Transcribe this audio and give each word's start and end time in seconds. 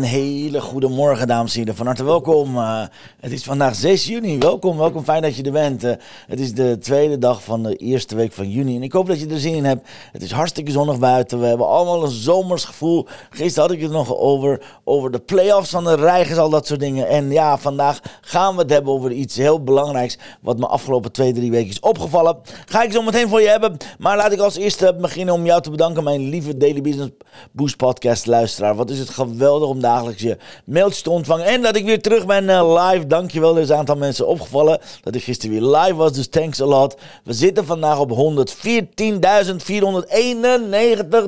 Ja, 0.00 0.06
een 0.06 0.10
hele 0.50 0.62
goede 0.62 0.88
morgen, 0.88 1.26
dames 1.26 1.52
en 1.52 1.58
heren. 1.58 1.76
Van 1.76 1.86
harte 1.86 2.04
welkom. 2.04 2.56
Uh, 2.56 2.82
het 3.20 3.32
is 3.32 3.44
vandaag 3.44 3.74
6 3.74 4.06
juni. 4.06 4.38
Welkom, 4.38 4.76
welkom. 4.76 5.04
Fijn 5.04 5.22
dat 5.22 5.36
je 5.36 5.42
er 5.42 5.52
bent. 5.52 5.84
Uh, 5.84 5.92
het 6.26 6.40
is 6.40 6.54
de 6.54 6.78
tweede 6.78 7.18
dag 7.18 7.44
van 7.44 7.62
de 7.62 7.76
eerste 7.76 8.14
week 8.14 8.32
van 8.32 8.50
juni. 8.50 8.76
En 8.76 8.82
ik 8.82 8.92
hoop 8.92 9.06
dat 9.06 9.20
je 9.20 9.26
er 9.26 9.38
zin 9.38 9.54
in 9.54 9.64
hebt. 9.64 9.88
Het 10.12 10.22
is 10.22 10.30
hartstikke 10.30 10.70
zonnig 10.70 10.98
buiten. 10.98 11.40
We 11.40 11.46
hebben 11.46 11.66
allemaal 11.66 12.04
een 12.04 12.10
zomers 12.10 12.64
gevoel. 12.64 13.06
Gisteren 13.30 13.68
had 13.68 13.76
ik 13.76 13.82
het 13.82 13.90
nog 13.90 14.16
over, 14.16 14.80
over 14.84 15.10
de 15.10 15.18
play-offs 15.18 15.70
van 15.70 15.84
de 15.84 15.94
Rijgers, 15.94 16.38
al 16.38 16.50
dat 16.50 16.66
soort 16.66 16.80
dingen. 16.80 17.08
En 17.08 17.30
ja, 17.30 17.58
vandaag 17.58 18.00
gaan 18.20 18.54
we 18.54 18.62
het 18.62 18.70
hebben 18.70 18.92
over 18.92 19.12
iets 19.12 19.36
heel 19.36 19.62
belangrijks. 19.62 20.18
Wat 20.40 20.58
me 20.58 20.66
afgelopen 20.66 21.12
twee, 21.12 21.32
drie 21.32 21.50
weken 21.50 21.70
is 21.70 21.80
opgevallen. 21.80 22.38
Ga 22.66 22.82
ik 22.82 22.92
zo 22.92 23.02
meteen 23.02 23.28
voor 23.28 23.40
je 23.40 23.48
hebben. 23.48 23.76
Maar 23.98 24.16
laat 24.16 24.32
ik 24.32 24.40
als 24.40 24.56
eerste 24.56 24.96
beginnen 25.00 25.34
om 25.34 25.44
jou 25.44 25.62
te 25.62 25.70
bedanken, 25.70 26.04
mijn 26.04 26.28
lieve 26.28 26.56
Daily 26.56 26.80
Business 26.80 27.10
Boost 27.52 27.76
podcast 27.76 28.26
luisteraar. 28.26 28.74
Wat 28.74 28.90
is 28.90 28.98
het 28.98 29.10
geweldig 29.10 29.68
om 29.68 29.80
dagelijks 29.80 30.22
je 30.22 30.38
mailtjes 30.64 31.02
te 31.02 31.10
ontvangen. 31.10 31.46
En 31.46 31.62
dat 31.62 31.76
ik 31.76 31.84
weer 31.84 32.02
terug 32.02 32.26
ben 32.26 32.44
uh, 32.44 32.90
live. 32.90 33.06
Dankjewel. 33.06 33.56
Er 33.56 33.62
is 33.62 33.68
een 33.68 33.76
aantal 33.76 33.96
mensen 33.96 34.26
opgevallen 34.26 34.80
dat 35.02 35.14
ik 35.14 35.22
gisteren 35.22 35.60
weer 35.60 35.78
live 35.78 35.94
was. 35.94 36.12
Dus 36.12 36.28
thanks 36.28 36.60
a 36.60 36.64
lot. 36.64 36.96
We 37.24 37.32
zitten 37.32 37.66
vandaag 37.66 37.98
op 37.98 38.10
114.491 38.10 38.14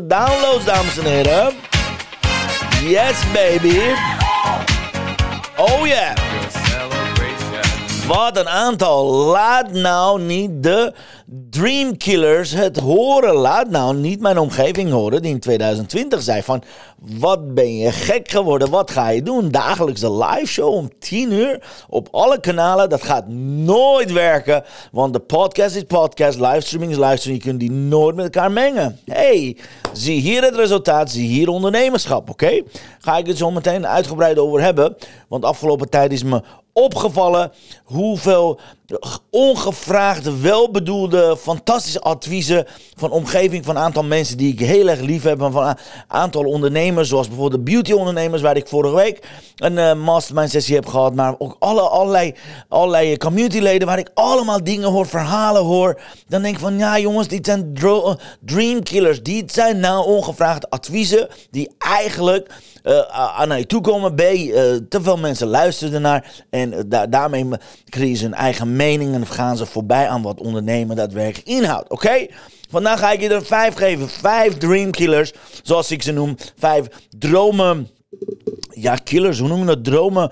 downloads, 0.02 0.64
dames 0.64 0.98
en 0.98 1.04
heren. 1.04 1.52
Yes, 2.84 3.32
baby. 3.32 3.78
Oh 5.56 5.86
yeah. 5.86 6.31
Wat 8.06 8.36
een 8.36 8.48
aantal. 8.48 9.12
Laat 9.12 9.72
nou 9.72 10.20
niet 10.20 10.62
de 10.62 10.92
Dreamkillers 11.50 12.50
het 12.50 12.78
horen. 12.78 13.34
Laat 13.34 13.70
nou 13.70 13.96
niet 13.96 14.20
mijn 14.20 14.38
omgeving 14.38 14.90
horen 14.90 15.22
die 15.22 15.30
in 15.30 15.40
2020 15.40 16.22
zei 16.22 16.42
van... 16.42 16.62
Wat 17.18 17.54
ben 17.54 17.76
je 17.76 17.92
gek 17.92 18.30
geworden? 18.30 18.70
Wat 18.70 18.90
ga 18.90 19.08
je 19.08 19.22
doen? 19.22 19.50
Dagelijkse 19.50 20.12
live 20.12 20.46
show 20.46 20.74
om 20.74 20.90
10 20.98 21.32
uur 21.32 21.62
op 21.88 22.08
alle 22.10 22.40
kanalen. 22.40 22.88
Dat 22.88 23.02
gaat 23.02 23.28
nooit 23.28 24.12
werken. 24.12 24.64
Want 24.92 25.12
de 25.12 25.18
podcast 25.18 25.76
is 25.76 25.82
podcast, 25.82 26.38
livestreaming 26.38 26.92
is 26.92 26.98
livestreaming. 26.98 27.44
Je 27.44 27.50
kunt 27.50 27.60
die 27.60 27.70
nooit 27.70 28.16
met 28.16 28.24
elkaar 28.24 28.52
mengen. 28.52 28.98
hey, 29.04 29.56
zie 29.92 30.20
hier 30.20 30.42
het 30.42 30.54
resultaat. 30.54 31.10
Zie 31.10 31.26
hier 31.28 31.48
ondernemerschap, 31.48 32.30
oké? 32.30 32.62
Ga 32.98 33.16
ik 33.16 33.26
het 33.26 33.38
zo 33.38 33.50
meteen 33.50 33.86
uitgebreid 33.86 34.38
over 34.38 34.60
hebben. 34.60 34.96
Want 35.28 35.44
afgelopen 35.44 35.88
tijd 35.88 36.12
is 36.12 36.22
me 36.22 36.42
opgevallen 36.72 37.52
hoeveel 37.84 38.60
ongevraagde, 39.30 40.40
welbedoelde, 40.40 41.36
fantastische 41.36 42.00
adviezen 42.00 42.66
van 42.96 43.10
omgeving 43.10 43.64
van 43.64 43.76
een 43.76 43.82
aantal 43.82 44.04
mensen 44.04 44.36
die 44.36 44.52
ik 44.52 44.60
heel 44.60 44.88
erg 44.88 45.00
lief 45.00 45.22
heb. 45.22 45.38
Van 45.38 45.66
een 45.66 45.76
aantal 46.08 46.44
ondernemers, 46.44 47.08
zoals 47.08 47.28
bijvoorbeeld 47.28 47.64
de 47.64 47.70
beauty 47.70 47.92
ondernemers, 47.92 48.42
waar 48.42 48.56
ik 48.56 48.68
vorige 48.68 48.94
week 48.94 49.28
een 49.56 49.76
uh, 49.76 49.94
mastermind 49.94 50.50
sessie 50.50 50.74
heb 50.74 50.86
gehad. 50.86 51.14
Maar 51.14 51.34
ook 51.38 51.56
alle, 51.58 51.80
allerlei, 51.80 52.34
allerlei 52.68 53.16
communityleden 53.16 53.86
waar 53.86 53.98
ik 53.98 54.10
allemaal 54.14 54.64
dingen 54.64 54.88
hoor, 54.88 55.06
verhalen 55.06 55.62
hoor. 55.62 56.00
Dan 56.28 56.42
denk 56.42 56.54
ik 56.54 56.60
van, 56.60 56.78
ja 56.78 56.98
jongens, 56.98 57.28
dit 57.28 57.46
zijn 57.46 57.74
dreamkillers. 58.40 59.22
Dit 59.22 59.52
zijn 59.52 59.80
nou 59.80 60.06
ongevraagde 60.06 60.70
adviezen 60.70 61.28
die 61.50 61.74
eigenlijk 61.98 62.50
uh, 62.84 63.00
aan 63.38 63.58
je 63.58 63.66
toe 63.66 63.80
komen. 63.80 64.14
B, 64.14 64.20
uh, 64.20 64.54
te 64.88 65.02
veel 65.02 65.16
mensen 65.16 65.46
luisteren 65.46 65.94
ernaar. 65.94 66.44
En 66.50 66.88
da 66.88 67.06
daarmee 67.06 67.46
creëren 67.88 68.16
ze 68.16 68.24
hun 68.24 68.34
eigen 68.34 68.76
mening. 68.76 69.14
En 69.14 69.26
gaan 69.26 69.56
ze 69.56 69.66
voorbij 69.66 70.08
aan 70.08 70.22
wat 70.22 70.40
ondernemen 70.40 70.96
daadwerkelijk 70.96 71.48
inhoudt. 71.48 71.90
Oké? 71.90 72.26
Vandaag 72.70 72.98
ga 72.98 73.12
ik 73.12 73.20
je 73.20 73.28
er 73.28 73.44
vijf 73.44 73.74
geven. 73.74 74.08
Vijf 74.08 74.58
dreamkillers, 74.58 75.32
zoals 75.62 75.90
ik 75.90 76.02
ze 76.02 76.12
noem. 76.12 76.36
Vijf 76.58 76.86
dromen. 77.18 77.88
Ja, 78.70 78.94
killers, 78.94 79.38
hoe 79.38 79.48
noem 79.48 79.60
je 79.60 79.66
dat? 79.66 79.84
Dromen. 79.84 80.30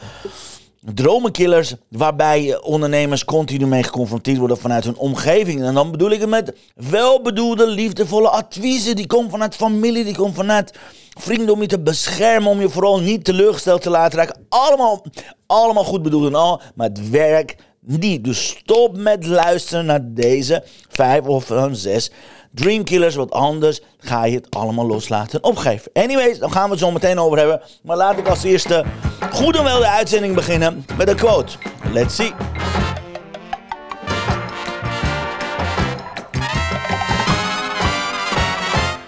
Dromenkillers, 0.94 1.74
waarbij 1.88 2.60
ondernemers 2.62 3.24
continu 3.24 3.66
mee 3.66 3.82
geconfronteerd 3.82 4.38
worden 4.38 4.58
vanuit 4.58 4.84
hun 4.84 4.96
omgeving. 4.96 5.62
En 5.62 5.74
dan 5.74 5.90
bedoel 5.90 6.10
ik 6.10 6.20
het 6.20 6.28
met 6.28 6.52
welbedoelde, 6.74 7.66
liefdevolle 7.66 8.28
adviezen. 8.28 8.96
Die 8.96 9.06
komen 9.06 9.30
vanuit 9.30 9.54
familie, 9.54 10.04
die 10.04 10.14
komen 10.14 10.34
vanuit 10.34 10.72
vrienden 11.20 11.54
om 11.54 11.60
je 11.60 11.66
te 11.66 11.80
beschermen, 11.80 12.50
om 12.50 12.60
je 12.60 12.68
vooral 12.68 13.00
niet 13.00 13.24
teleurgesteld 13.24 13.82
te 13.82 13.90
laten 13.90 14.18
raken. 14.18 14.46
Allemaal, 14.48 15.04
allemaal 15.46 15.84
goed 15.84 16.02
bedoeld 16.02 16.26
en 16.26 16.34
al, 16.34 16.60
maar 16.74 16.88
het 16.88 17.10
werkt 17.10 17.62
niet. 17.80 18.24
Dus 18.24 18.48
stop 18.48 18.96
met 18.96 19.26
luisteren 19.26 19.86
naar 19.86 20.00
deze 20.02 20.64
vijf 20.88 21.26
of 21.26 21.52
zes 21.72 22.10
Dreamkillers, 22.54 23.14
wat 23.14 23.30
anders 23.30 23.80
ga 23.98 24.24
je 24.24 24.36
het 24.36 24.50
allemaal 24.50 24.86
loslaten 24.86 25.42
en 25.42 25.48
opgeven. 25.48 25.92
Anyways, 25.92 26.38
dan 26.38 26.52
gaan 26.52 26.64
we 26.64 26.70
het 26.70 26.78
zo 26.78 26.90
meteen 26.90 27.18
over 27.18 27.38
hebben. 27.38 27.60
Maar 27.82 27.96
laat 27.96 28.18
ik 28.18 28.28
als 28.28 28.42
eerste 28.42 28.84
goed 29.32 29.56
en 29.56 29.64
wel 29.64 29.78
de 29.78 29.88
uitzending 29.88 30.34
beginnen 30.34 30.84
met 30.96 31.08
een 31.08 31.16
quote. 31.16 31.56
Let's 31.92 32.14
see. 32.14 32.32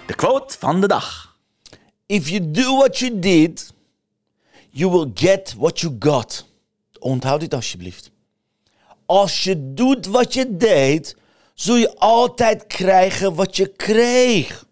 De 0.06 0.14
quote 0.14 0.56
van 0.58 0.80
de 0.80 0.86
dag. 0.86 1.31
If 2.12 2.28
you 2.28 2.50
do 2.50 2.76
what 2.76 2.98
you 2.98 3.18
did, 3.18 3.72
you 4.70 4.90
will 4.90 5.10
get 5.14 5.54
what 5.56 5.80
you 5.80 5.96
got. 5.98 6.44
Onthoud 6.98 7.40
dit 7.40 7.54
alsjeblieft. 7.54 8.10
Als 9.06 9.44
je 9.44 9.74
doet 9.74 10.06
wat 10.06 10.34
je 10.34 10.56
deed, 10.56 11.16
zul 11.54 11.76
je 11.76 11.94
altijd 11.98 12.66
krijgen 12.66 13.34
wat 13.34 13.56
je 13.56 13.66
kreeg. 13.66 14.66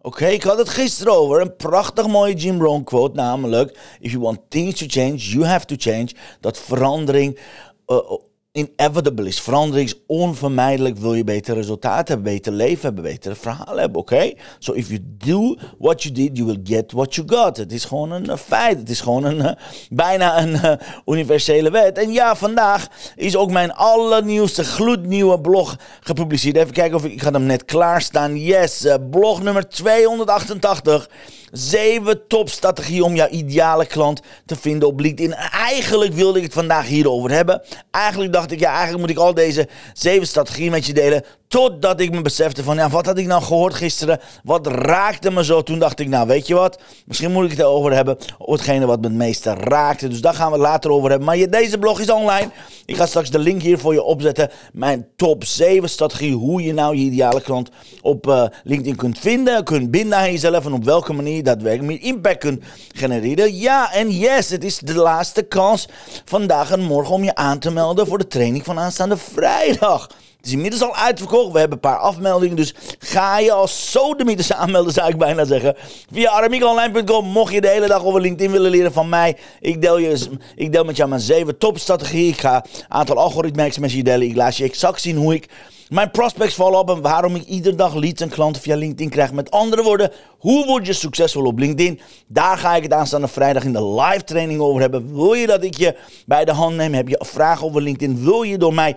Oké, 0.00 0.26
ik 0.26 0.42
had 0.42 0.58
het 0.58 0.68
gisteren 0.68 1.12
over. 1.12 1.40
Een 1.40 1.56
prachtig 1.56 2.06
mooie 2.06 2.34
Jim 2.34 2.60
Rohn 2.60 2.84
quote, 2.84 3.14
namelijk... 3.14 3.78
If 4.00 4.10
you 4.10 4.22
want 4.22 4.40
things 4.48 4.78
to 4.78 4.86
change, 4.88 5.16
you 5.16 5.44
have 5.44 5.66
to 5.66 5.74
change. 5.78 6.08
Dat 6.40 6.58
verandering 6.58 7.38
uh, 7.86 8.12
inevitable 8.56 9.26
is. 9.26 9.40
Verandering 9.40 9.88
is 9.88 10.00
onvermijdelijk. 10.06 10.96
Wil 10.98 11.14
je 11.14 11.24
beter 11.24 11.54
resultaten 11.54 12.14
hebben, 12.14 12.32
beter 12.32 12.52
leven 12.52 12.82
hebben, 12.82 13.04
betere 13.04 13.34
verhalen 13.34 13.78
hebben, 13.78 14.00
oké? 14.00 14.32
So 14.58 14.72
if 14.72 14.88
you 14.88 15.00
do 15.02 15.56
what 15.78 16.02
you 16.02 16.14
did, 16.14 16.36
you 16.36 16.46
will 16.46 16.60
get 16.64 16.92
what 16.92 17.14
you 17.14 17.28
got. 17.28 17.56
Het 17.56 17.72
is 17.72 17.84
gewoon 17.84 18.10
een 18.10 18.24
uh, 18.30 18.36
feit. 18.36 18.78
Het 18.78 18.90
is 18.90 19.00
gewoon 19.00 19.24
een, 19.24 19.38
uh, 19.38 19.50
bijna 19.90 20.42
een 20.42 20.52
uh, 20.52 20.72
universele 21.06 21.70
wet. 21.70 21.98
En 21.98 22.12
ja, 22.12 22.36
vandaag 22.36 22.86
is 23.16 23.36
ook 23.36 23.50
mijn 23.50 23.72
allernieuwste, 23.72 24.64
gloednieuwe 24.64 25.40
blog 25.40 25.76
gepubliceerd. 26.00 26.56
Even 26.56 26.72
kijken 26.72 26.96
of 26.96 27.04
ik, 27.04 27.12
ik 27.12 27.22
ga 27.22 27.30
hem 27.30 27.46
net 27.46 27.64
klaarstaan. 27.64 28.38
Yes, 28.38 28.86
blog 29.10 29.42
nummer 29.42 29.68
288. 29.68 31.08
Zeven 31.52 32.26
topstrategieën 32.26 33.02
om 33.02 33.14
jouw 33.14 33.28
ideale 33.28 33.86
klant 33.86 34.20
te 34.46 34.56
vinden 34.56 34.88
op 34.88 35.00
LinkedIn. 35.00 35.34
eigenlijk 35.52 36.12
wilde 36.12 36.38
ik 36.38 36.44
het 36.44 36.52
vandaag 36.52 36.86
hierover 36.86 37.30
hebben. 37.30 37.62
Eigenlijk 37.90 38.32
dacht 38.32 38.45
ik, 38.50 38.60
ja, 38.60 38.70
eigenlijk 38.70 39.00
moet 39.00 39.10
ik 39.10 39.18
al 39.18 39.34
deze 39.34 39.68
zeven 39.92 40.26
strategieën 40.26 40.70
met 40.70 40.86
je 40.86 40.92
delen. 40.92 41.24
Totdat 41.48 42.00
ik 42.00 42.10
me 42.10 42.22
besefte 42.22 42.62
van, 42.62 42.76
ja, 42.76 42.88
wat 42.88 43.06
had 43.06 43.18
ik 43.18 43.26
nou 43.26 43.42
gehoord 43.42 43.74
gisteren? 43.74 44.20
Wat 44.44 44.66
raakte 44.66 45.30
me 45.30 45.44
zo? 45.44 45.62
Toen 45.62 45.78
dacht 45.78 46.00
ik, 46.00 46.08
nou, 46.08 46.26
weet 46.26 46.46
je 46.46 46.54
wat? 46.54 46.78
Misschien 47.04 47.32
moet 47.32 47.44
ik 47.44 47.50
het 47.50 47.58
erover 47.58 47.92
hebben. 47.92 48.18
Hetgene 48.38 48.86
wat 48.86 49.00
me 49.00 49.06
het 49.06 49.16
meeste 49.16 49.54
raakte. 49.54 50.08
Dus 50.08 50.20
daar 50.20 50.34
gaan 50.34 50.52
we 50.52 50.58
later 50.58 50.90
over 50.90 51.08
hebben. 51.08 51.26
Maar 51.26 51.36
je, 51.36 51.48
deze 51.48 51.78
blog 51.78 52.00
is 52.00 52.10
online. 52.10 52.50
Ik 52.86 52.96
ga 52.96 53.06
straks 53.06 53.30
de 53.30 53.38
link 53.38 53.62
hier 53.62 53.78
voor 53.78 53.92
je 53.92 54.02
opzetten. 54.02 54.50
Mijn 54.72 55.06
top 55.16 55.44
7 55.44 55.88
strategie. 55.88 56.34
Hoe 56.34 56.62
je 56.62 56.72
nou 56.72 56.96
je 56.96 57.02
ideale 57.02 57.40
klant 57.40 57.70
op 58.02 58.26
uh, 58.26 58.44
LinkedIn 58.64 58.96
kunt 58.96 59.18
vinden. 59.18 59.64
Kunt 59.64 59.90
binden 59.90 60.18
aan 60.18 60.32
jezelf. 60.32 60.66
En 60.66 60.72
op 60.72 60.84
welke 60.84 61.12
manier 61.12 61.42
daadwerkelijk 61.42 61.88
meer 61.88 62.12
impact 62.12 62.38
kunt 62.38 62.62
genereren. 62.92 63.56
Ja, 63.56 63.92
en 63.92 64.10
yes, 64.10 64.50
het 64.50 64.64
is 64.64 64.78
de 64.78 64.94
laatste 64.94 65.42
kans 65.42 65.88
vandaag 66.24 66.70
en 66.70 66.82
morgen 66.82 67.14
om 67.14 67.24
je 67.24 67.34
aan 67.34 67.58
te 67.58 67.70
melden 67.70 68.06
voor 68.06 68.18
de 68.18 68.26
training 68.26 68.64
van 68.64 68.78
aanstaande 68.78 69.16
vrijdag. 69.16 70.08
Het 70.46 70.54
is 70.54 70.60
inmiddels 70.60 70.90
al 70.90 70.96
uitverkocht. 70.96 71.52
We 71.52 71.58
hebben 71.58 71.78
een 71.82 71.90
paar 71.90 71.98
afmeldingen. 71.98 72.56
Dus 72.56 72.74
ga 72.98 73.38
je 73.38 73.52
als 73.52 73.90
sodemieter 73.90 74.54
aanmelden, 74.54 74.92
zou 74.92 75.08
ik 75.08 75.18
bijna 75.18 75.44
zeggen. 75.44 75.76
Via 76.12 76.30
aramiekonline.com. 76.30 77.26
Mocht 77.26 77.52
je 77.52 77.60
de 77.60 77.68
hele 77.68 77.86
dag 77.86 78.04
over 78.04 78.20
LinkedIn 78.20 78.50
willen 78.52 78.70
leren 78.70 78.92
van 78.92 79.08
mij. 79.08 79.36
Ik 79.60 79.82
deel, 79.82 79.98
je, 79.98 80.28
ik 80.54 80.72
deel 80.72 80.84
met 80.84 80.96
jou 80.96 81.08
mijn 81.08 81.20
zeven 81.20 81.58
topstrategieën. 81.58 82.28
Ik 82.28 82.40
ga 82.40 82.64
een 82.64 82.84
aantal 82.88 83.16
algoritmes 83.16 83.78
met 83.78 83.92
je 83.92 84.02
delen. 84.02 84.28
Ik 84.28 84.36
laat 84.36 84.56
je 84.56 84.64
exact 84.64 85.00
zien 85.00 85.16
hoe 85.16 85.34
ik 85.34 85.48
mijn 85.88 86.10
prospects 86.10 86.54
vallen 86.54 86.78
op 86.78 86.90
en 86.90 87.00
waarom 87.00 87.34
ik 87.34 87.44
iedere 87.44 87.76
dag 87.76 87.94
leads 87.94 88.22
en 88.22 88.28
klanten 88.28 88.62
via 88.62 88.76
LinkedIn 88.76 89.10
krijg. 89.10 89.32
Met 89.32 89.50
andere 89.50 89.82
woorden, 89.82 90.10
hoe 90.38 90.66
word 90.66 90.86
je 90.86 90.92
succesvol 90.92 91.44
op 91.44 91.58
LinkedIn? 91.58 92.00
Daar 92.26 92.58
ga 92.58 92.76
ik 92.76 92.82
het 92.82 92.92
aanstaande 92.92 93.28
vrijdag 93.28 93.64
in 93.64 93.72
de 93.72 93.86
live 93.86 94.24
training 94.24 94.60
over 94.60 94.80
hebben. 94.80 95.14
Wil 95.14 95.32
je 95.32 95.46
dat 95.46 95.64
ik 95.64 95.76
je 95.76 95.96
bij 96.26 96.44
de 96.44 96.52
hand 96.52 96.76
neem? 96.76 96.94
Heb 96.94 97.08
je 97.08 97.24
vragen 97.24 97.66
over 97.66 97.82
LinkedIn? 97.82 98.24
Wil 98.24 98.42
je 98.42 98.58
door 98.58 98.74
mij 98.74 98.96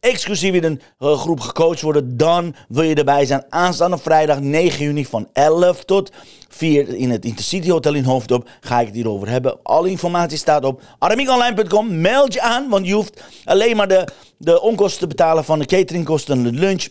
exclusief 0.00 0.54
in 0.54 0.64
een 0.64 0.80
uh, 1.00 1.18
groep 1.18 1.40
gecoacht 1.40 1.80
worden, 1.80 2.16
dan 2.16 2.54
wil 2.68 2.82
je 2.82 2.94
erbij 2.94 3.26
zijn. 3.26 3.44
Aanstaande 3.48 3.98
vrijdag 3.98 4.40
9 4.40 4.84
juni 4.84 5.04
van 5.04 5.28
11 5.32 5.84
tot 5.84 6.10
4 6.48 6.94
in 6.94 7.10
het 7.10 7.24
Intercity 7.24 7.70
Hotel 7.70 7.94
in 7.94 8.04
Hoofddorp 8.04 8.48
ga 8.60 8.80
ik 8.80 8.86
het 8.86 8.94
hierover 8.94 9.28
hebben. 9.28 9.58
Alle 9.62 9.90
informatie 9.90 10.38
staat 10.38 10.64
op 10.64 10.82
aramiekonline.com. 10.98 12.00
Meld 12.00 12.32
je 12.32 12.40
aan, 12.40 12.68
want 12.68 12.86
je 12.86 12.92
hoeft 12.92 13.22
alleen 13.44 13.76
maar 13.76 13.88
de, 13.88 14.08
de 14.36 14.60
onkosten 14.60 15.00
te 15.00 15.06
betalen 15.06 15.44
van 15.44 15.58
de 15.58 15.64
cateringkosten 15.64 16.36
en 16.36 16.42
de 16.42 16.52
lunch. 16.52 16.88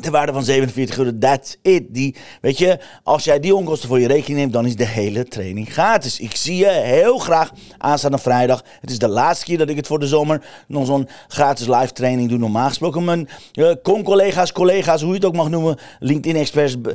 De 0.00 0.10
waarde 0.10 0.32
van 0.32 0.44
47 0.44 0.98
euro, 0.98 1.18
that's 1.18 1.56
it. 1.62 1.82
Die, 1.88 2.14
weet 2.40 2.58
je, 2.58 2.78
als 3.02 3.24
jij 3.24 3.40
die 3.40 3.54
onkosten 3.54 3.88
voor 3.88 4.00
je 4.00 4.06
rekening 4.06 4.38
neemt, 4.38 4.52
dan 4.52 4.66
is 4.66 4.76
de 4.76 4.86
hele 4.86 5.24
training 5.24 5.72
gratis. 5.72 6.20
Ik 6.20 6.36
zie 6.36 6.56
je 6.56 6.68
heel 6.68 7.18
graag 7.18 7.52
aanstaande 7.78 8.18
vrijdag. 8.18 8.64
Het 8.80 8.90
is 8.90 8.98
de 8.98 9.08
laatste 9.08 9.44
keer 9.44 9.58
dat 9.58 9.68
ik 9.68 9.76
het 9.76 9.86
voor 9.86 9.98
de 9.98 10.06
zomer 10.06 10.44
nog 10.68 10.86
zo'n 10.86 11.08
gratis 11.28 11.66
live 11.66 11.92
training 11.92 12.28
doe. 12.28 12.38
Normaal 12.38 12.68
gesproken 12.68 13.04
mijn 13.04 13.28
uh, 13.54 13.72
con-collega's, 13.82 14.52
collega's, 14.52 15.00
hoe 15.00 15.10
je 15.10 15.16
het 15.16 15.24
ook 15.24 15.34
mag 15.34 15.48
noemen, 15.48 15.78
LinkedIn-experts 15.98 16.76
uh, 16.84 16.90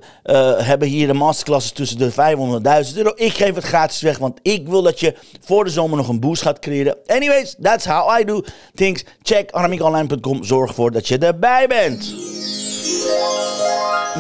hebben 0.58 0.88
hier 0.88 1.08
de 1.08 1.14
masterclasses 1.14 1.72
tussen 1.72 1.98
de 1.98 2.12
500.000 2.92 2.98
euro. 2.98 3.12
Ik 3.16 3.34
geef 3.34 3.56
het 3.56 3.64
gratis 3.64 4.02
weg, 4.02 4.18
want 4.18 4.40
ik 4.42 4.68
wil 4.68 4.82
dat 4.82 5.00
je 5.00 5.16
voor 5.42 5.64
de 5.64 5.70
zomer 5.70 5.98
nog 5.98 6.08
een 6.08 6.20
boost 6.20 6.42
gaat 6.42 6.60
creëren. 6.60 6.98
Anyways, 7.08 7.56
that's 7.62 7.86
how 7.86 8.20
I 8.20 8.24
do 8.24 8.42
things. 8.74 9.06
Check 9.22 9.52
aramiekonline.com. 9.52 10.44
Zorg 10.44 10.70
ervoor 10.70 10.92
dat 10.92 11.08
je 11.08 11.18
erbij 11.18 11.68
bent. 11.68 12.14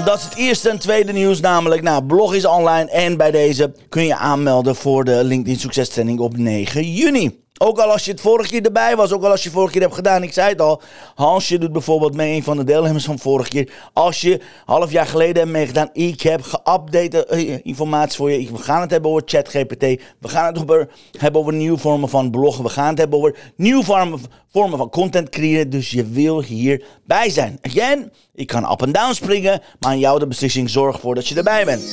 Dat 0.05 0.17
is 0.17 0.23
het 0.23 0.35
eerste 0.35 0.69
en 0.69 0.79
tweede 0.79 1.11
nieuws, 1.11 1.39
namelijk 1.39 1.81
nou, 1.81 2.03
blog 2.03 2.33
is 2.33 2.45
online 2.45 2.89
en 2.89 3.17
bij 3.17 3.31
deze 3.31 3.71
kun 3.89 4.05
je 4.05 4.15
aanmelden 4.15 4.75
voor 4.75 5.03
de 5.03 5.23
LinkedIn 5.23 5.59
Succes 5.59 5.89
Training 5.89 6.19
op 6.19 6.37
9 6.37 6.91
juni. 6.93 7.43
Ook 7.61 7.79
al 7.79 7.91
als 7.91 8.06
je 8.06 8.11
het 8.11 8.21
vorige 8.21 8.50
keer 8.50 8.65
erbij 8.65 8.95
was, 8.95 9.11
ook 9.11 9.23
al 9.23 9.31
als 9.31 9.44
je 9.44 9.50
vorige 9.50 9.71
keer 9.71 9.81
hebt 9.81 9.94
gedaan. 9.94 10.23
Ik 10.23 10.33
zei 10.33 10.50
het 10.50 10.61
al, 10.61 10.81
Hansje 11.15 11.57
doet 11.57 11.71
bijvoorbeeld 11.71 12.15
mee, 12.15 12.35
een 12.35 12.44
van 12.44 12.57
de 12.57 12.63
deelnemers 12.63 13.06
van 13.06 13.19
vorige 13.19 13.50
keer. 13.50 13.71
Als 13.94 14.21
je 14.21 14.41
half 14.65 14.91
jaar 14.91 15.06
geleden 15.06 15.35
hebt 15.35 15.51
meegedaan, 15.51 15.89
ik 15.94 16.21
heb 16.21 16.41
geüpdate 16.41 17.27
uh, 17.31 17.59
informatie 17.63 18.17
voor 18.17 18.31
je. 18.31 18.51
We 18.51 18.57
gaan 18.57 18.81
het 18.81 18.91
hebben 18.91 19.11
over 19.11 19.23
ChatGPT. 19.25 19.83
We 20.19 20.27
gaan 20.27 20.45
het 20.45 20.61
over, 20.61 20.89
hebben 21.17 21.41
over 21.41 21.53
nieuwe 21.53 21.77
vormen 21.77 22.09
van 22.09 22.31
bloggen. 22.31 22.63
We 22.63 22.69
gaan 22.69 22.89
het 22.89 22.97
hebben 22.97 23.17
over 23.17 23.35
nieuwe 23.56 23.83
vormen, 23.83 24.19
vormen 24.51 24.77
van 24.77 24.89
content 24.89 25.29
creëren. 25.29 25.69
Dus 25.69 25.91
je 25.91 26.06
wil 26.06 26.41
hierbij 26.41 27.29
zijn. 27.29 27.59
Again, 27.61 28.11
ik 28.33 28.47
kan 28.47 28.71
up 28.71 28.81
en 28.81 28.91
down 28.91 29.13
springen, 29.13 29.61
maar 29.79 29.91
aan 29.91 30.00
jou 30.00 30.19
de 30.19 30.27
beslissing 30.27 30.69
zorg 30.69 30.95
ervoor 30.95 31.15
dat 31.15 31.27
je 31.27 31.35
erbij 31.35 31.65
bent. 31.65 31.83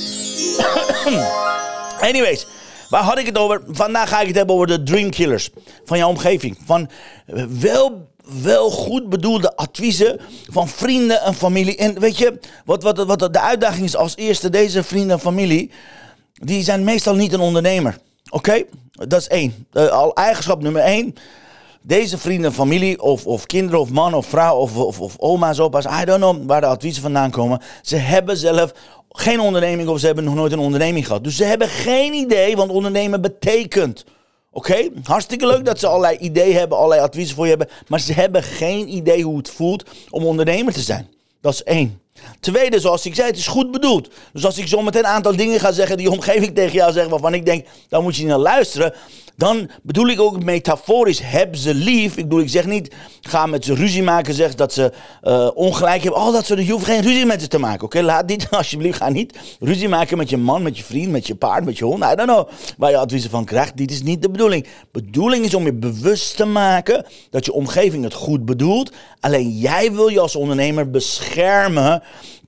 Anyways. 2.09 2.66
Waar 2.89 3.03
had 3.03 3.19
ik 3.19 3.27
het 3.27 3.39
over? 3.39 3.63
Vandaag 3.67 4.09
ga 4.09 4.21
ik 4.21 4.27
het 4.27 4.37
hebben 4.37 4.55
over 4.55 4.67
de 4.67 4.83
dream 4.83 5.11
killers 5.11 5.51
van 5.85 5.99
jouw 5.99 6.09
omgeving. 6.09 6.59
Van 6.65 6.91
wel, 7.61 8.09
wel 8.43 8.71
goed 8.71 9.09
bedoelde 9.09 9.57
adviezen 9.57 10.21
van 10.51 10.69
vrienden 10.69 11.23
en 11.23 11.35
familie. 11.35 11.77
En 11.77 12.01
weet 12.01 12.19
je, 12.19 12.39
wat, 12.65 12.83
wat, 12.83 13.05
wat 13.05 13.19
de 13.19 13.41
uitdaging 13.41 13.85
is 13.85 13.97
als 13.97 14.17
eerste, 14.17 14.51
deze 14.51 14.83
vrienden 14.83 15.11
en 15.11 15.21
familie, 15.21 15.71
die 16.33 16.63
zijn 16.63 16.85
meestal 16.85 17.15
niet 17.15 17.33
een 17.33 17.41
ondernemer. 17.41 17.99
Oké? 18.31 18.63
Dat 18.93 19.21
is 19.21 19.29
één. 19.29 19.67
Uh, 19.73 19.89
al 19.89 20.15
eigenschap 20.15 20.63
nummer 20.63 20.83
één. 20.83 21.15
Deze 21.83 22.19
vrienden, 22.19 22.53
familie, 22.53 23.03
of, 23.03 23.27
of 23.27 23.47
kinderen, 23.47 23.81
of 23.81 23.91
man, 23.91 24.15
of 24.15 24.27
vrouw, 24.27 24.57
of, 24.57 24.77
of, 24.77 25.01
of 25.01 25.15
oma's, 25.19 25.59
opa's, 25.59 25.85
I 25.85 26.05
don't 26.05 26.21
know 26.21 26.47
waar 26.47 26.61
de 26.61 26.67
adviezen 26.67 27.03
vandaan 27.03 27.31
komen. 27.31 27.61
Ze 27.83 27.97
hebben 27.97 28.37
zelf 28.37 28.73
geen 29.21 29.41
onderneming 29.41 29.89
of 29.89 29.99
ze 30.01 30.07
hebben 30.07 30.25
nog 30.25 30.35
nooit 30.35 30.53
een 30.53 30.59
onderneming 30.59 31.07
gehad. 31.07 31.25
Dus 31.25 31.37
ze 31.37 31.45
hebben 31.45 31.69
geen 31.69 32.13
idee 32.13 32.57
wat 32.57 32.69
ondernemen 32.69 33.21
betekent. 33.21 34.05
Oké, 34.51 34.89
hartstikke 35.05 35.47
leuk 35.47 35.65
dat 35.65 35.79
ze 35.79 35.87
allerlei 35.87 36.17
ideeën 36.17 36.57
hebben, 36.57 36.79
allerlei 36.79 37.01
adviezen 37.01 37.35
voor 37.35 37.45
je 37.45 37.51
hebben. 37.51 37.69
Maar 37.89 38.01
ze 38.01 38.13
hebben 38.13 38.43
geen 38.43 38.95
idee 38.95 39.23
hoe 39.23 39.37
het 39.37 39.51
voelt 39.51 39.85
om 40.11 40.25
ondernemer 40.25 40.73
te 40.73 40.81
zijn. 40.81 41.09
Dat 41.41 41.53
is 41.53 41.63
één. 41.63 42.01
Tweede, 42.41 42.81
zoals 42.81 43.07
ik 43.07 43.15
zei, 43.15 43.29
het 43.29 43.37
is 43.37 43.47
goed 43.47 43.71
bedoeld. 43.71 44.09
Dus 44.33 44.45
als 44.45 44.59
ik 44.59 44.67
zo 44.67 44.83
meteen 44.83 45.05
een 45.05 45.11
aantal 45.11 45.37
dingen 45.37 45.61
ga 45.61 45.73
zeggen 45.73 45.97
die 45.97 46.11
omgeving 46.11 46.55
tegen 46.55 46.73
jou 46.73 46.93
zegt, 46.93 47.09
waarvan 47.09 47.35
ik 47.35 47.47
denk, 47.47 47.67
dan 47.89 48.03
moet 48.03 48.17
je 48.17 48.27
naar 48.27 48.39
luisteren. 48.39 48.95
Dan 49.37 49.71
bedoel 49.83 50.09
ik 50.09 50.21
ook 50.21 50.43
metaforisch, 50.43 51.21
heb 51.23 51.57
ze 51.57 51.75
lief. 51.75 52.17
Ik 52.17 52.23
bedoel, 52.23 52.41
ik 52.41 52.49
zeg 52.49 52.67
niet, 52.67 52.95
ga 53.21 53.47
met 53.47 53.65
ze 53.65 53.75
ruzie 53.75 54.03
maken, 54.03 54.35
zeg 54.35 54.55
dat 54.55 54.73
ze 54.73 54.93
uh, 55.23 55.51
ongelijk 55.55 56.03
hebben. 56.03 56.21
Al 56.21 56.33
dat 56.33 56.47
soort, 56.47 56.67
je 56.67 56.73
hoeft 56.73 56.85
geen 56.85 57.03
ruzie 57.03 57.27
met 57.27 57.41
ze 57.41 57.49
te 57.49 57.59
maken, 57.59 57.85
oké? 57.85 58.03
Laat 58.03 58.29
dit, 58.29 58.51
alsjeblieft, 58.57 58.97
ga 58.97 59.09
niet 59.09 59.39
ruzie 59.61 59.89
maken 59.89 60.17
met 60.17 60.31
je 60.31 60.37
man, 60.37 60.63
met 60.63 60.79
je 60.79 60.85
vriend, 60.85 61.11
met 61.11 61.27
je 61.27 61.35
paard, 61.35 61.65
met 61.65 61.79
je 61.79 61.85
hond. 61.85 62.03
I 62.05 62.15
don't 62.15 62.29
know 62.29 62.49
waar 62.77 62.91
je 62.91 62.97
adviezen 62.97 63.31
van 63.31 63.45
krijgt. 63.45 63.77
Dit 63.77 63.91
is 63.91 64.03
niet 64.03 64.23
de 64.23 64.31
bedoeling. 64.31 64.67
Bedoeling 64.93 65.45
is 65.45 65.55
om 65.55 65.65
je 65.65 65.75
bewust 65.75 66.37
te 66.37 66.45
maken 66.45 67.07
dat 67.31 67.45
je 67.45 67.53
omgeving 67.53 68.05
het 68.05 68.15
goed 68.15 68.45
bedoelt. 68.45 68.93
Alleen 69.21 69.51
jij 69.51 69.93
wil 69.93 70.09
je 70.09 70.21
als 70.21 70.37
ondernemer 70.37 70.91
beschermen 70.91 72.03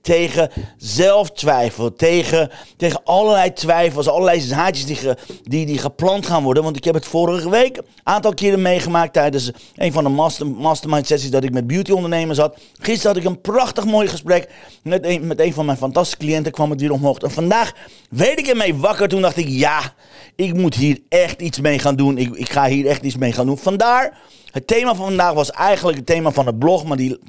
tegen 0.09 0.49
zelftwijfel, 0.77 1.93
tegen, 1.93 2.49
tegen 2.77 3.03
allerlei 3.03 3.53
twijfels, 3.53 4.07
allerlei 4.07 4.39
zaadjes 4.39 4.85
die, 4.85 4.97
die, 5.43 5.65
die 5.65 5.77
geplant 5.77 6.25
gaan 6.25 6.43
worden. 6.43 6.63
Want 6.63 6.77
ik 6.77 6.83
heb 6.83 6.93
het 6.93 7.05
vorige 7.05 7.49
week 7.49 7.77
een 7.77 7.83
aantal 8.03 8.33
keren 8.33 8.61
meegemaakt 8.61 9.13
tijdens 9.13 9.51
een 9.75 9.91
van 9.91 10.03
de 10.03 10.09
master, 10.09 10.47
mastermind 10.47 11.07
sessies 11.07 11.29
dat 11.31 11.43
ik 11.43 11.51
met 11.51 11.67
beautyondernemers 11.67 12.37
had. 12.37 12.57
Gisteren 12.79 13.15
had 13.15 13.23
ik 13.23 13.29
een 13.29 13.41
prachtig 13.41 13.85
mooi 13.85 14.07
gesprek 14.07 14.49
met 14.83 15.05
een, 15.05 15.27
met 15.27 15.39
een 15.39 15.53
van 15.53 15.65
mijn 15.65 15.77
fantastische 15.77 16.17
cliënten, 16.17 16.51
kwam 16.51 16.69
het 16.69 16.81
weer 16.81 16.91
omhoog. 16.91 17.17
En 17.17 17.31
vandaag 17.31 17.73
weet 18.09 18.39
ik 18.39 18.47
ermee 18.47 18.75
wakker, 18.75 19.07
toen 19.07 19.21
dacht 19.21 19.37
ik, 19.37 19.47
ja, 19.47 19.93
ik 20.35 20.53
moet 20.53 20.75
hier 20.75 20.99
echt 21.09 21.41
iets 21.41 21.59
mee 21.59 21.79
gaan 21.79 21.95
doen. 21.95 22.17
Ik, 22.17 22.35
ik 22.35 22.49
ga 22.49 22.67
hier 22.67 22.87
echt 22.87 23.03
iets 23.03 23.17
mee 23.17 23.31
gaan 23.31 23.45
doen. 23.45 23.57
Vandaar, 23.57 24.17
het 24.51 24.67
thema 24.67 24.95
van 24.95 25.05
vandaag 25.05 25.33
was 25.33 25.51
eigenlijk 25.51 25.97
het 25.97 26.05
thema 26.05 26.31
van 26.31 26.45
het 26.45 26.59
blog, 26.59 26.85
maar 26.85 26.97
die 26.97 27.19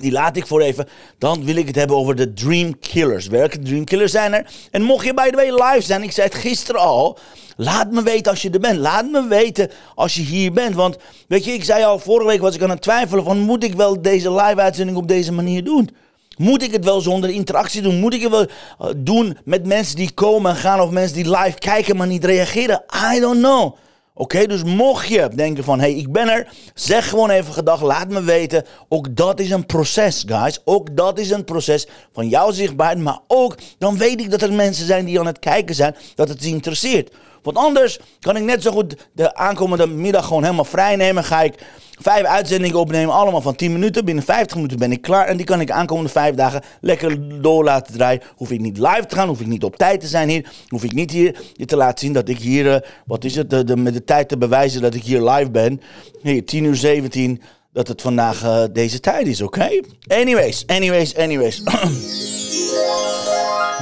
die 0.00 0.12
laat 0.12 0.36
ik 0.36 0.46
voor 0.46 0.60
even. 0.60 0.88
Dan 1.18 1.44
wil 1.44 1.56
ik 1.56 1.66
het 1.66 1.76
hebben 1.76 1.96
over 1.96 2.14
de 2.14 2.32
Dream 2.32 2.78
Killers. 2.78 3.26
Welke 3.26 3.58
Dream 3.58 3.84
Killers 3.84 4.12
zijn 4.12 4.32
er? 4.32 4.46
En 4.70 4.82
mocht 4.82 5.04
je 5.04 5.14
bij 5.14 5.30
de 5.30 5.36
way 5.36 5.50
live 5.50 5.86
zijn, 5.86 6.02
ik 6.02 6.12
zei 6.12 6.26
het 6.26 6.36
gisteren 6.36 6.80
al. 6.80 7.18
Laat 7.56 7.90
me 7.90 8.02
weten 8.02 8.30
als 8.30 8.42
je 8.42 8.50
er 8.50 8.60
bent. 8.60 8.78
Laat 8.78 9.10
me 9.10 9.26
weten 9.26 9.70
als 9.94 10.14
je 10.14 10.22
hier 10.22 10.52
bent. 10.52 10.74
Want 10.74 10.96
weet 11.28 11.44
je, 11.44 11.52
ik 11.52 11.64
zei 11.64 11.84
al, 11.84 11.98
vorige 11.98 12.26
week 12.26 12.40
was 12.40 12.54
ik 12.54 12.62
aan 12.62 12.70
het 12.70 12.82
twijfelen 12.82 13.24
van... 13.24 13.38
moet 13.38 13.64
ik 13.64 13.74
wel 13.74 14.02
deze 14.02 14.32
live-uitzending 14.32 14.96
op 14.96 15.08
deze 15.08 15.32
manier 15.32 15.64
doen? 15.64 15.90
Moet 16.36 16.62
ik 16.62 16.72
het 16.72 16.84
wel 16.84 17.00
zonder 17.00 17.30
interactie 17.30 17.82
doen? 17.82 18.00
Moet 18.00 18.14
ik 18.14 18.22
het 18.22 18.30
wel 18.30 18.46
uh, 18.46 18.88
doen 18.96 19.38
met 19.44 19.66
mensen 19.66 19.96
die 19.96 20.10
komen 20.10 20.50
en 20.50 20.56
gaan... 20.56 20.80
of 20.80 20.90
mensen 20.90 21.16
die 21.22 21.30
live 21.30 21.58
kijken 21.58 21.96
maar 21.96 22.06
niet 22.06 22.24
reageren? 22.24 22.84
I 23.14 23.20
don't 23.20 23.38
know. 23.38 23.76
Oké, 24.14 24.46
dus 24.46 24.64
mocht 24.64 25.08
je 25.08 25.28
denken 25.34 25.64
van, 25.64 25.80
hé, 25.80 25.90
hey, 25.90 25.98
ik 25.98 26.12
ben 26.12 26.28
er, 26.28 26.48
zeg 26.74 27.08
gewoon 27.08 27.30
even 27.30 27.52
gedag, 27.52 27.82
laat 27.82 28.08
me 28.08 28.22
weten. 28.22 28.64
Ook 28.88 29.16
dat 29.16 29.40
is 29.40 29.50
een 29.50 29.66
proces, 29.66 30.24
guys. 30.26 30.60
Ook 30.64 30.96
dat 30.96 31.18
is 31.18 31.30
een 31.30 31.44
proces 31.44 31.86
van 32.12 32.28
jouw 32.28 32.50
zichtbaarheid, 32.50 32.98
maar 32.98 33.18
ook, 33.26 33.56
dan 33.78 33.98
weet 33.98 34.20
ik 34.20 34.30
dat 34.30 34.42
er 34.42 34.52
mensen 34.52 34.86
zijn 34.86 35.04
die 35.04 35.20
aan 35.20 35.26
het 35.26 35.38
kijken 35.38 35.74
zijn, 35.74 35.96
dat 36.14 36.28
het 36.28 36.42
ze 36.42 36.48
interesseert. 36.48 37.14
Want 37.42 37.56
anders 37.56 37.98
kan 38.20 38.36
ik 38.36 38.42
net 38.42 38.62
zo 38.62 38.70
goed 38.70 39.08
de 39.12 39.34
aankomende 39.34 39.86
middag 39.86 40.26
gewoon 40.26 40.42
helemaal 40.42 40.64
vrij 40.64 40.96
nemen. 40.96 41.24
Ga 41.24 41.42
ik 41.42 41.54
vijf 42.00 42.24
uitzendingen 42.24 42.78
opnemen, 42.78 43.14
allemaal 43.14 43.40
van 43.40 43.54
10 43.54 43.72
minuten. 43.72 44.04
Binnen 44.04 44.24
50 44.24 44.56
minuten 44.56 44.78
ben 44.78 44.92
ik 44.92 45.02
klaar. 45.02 45.26
En 45.26 45.36
die 45.36 45.46
kan 45.46 45.60
ik 45.60 45.70
aankomende 45.70 46.10
vijf 46.10 46.34
dagen 46.34 46.62
lekker 46.80 47.40
door 47.42 47.64
laten 47.64 47.94
draaien. 47.94 48.22
Hoef 48.36 48.50
ik 48.50 48.60
niet 48.60 48.78
live 48.78 49.06
te 49.06 49.14
gaan, 49.14 49.28
hoef 49.28 49.40
ik 49.40 49.46
niet 49.46 49.64
op 49.64 49.76
tijd 49.76 50.00
te 50.00 50.06
zijn 50.06 50.28
hier. 50.28 50.50
Hoef 50.68 50.84
ik 50.84 50.92
niet 50.92 51.10
hier 51.10 51.36
te 51.66 51.76
laten 51.76 51.98
zien 51.98 52.12
dat 52.12 52.28
ik 52.28 52.38
hier, 52.38 52.64
uh, 52.64 52.76
wat 53.06 53.24
is 53.24 53.34
het, 53.34 53.76
met 53.78 53.94
de 53.94 54.04
tijd 54.04 54.28
te 54.28 54.38
bewijzen 54.38 54.80
dat 54.80 54.94
ik 54.94 55.02
hier 55.02 55.22
live 55.22 55.50
ben. 55.50 55.80
Hier, 56.22 56.46
10 56.46 56.64
uur 56.64 56.76
17, 56.76 57.42
dat 57.72 57.88
het 57.88 58.02
vandaag 58.02 58.44
uh, 58.44 58.64
deze 58.72 59.00
tijd 59.00 59.26
is, 59.26 59.42
oké? 59.42 59.80
Anyways, 60.08 60.66
anyways, 60.66 61.16
anyways. 61.16 61.62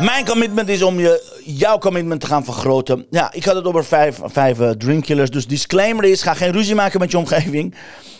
Mijn 0.00 0.24
commitment 0.24 0.68
is 0.68 0.82
om 0.82 1.00
je, 1.00 1.40
jouw 1.44 1.78
commitment 1.78 2.20
te 2.20 2.26
gaan 2.26 2.44
vergroten. 2.44 3.06
Ja, 3.10 3.32
ik 3.32 3.44
had 3.44 3.54
het 3.54 3.64
over 3.64 3.84
vijf, 3.84 4.18
vijf 4.24 4.58
dreamkillers. 4.78 5.30
Dus 5.30 5.46
disclaimer 5.46 6.04
is, 6.04 6.22
ga 6.22 6.34
geen 6.34 6.52
ruzie 6.52 6.74
maken 6.74 7.00
met 7.00 7.10
je 7.10 7.18
omgeving. 7.18 7.74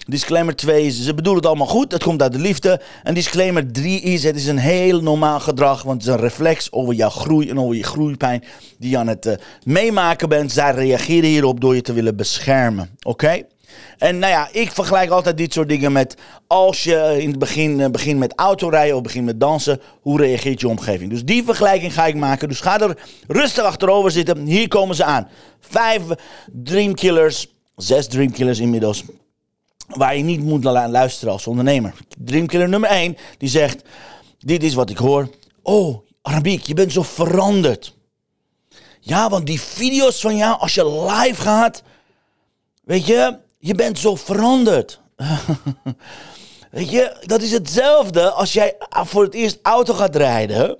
Disclaimer 0.07 0.57
2 0.57 0.87
is, 0.87 1.03
ze 1.03 1.15
bedoelen 1.15 1.43
het 1.43 1.51
allemaal 1.51 1.67
goed. 1.67 1.93
Het 1.93 2.03
komt 2.03 2.23
uit 2.23 2.33
de 2.33 2.39
liefde. 2.39 2.81
En 3.03 3.15
disclaimer 3.15 3.73
3 3.73 4.01
is, 4.01 4.23
het 4.23 4.37
is 4.37 4.47
een 4.47 4.59
heel 4.59 5.01
normaal 5.03 5.41
gedrag. 5.41 5.83
Want 5.83 6.03
het 6.03 6.11
is 6.11 6.17
een 6.17 6.29
reflex 6.29 6.73
over 6.73 6.95
jouw 6.95 7.11
groei 7.11 7.49
en 7.49 7.61
over 7.61 7.77
je 7.77 7.85
groeipijn 7.85 8.45
die 8.79 8.91
je 8.91 8.99
aan 8.99 9.09
het 9.09 9.27
uh, 9.27 9.35
meemaken 9.65 10.29
bent. 10.29 10.53
Zij 10.53 10.73
reageren 10.73 11.29
hierop 11.29 11.61
door 11.61 11.75
je 11.75 11.83
te 11.83 11.93
willen 11.93 12.17
beschermen. 12.17 12.91
Oké? 13.03 13.43
En 13.99 14.19
nou 14.19 14.33
ja, 14.33 14.49
ik 14.53 14.73
vergelijk 14.73 15.11
altijd 15.11 15.37
dit 15.37 15.53
soort 15.53 15.69
dingen 15.69 15.93
met 15.93 16.17
als 16.47 16.85
je 16.85 17.17
in 17.19 17.29
het 17.29 17.39
begin 17.39 17.81
uh, 17.81 17.87
begint 17.87 18.19
met 18.19 18.33
autorijden 18.37 18.97
of 18.97 19.03
begint 19.03 19.25
met 19.25 19.41
dansen, 19.41 19.81
hoe 20.00 20.21
reageert 20.21 20.61
je 20.61 20.69
omgeving? 20.69 21.11
Dus 21.11 21.25
die 21.25 21.45
vergelijking 21.45 21.95
ga 21.95 22.07
ik 22.07 22.15
maken. 22.15 22.49
Dus 22.49 22.61
ga 22.61 22.81
er 22.81 22.99
rustig 23.29 23.65
achterover 23.65 24.11
zitten. 24.11 24.47
Hier 24.47 24.69
komen 24.69 24.97
ze 24.97 25.05
aan. 25.05 25.29
Vijf 25.61 26.03
dreamkillers, 26.53 27.49
zes 27.77 28.09
dreamkillers 28.09 28.59
inmiddels, 28.59 29.05
waar 29.87 30.17
je 30.17 30.23
niet 30.23 30.43
moet 30.43 30.65
luisteren 30.65 31.33
als 31.33 31.47
ondernemer. 31.47 31.95
Dreamkiller 32.19 32.69
nummer 32.69 32.91
één, 32.91 33.17
die 33.39 33.49
zegt, 33.49 33.83
dit 34.39 34.62
is 34.62 34.75
wat 34.75 34.91
ik 34.91 34.99
hoor. 34.99 35.29
Oh, 35.62 35.99
Arabiek, 36.23 36.62
je 36.62 36.75
bent 36.75 36.93
zo 36.93 37.03
veranderd. 37.03 37.95
Ja, 39.00 39.29
want 39.29 39.47
die 39.47 39.61
video's 39.61 40.21
van 40.21 40.37
jou, 40.37 40.59
als 40.59 40.75
je 40.75 41.05
live 41.11 41.41
gaat, 41.43 41.83
weet 42.85 43.07
je, 43.07 43.39
je 43.61 43.75
bent 43.75 43.99
zo 43.99 44.14
veranderd. 44.17 45.00
Weet 46.71 46.90
je, 46.90 47.17
dat 47.26 47.43
is 47.43 47.52
hetzelfde 47.52 48.31
als 48.31 48.52
jij 48.52 48.76
voor 48.90 49.23
het 49.23 49.35
eerst 49.35 49.59
auto 49.62 49.95
gaat 49.95 50.17
rijden. 50.17 50.79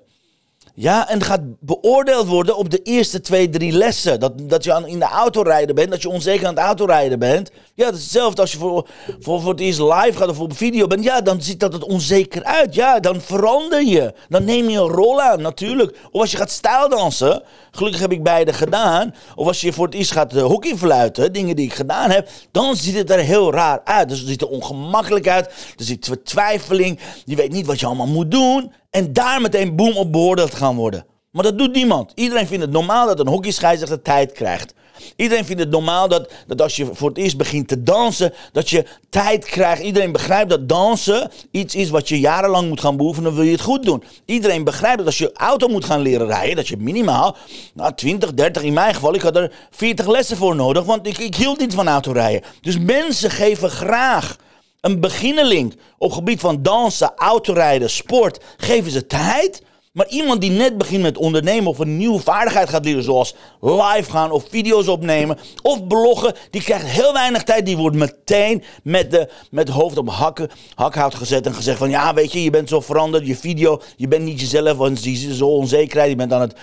Ja, 0.81 1.09
en 1.09 1.23
gaat 1.23 1.41
beoordeeld 1.61 2.27
worden 2.27 2.57
op 2.57 2.71
de 2.71 2.83
eerste 2.83 3.21
twee, 3.21 3.49
drie 3.49 3.73
lessen. 3.73 4.21
Dat, 4.21 4.33
dat 4.49 4.65
je 4.65 4.83
in 4.87 4.99
de 4.99 5.05
auto 5.05 5.43
rijden 5.43 5.75
bent, 5.75 5.91
dat 5.91 6.03
je 6.03 6.09
onzeker 6.09 6.47
aan 6.47 6.55
het 6.55 6.65
autorijden 6.65 7.19
bent. 7.19 7.51
Ja, 7.75 7.85
dat 7.85 7.95
is 7.95 8.03
hetzelfde 8.03 8.41
als 8.41 8.53
je 8.53 8.59
voor, 8.59 8.89
voor, 9.19 9.41
voor 9.41 9.51
het 9.51 9.61
eerst 9.61 9.79
live 9.79 10.13
gaat 10.13 10.29
of 10.29 10.41
op 10.41 10.57
video 10.57 10.87
bent. 10.87 11.05
Ja, 11.05 11.21
dan 11.21 11.43
ziet 11.43 11.61
dat 11.61 11.73
het 11.73 11.85
onzeker 11.85 12.45
uit. 12.45 12.75
Ja, 12.75 13.01
dan 13.01 13.21
verander 13.21 13.87
je. 13.87 14.15
Dan 14.29 14.45
neem 14.45 14.69
je 14.69 14.79
een 14.79 14.89
rol 14.89 15.21
aan, 15.21 15.43
natuurlijk. 15.43 15.97
Of 16.11 16.21
als 16.21 16.31
je 16.31 16.37
gaat 16.37 16.51
stijldansen. 16.51 17.43
Gelukkig 17.71 18.01
heb 18.01 18.13
ik 18.13 18.23
beide 18.23 18.53
gedaan. 18.53 19.15
Of 19.35 19.47
als 19.47 19.61
je 19.61 19.73
voor 19.73 19.87
het 19.87 19.95
eerst 19.95 20.13
gaat 20.13 20.35
uh, 20.35 20.43
hockeyfluiten, 20.43 21.33
dingen 21.33 21.57
die 21.57 21.67
ik 21.67 21.75
gedaan 21.75 22.11
heb. 22.11 22.29
Dan 22.51 22.77
ziet 22.77 22.97
het 22.97 23.11
er 23.11 23.19
heel 23.19 23.53
raar 23.53 23.81
uit. 23.85 24.09
Dus 24.09 24.19
het 24.19 24.29
ziet 24.29 24.43
er 24.43 24.49
ongemakkelijk 24.49 25.29
uit. 25.29 25.47
Er 25.77 25.85
zit 25.85 26.07
vertwijfeling. 26.07 26.99
Je 27.25 27.37
weet 27.37 27.53
niet 27.53 27.67
wat 27.67 27.81
je 27.81 27.87
allemaal 27.87 28.07
moet 28.07 28.31
doen. 28.31 28.73
En 28.91 29.13
daar 29.13 29.41
meteen 29.41 29.77
boem 29.77 29.97
op 29.97 30.13
beoordeeld 30.13 30.55
gaan 30.55 30.77
worden. 30.77 31.07
Maar 31.31 31.43
dat 31.43 31.59
doet 31.59 31.75
niemand. 31.75 32.13
Iedereen 32.15 32.47
vindt 32.47 32.65
het 32.65 32.73
normaal 32.73 33.07
dat 33.07 33.21
een 33.21 33.29
hockeyscheidsrechter 33.29 34.03
tijd 34.03 34.33
krijgt. 34.33 34.75
Iedereen 35.17 35.45
vindt 35.45 35.63
het 35.63 35.71
normaal 35.71 36.09
dat, 36.09 36.33
dat 36.47 36.63
als 36.63 36.77
je 36.77 36.87
voor 36.93 37.09
het 37.09 37.19
eerst 37.19 37.37
begint 37.37 37.69
te 37.69 37.83
dansen, 37.83 38.33
dat 38.53 38.71
je 38.71 38.85
tijd 39.11 39.45
krijgt. 39.45 39.83
Iedereen 39.83 40.13
begrijpt 40.13 40.51
dat 40.51 40.69
dansen 40.69 41.31
iets 41.51 41.75
is 41.75 41.91
wat 41.91 42.09
je 42.09 42.21
jarenlang 42.21 42.69
moet 42.69 42.81
gaan 42.81 42.97
beoefenen, 42.97 43.35
wil 43.35 43.45
je 43.45 43.53
het 43.53 43.61
goed 43.61 43.85
doen. 43.85 44.03
Iedereen 44.25 44.65
begrijpt 44.65 44.99
dat 44.99 45.07
als 45.07 45.19
je 45.19 45.33
auto 45.33 45.69
moet 45.69 45.85
gaan 45.85 46.01
leren 46.01 46.27
rijden, 46.27 46.57
dat 46.57 46.69
je 46.69 46.77
minimaal 46.77 47.37
nou, 47.75 47.95
20, 47.95 48.35
30, 48.35 48.63
in 48.63 48.73
mijn 48.73 48.95
geval, 48.95 49.15
ik 49.15 49.23
had 49.23 49.37
er 49.37 49.53
40 49.71 50.07
lessen 50.07 50.37
voor 50.37 50.57
nodig, 50.57 50.85
want 50.85 51.07
ik, 51.07 51.19
ik 51.19 51.35
hield 51.35 51.59
niet 51.59 51.75
van 51.75 51.89
autorijden. 51.89 52.43
Dus 52.61 52.79
mensen 52.79 53.31
geven 53.31 53.71
graag 53.71 54.37
een 54.81 55.01
beginneling 55.01 55.77
op 55.99 56.13
gebied 56.13 56.41
van 56.41 56.63
dansen, 56.63 57.13
autorijden, 57.17 57.91
sport, 57.91 58.41
geven 58.57 58.91
ze 58.91 59.07
tijd. 59.07 59.63
Maar 59.93 60.09
iemand 60.09 60.41
die 60.41 60.51
net 60.51 60.79
begint 60.79 61.03
met 61.03 61.19
ondernemen 61.19 61.67
of 61.67 61.79
een 61.79 61.97
nieuwe 61.97 62.21
vaardigheid 62.21 62.69
gaat 62.69 62.85
leren, 62.85 63.03
zoals 63.03 63.35
live 63.61 64.11
gaan 64.11 64.31
of 64.31 64.45
video's 64.49 64.89
opnemen 64.89 65.39
of 65.63 65.87
bloggen, 65.87 66.35
die 66.51 66.63
krijgt 66.63 66.87
heel 66.87 67.13
weinig 67.13 67.43
tijd. 67.43 67.67
Die 67.67 67.77
wordt 67.77 67.97
meteen 67.97 68.63
met, 68.83 69.11
de, 69.11 69.29
met 69.51 69.69
hoofd 69.69 69.99
op 69.99 70.11
hakken, 70.11 70.51
hakhout 70.75 71.15
gezet 71.15 71.47
en 71.47 71.55
gezegd 71.55 71.79
van 71.79 71.91
ja, 71.91 72.15
weet 72.15 72.33
je, 72.33 72.43
je 72.43 72.51
bent 72.51 72.69
zo 72.69 72.81
veranderd, 72.81 73.27
je 73.27 73.37
video, 73.37 73.81
je 73.97 74.09
bent 74.09 74.25
niet 74.25 74.41
jezelf, 74.41 74.77
want 74.77 75.05
je 75.05 75.11
is 75.11 75.37
zo 75.37 75.47
onzekerheid, 75.47 76.11
je 76.11 76.17
bent 76.17 76.33
aan 76.33 76.41
het 76.41 76.55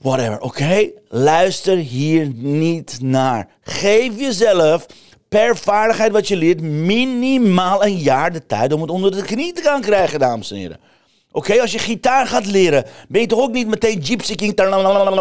whatever. 0.00 0.40
Oké, 0.40 0.90
luister 1.08 1.76
hier 1.76 2.32
niet 2.34 2.98
naar. 3.00 3.48
Geef 3.62 4.18
jezelf 4.18 4.86
per 5.34 5.56
vaardigheid 5.56 6.12
wat 6.12 6.28
je 6.28 6.36
leert 6.36 6.60
minimaal 6.60 7.84
een 7.84 7.96
jaar 7.96 8.32
de 8.32 8.46
tijd 8.46 8.72
om 8.72 8.80
het 8.80 8.90
onder 8.90 9.10
de 9.10 9.22
knie 9.22 9.52
te 9.52 9.62
gaan 9.62 9.80
krijgen, 9.80 10.18
dames 10.18 10.50
en 10.50 10.56
heren. 10.56 10.78
Oké, 11.36 11.60
als 11.60 11.72
je 11.72 11.78
gitaar 11.78 12.26
gaat 12.26 12.46
leren, 12.46 12.84
ben 13.08 13.20
je 13.20 13.26
toch 13.26 13.40
ook 13.40 13.52
niet 13.52 13.66
meteen 13.66 14.04
Gypsy 14.04 14.34
King 14.34 14.54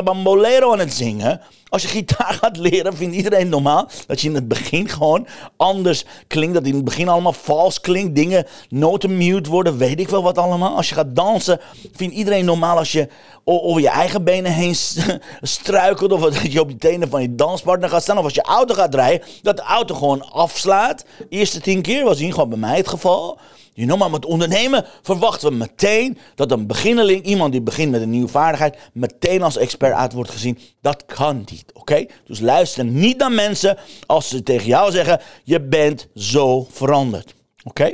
Bambolero 0.04 0.72
aan 0.72 0.80
het 0.80 0.94
zingen? 0.94 1.42
Als 1.70 1.82
je 1.82 1.88
gitaar 1.88 2.38
gaat 2.42 2.58
leren, 2.58 2.98
vindt 2.98 3.16
iedereen 3.16 3.50
normaal 3.50 3.90
dat 4.08 4.22
je 4.22 4.28
in 4.28 4.36
het 4.36 4.48
begin 4.48 4.90
gewoon 4.90 5.28
anders 5.58 6.06
klinkt. 6.28 6.54
Dat 6.54 6.66
in 6.66 6.74
het 6.76 6.84
begin 6.84 7.10
allemaal 7.10 7.34
vals 7.34 7.82
klinkt. 7.82 8.16
Dingen, 8.16 8.46
noten 8.70 9.18
mute 9.18 9.50
worden, 9.50 9.78
weet 9.78 10.00
ik 10.00 10.10
wel 10.10 10.24
wat 10.24 10.38
allemaal. 10.38 10.76
Als 10.76 10.90
je 10.90 10.96
gaat 10.96 11.16
dansen, 11.16 11.60
vindt 11.94 12.16
iedereen 12.16 12.46
normaal 12.46 12.78
als 12.78 12.92
je 12.92 13.08
over 13.44 13.82
je 13.82 13.90
eigen 13.90 14.24
benen 14.24 14.52
heen 14.52 14.76
struikelt. 15.42 16.12
Of 16.12 16.22
dat 16.22 16.52
je 16.52 16.62
op 16.62 16.70
je 16.70 16.78
tenen 16.78 17.10
van 17.10 17.22
je 17.22 17.36
danspartner 17.36 17.90
gaat 17.90 18.02
staan. 18.02 18.18
Of 18.18 18.24
als 18.24 18.34
je 18.34 18.42
auto 18.42 18.74
gaat 18.74 18.96
rijden, 18.96 19.28
dat 19.42 19.58
de 19.58 19.64
auto 19.64 19.96
gewoon 19.96 20.32
afslaat. 20.32 21.06
Eerste 21.30 21.62
tien 21.62 21.82
keer 21.82 22.04
was 22.04 22.20
hier 22.20 22.34
gewoon 22.34 22.50
bij 22.50 22.58
mij 22.58 22.78
het 22.78 22.88
geval. 22.88 23.40
Know, 23.74 24.00
maar 24.00 24.10
met 24.10 24.26
ondernemen 24.26 24.86
verwachten 25.02 25.50
we 25.50 25.56
meteen 25.56 26.18
dat 26.36 26.52
een 26.52 26.68
beginneling, 26.68 27.24
iemand 27.24 27.52
die 27.52 27.62
begint 27.62 27.92
met 27.92 28.02
een 28.02 28.10
nieuwe 28.10 28.28
vaardigheid, 28.28 28.78
meteen 28.94 29.42
als 29.42 29.58
expert 29.58 29.94
uit 29.94 30.14
wordt 30.14 30.30
gezien. 30.30 30.60
Dat 30.82 31.06
kan 31.06 31.38
niet, 31.52 31.66
oké? 31.74 32.06
Dus 32.26 32.40
luister 32.40 32.86
niet 32.86 33.18
naar 33.18 33.32
mensen 33.32 33.78
als 34.06 34.28
ze 34.28 34.44
tegen 34.44 34.68
jou 34.68 34.92
zeggen, 34.92 35.22
je 35.44 35.62
bent 35.62 36.08
zo 36.16 36.68
veranderd. 36.72 37.34
Oké? 37.64 37.94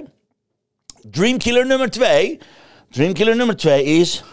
Dreamkiller 1.01 1.65
nummer 1.65 1.89
twee. 1.89 2.39
Dreamkiller 2.89 3.35
nummer 3.35 3.55
twee 3.55 3.83
is, 3.83 4.23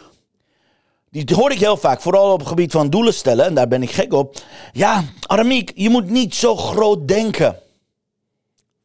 die 1.11 1.35
hoor 1.35 1.53
ik 1.53 1.59
heel 1.59 1.77
vaak, 1.77 2.01
vooral 2.01 2.33
op 2.33 2.39
het 2.39 2.49
gebied 2.49 2.73
van 2.73 2.91
doelen 2.91 3.15
stellen, 3.15 3.45
en 3.45 3.55
daar 3.55 3.69
ben 3.69 3.83
ik 3.83 3.91
gek 3.91 4.13
op. 4.13 4.37
Ja, 4.73 5.05
Aramiek, 5.27 5.73
je 5.75 5.91
moet 5.91 6.11
niet 6.11 6.35
zo 6.35 6.57
groot 6.57 7.09
denken. 7.09 7.59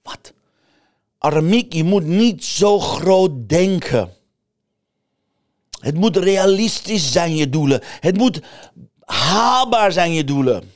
Wat? 0.01 0.33
Aramiek, 1.21 1.73
je 1.73 1.83
moet 1.83 2.05
niet 2.05 2.45
zo 2.45 2.79
groot 2.79 3.49
denken. 3.49 4.13
Het 5.79 5.95
moet 5.95 6.17
realistisch 6.17 7.11
zijn, 7.11 7.35
je 7.35 7.49
doelen. 7.49 7.79
Het 7.83 8.17
moet 8.17 8.41
haalbaar 9.05 9.91
zijn, 9.91 10.13
je 10.13 10.23
doelen. 10.23 10.71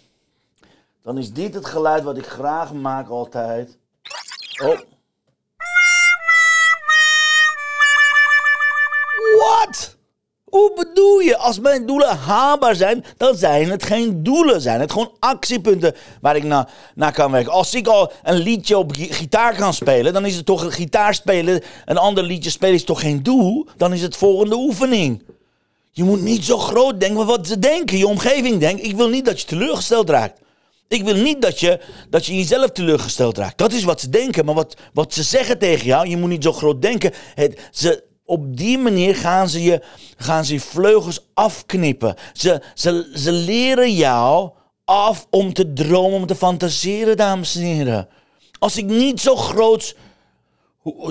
Dan 1.02 1.18
is 1.18 1.34
dit 1.34 1.54
het 1.54 1.66
geluid 1.66 2.04
wat 2.04 2.18
ik 2.18 2.26
graag 2.26 2.74
maak 2.74 3.10
altijd. 3.10 3.78
Oh. 4.64 4.80
What? 9.38 9.95
Hoe 10.56 10.72
bedoel 10.76 11.20
je? 11.20 11.38
Als 11.38 11.60
mijn 11.60 11.86
doelen 11.86 12.18
haalbaar 12.18 12.76
zijn, 12.76 13.06
dan 13.18 13.36
zijn 13.36 13.70
het 13.70 13.84
geen 13.84 14.24
doelen. 14.24 14.62
Zijn 14.62 14.80
het 14.80 14.92
gewoon 14.92 15.12
actiepunten 15.20 15.96
waar 16.22 16.36
ik 16.36 16.44
naar, 16.44 16.70
naar 16.96 17.14
kan 17.14 17.32
werken. 17.32 17.52
Als 17.52 17.74
ik 17.74 17.88
al 17.88 18.12
een 18.24 18.38
liedje 18.38 18.78
op 18.78 18.92
gitaar 18.92 19.56
kan 19.56 19.74
spelen, 19.74 20.14
dan 20.14 20.26
is 20.26 20.36
het 20.36 20.46
toch 20.46 20.64
een 20.64 20.72
gitaar 20.72 21.14
spelen. 21.14 21.62
Een 21.86 21.98
ander 21.98 22.24
liedje 22.24 22.50
spelen 22.50 22.76
is 22.76 22.84
toch 22.84 23.00
geen 23.00 23.24
doel? 23.24 23.68
Dan 23.78 23.94
is 23.94 24.02
het 24.02 24.16
volgende 24.16 24.56
oefening. 24.56 25.24
Je 25.92 26.04
moet 26.04 26.22
niet 26.22 26.46
zo 26.46 26.58
groot 26.58 27.00
denken 27.00 27.26
wat 27.26 27.48
ze 27.48 27.60
denken, 27.60 27.98
je 27.98 28.08
omgeving 28.08 28.60
denkt. 28.60 28.84
Ik 28.84 28.96
wil 28.96 29.10
niet 29.10 29.26
dat 29.26 29.42
je 29.42 29.48
teleurgesteld 29.48 30.10
raakt. 30.10 30.40
Ik 30.88 31.04
wil 31.04 31.16
niet 31.16 31.42
dat 31.42 31.60
je, 31.60 31.80
dat 32.10 32.26
je 32.26 32.36
jezelf 32.36 32.72
teleurgesteld 32.72 33.38
raakt. 33.38 33.58
Dat 33.58 33.74
is 33.74 33.84
wat 33.84 34.02
ze 34.02 34.10
denken. 34.10 34.46
Maar 34.46 34.56
wat, 34.56 34.76
wat 34.94 35.14
ze 35.14 35.24
zeggen 35.24 35.58
tegen 35.58 35.86
jou, 35.86 36.08
je 36.08 36.18
moet 36.18 36.30
niet 36.30 36.44
zo 36.44 36.54
groot 36.54 36.82
denken. 36.82 37.14
Het, 37.34 37.70
ze, 37.72 38.04
op 38.26 38.58
die 38.58 38.78
manier 38.78 39.16
gaan 39.16 39.50
ze 39.50 39.64
je, 39.64 39.82
gaan 40.18 40.46
ze 40.46 40.60
vleugels 40.60 41.30
afknippen. 41.34 42.16
Ze, 42.34 42.62
ze, 42.74 43.12
ze 43.16 43.32
leren 43.32 43.94
jou 43.94 44.52
af 44.86 45.28
om 45.30 45.54
te 45.54 45.74
dromen, 45.74 46.20
om 46.20 46.26
te 46.26 46.36
fantaseren, 46.36 47.18
dames 47.18 47.56
en 47.56 47.62
heren. 47.62 48.08
Als 48.60 48.78
ik 48.78 48.86
niet 48.86 49.22
zo 49.22 49.36
groot 49.36 49.96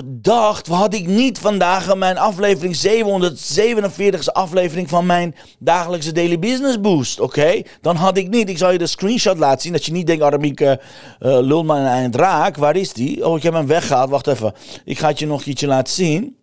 dacht, 0.05 0.67
had 0.67 0.93
ik 0.93 1.07
niet 1.07 1.39
vandaag 1.39 1.95
mijn 1.95 2.17
aflevering 2.17 2.75
747 2.75 4.33
aflevering 4.33 4.89
van 4.89 5.05
mijn 5.05 5.35
dagelijkse 5.59 6.11
Daily 6.11 6.39
Business 6.39 6.81
Boost, 6.81 7.19
oké? 7.19 7.61
Dan 7.81 7.95
had 7.95 8.17
ik 8.17 8.29
niet, 8.29 8.49
ik 8.49 8.57
zal 8.57 8.71
je 8.71 8.77
de 8.77 8.87
screenshot 8.87 9.37
laten 9.37 9.61
zien, 9.61 9.71
dat 9.71 9.85
je 9.85 9.91
niet 9.91 10.07
denkt, 10.07 10.23
Aramiek, 10.23 10.59
uh, 10.59 10.75
lul 11.19 11.63
maar 11.63 11.85
eind 11.85 12.15
raak. 12.15 12.57
Waar 12.57 12.75
is 12.75 12.93
die? 12.93 13.27
Oh, 13.27 13.37
ik 13.37 13.43
heb 13.43 13.53
hem 13.53 13.67
weggehaald, 13.67 14.09
wacht 14.09 14.27
even. 14.27 14.53
Ik 14.85 14.99
ga 14.99 15.07
het 15.07 15.19
je 15.19 15.27
nog 15.27 15.43
ietsje 15.43 15.67
laten 15.67 15.93
zien 15.93 16.35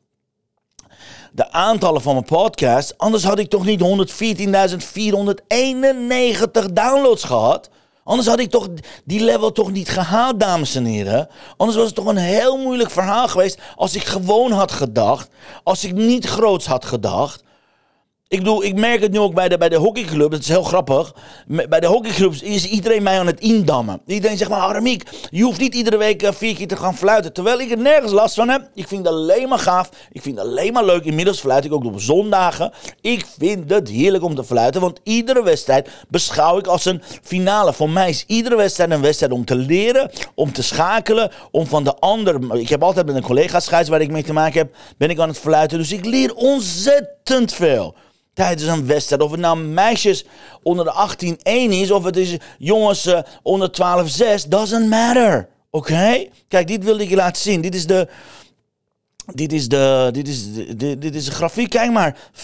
de 1.33 1.53
aantallen 1.53 2.03
van 2.03 2.13
mijn 2.13 2.25
podcast. 2.25 2.99
Anders 2.99 3.25
had 3.25 3.39
ik 3.39 3.51
toch 3.51 3.65
niet 3.65 3.81
114.491 3.81 3.85
downloads 6.73 7.25
gehad. 7.25 7.71
Anders 8.05 8.29
had 8.29 8.41
ik 8.41 8.51
toch 8.51 8.69
die 9.05 9.25
level 9.25 9.53
toch 9.53 9.73
niet 9.73 9.89
gehaald, 9.89 10.41
dames 10.41 10.75
en 10.75 10.85
heren. 10.85 11.29
Anders 11.57 11.79
was 11.79 11.87
het 11.87 11.95
toch 11.95 12.07
een 12.07 12.17
heel 12.17 12.57
moeilijk 12.57 12.91
verhaal 12.91 13.29
geweest 13.29 13.59
als 13.77 13.95
ik 13.95 14.05
gewoon 14.05 14.53
had 14.53 14.73
gedacht. 14.73 15.29
Als 15.65 15.85
ik 15.85 15.93
niet 15.93 16.27
groots 16.27 16.67
had 16.67 16.85
gedacht. 16.85 17.43
Ik 18.33 18.39
bedoel, 18.39 18.65
ik 18.65 18.75
merk 18.75 19.01
het 19.01 19.13
nu 19.13 19.19
ook 19.19 19.35
bij 19.35 19.49
de, 19.49 19.59
bij 19.59 19.69
de 19.69 19.77
hockeyclub. 19.77 20.31
Dat 20.31 20.41
is 20.41 20.49
heel 20.49 20.63
grappig. 20.63 21.15
Bij 21.47 21.81
de 21.81 21.87
hockeyclubs 21.87 22.43
is 22.43 22.67
iedereen 22.67 23.03
mij 23.03 23.19
aan 23.19 23.27
het 23.27 23.41
indammen. 23.41 24.01
Iedereen 24.07 24.37
zegt 24.37 24.51
maar, 24.51 24.61
Aramiek, 24.61 25.03
je 25.31 25.43
hoeft 25.43 25.61
niet 25.61 25.75
iedere 25.75 25.97
week 25.97 26.23
eh, 26.23 26.33
vier 26.33 26.55
keer 26.55 26.69
te 26.69 26.77
gaan 26.77 26.97
fluiten. 26.97 27.33
Terwijl 27.33 27.61
ik 27.61 27.71
er 27.71 27.79
nergens 27.79 28.13
last 28.13 28.35
van 28.35 28.49
heb. 28.49 28.71
Ik 28.75 28.89
vind 28.89 29.05
het 29.05 29.15
alleen 29.15 29.49
maar 29.49 29.59
gaaf. 29.59 29.89
Ik 30.13 30.23
vind 30.23 30.39
het 30.39 30.47
alleen 30.47 30.73
maar 30.73 30.85
leuk. 30.85 31.05
Inmiddels 31.05 31.41
fluit 31.41 31.65
ik 31.65 31.73
ook 31.73 31.85
op 31.85 32.01
zondagen. 32.01 32.73
Ik 33.01 33.27
vind 33.39 33.71
het 33.71 33.89
heerlijk 33.89 34.25
om 34.25 34.35
te 34.35 34.45
fluiten. 34.45 34.81
Want 34.81 35.01
iedere 35.03 35.43
wedstrijd 35.43 35.89
beschouw 36.09 36.59
ik 36.59 36.67
als 36.67 36.85
een 36.85 37.03
finale. 37.23 37.73
Voor 37.73 37.91
mij 37.91 38.09
is 38.09 38.25
iedere 38.27 38.57
wedstrijd 38.57 38.91
een 38.91 39.01
wedstrijd 39.01 39.33
om 39.33 39.45
te 39.45 39.57
leren. 39.57 40.11
Om 40.35 40.53
te 40.53 40.63
schakelen. 40.63 41.31
Om 41.51 41.67
van 41.67 41.85
de 41.85 41.95
ander... 41.95 42.57
Ik 42.59 42.69
heb 42.69 42.83
altijd 42.83 43.07
met 43.07 43.15
een 43.15 43.23
collega 43.23 43.61
scheids 43.61 43.89
waar 43.89 44.01
ik 44.01 44.11
mee 44.11 44.23
te 44.23 44.33
maken 44.33 44.59
heb. 44.59 44.75
Ben 44.99 45.11
ik 45.11 45.19
aan 45.19 45.29
het 45.29 45.39
fluiten. 45.39 45.79
Dus 45.79 45.93
ik 45.93 46.05
leer 46.05 46.35
ontzettend 46.35 47.53
veel 47.53 47.95
tijdens 48.35 48.69
een 48.69 48.87
wedstrijd. 48.87 49.23
Of 49.23 49.31
het 49.31 49.41
nou 49.41 49.59
meisjes 49.59 50.25
onder 50.63 50.85
de 50.85 51.17
18-1 51.37 51.41
is, 51.71 51.91
of 51.91 52.05
het 52.05 52.17
is 52.17 52.37
jongens 52.59 53.07
uh, 53.07 53.19
onder 53.43 53.71
12-6, 54.45 54.49
doesn't 54.49 54.89
matter. 54.89 55.49
Oké? 55.71 56.27
Kijk, 56.49 56.67
dit 56.67 56.85
wilde 56.85 57.03
ik 57.03 57.09
je 57.09 57.17
laten 57.17 57.43
zien. 57.43 57.61
Dit 57.61 57.75
is 57.75 57.87
de. 57.87 58.09
Dit 59.35 59.53
is 59.53 59.69
de, 59.69 60.09
dit 60.13 60.29
is 60.29 60.55
de, 60.55 60.99
dit, 60.99 61.15
is 61.15 61.25
de 61.25 61.31
grafiek. 61.31 61.71
Kijk 61.71 61.91
maar. 61.91 62.17
14.491 62.35 62.39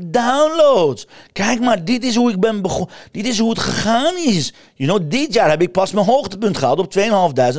downloads. 0.00 1.06
Kijk 1.32 1.60
maar, 1.60 1.84
dit 1.84 2.04
is 2.04 2.14
hoe 2.14 2.30
ik 2.30 2.40
ben 2.40 2.62
begonnen. 2.62 2.94
Dit 3.10 3.26
is 3.26 3.38
hoe 3.38 3.50
het 3.50 3.58
gegaan 3.58 4.16
is. 4.16 4.52
You 4.74 4.90
know, 4.90 5.10
dit 5.10 5.32
jaar 5.32 5.50
heb 5.50 5.62
ik 5.62 5.72
pas 5.72 5.92
mijn 5.92 6.06
hoogtepunt 6.06 6.58
gehad 6.58 6.78
op 6.78 6.98
2.500 6.98 7.02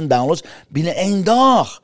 downloads 0.08 0.44
binnen 0.68 0.96
één 0.96 1.24
dag. 1.24 1.82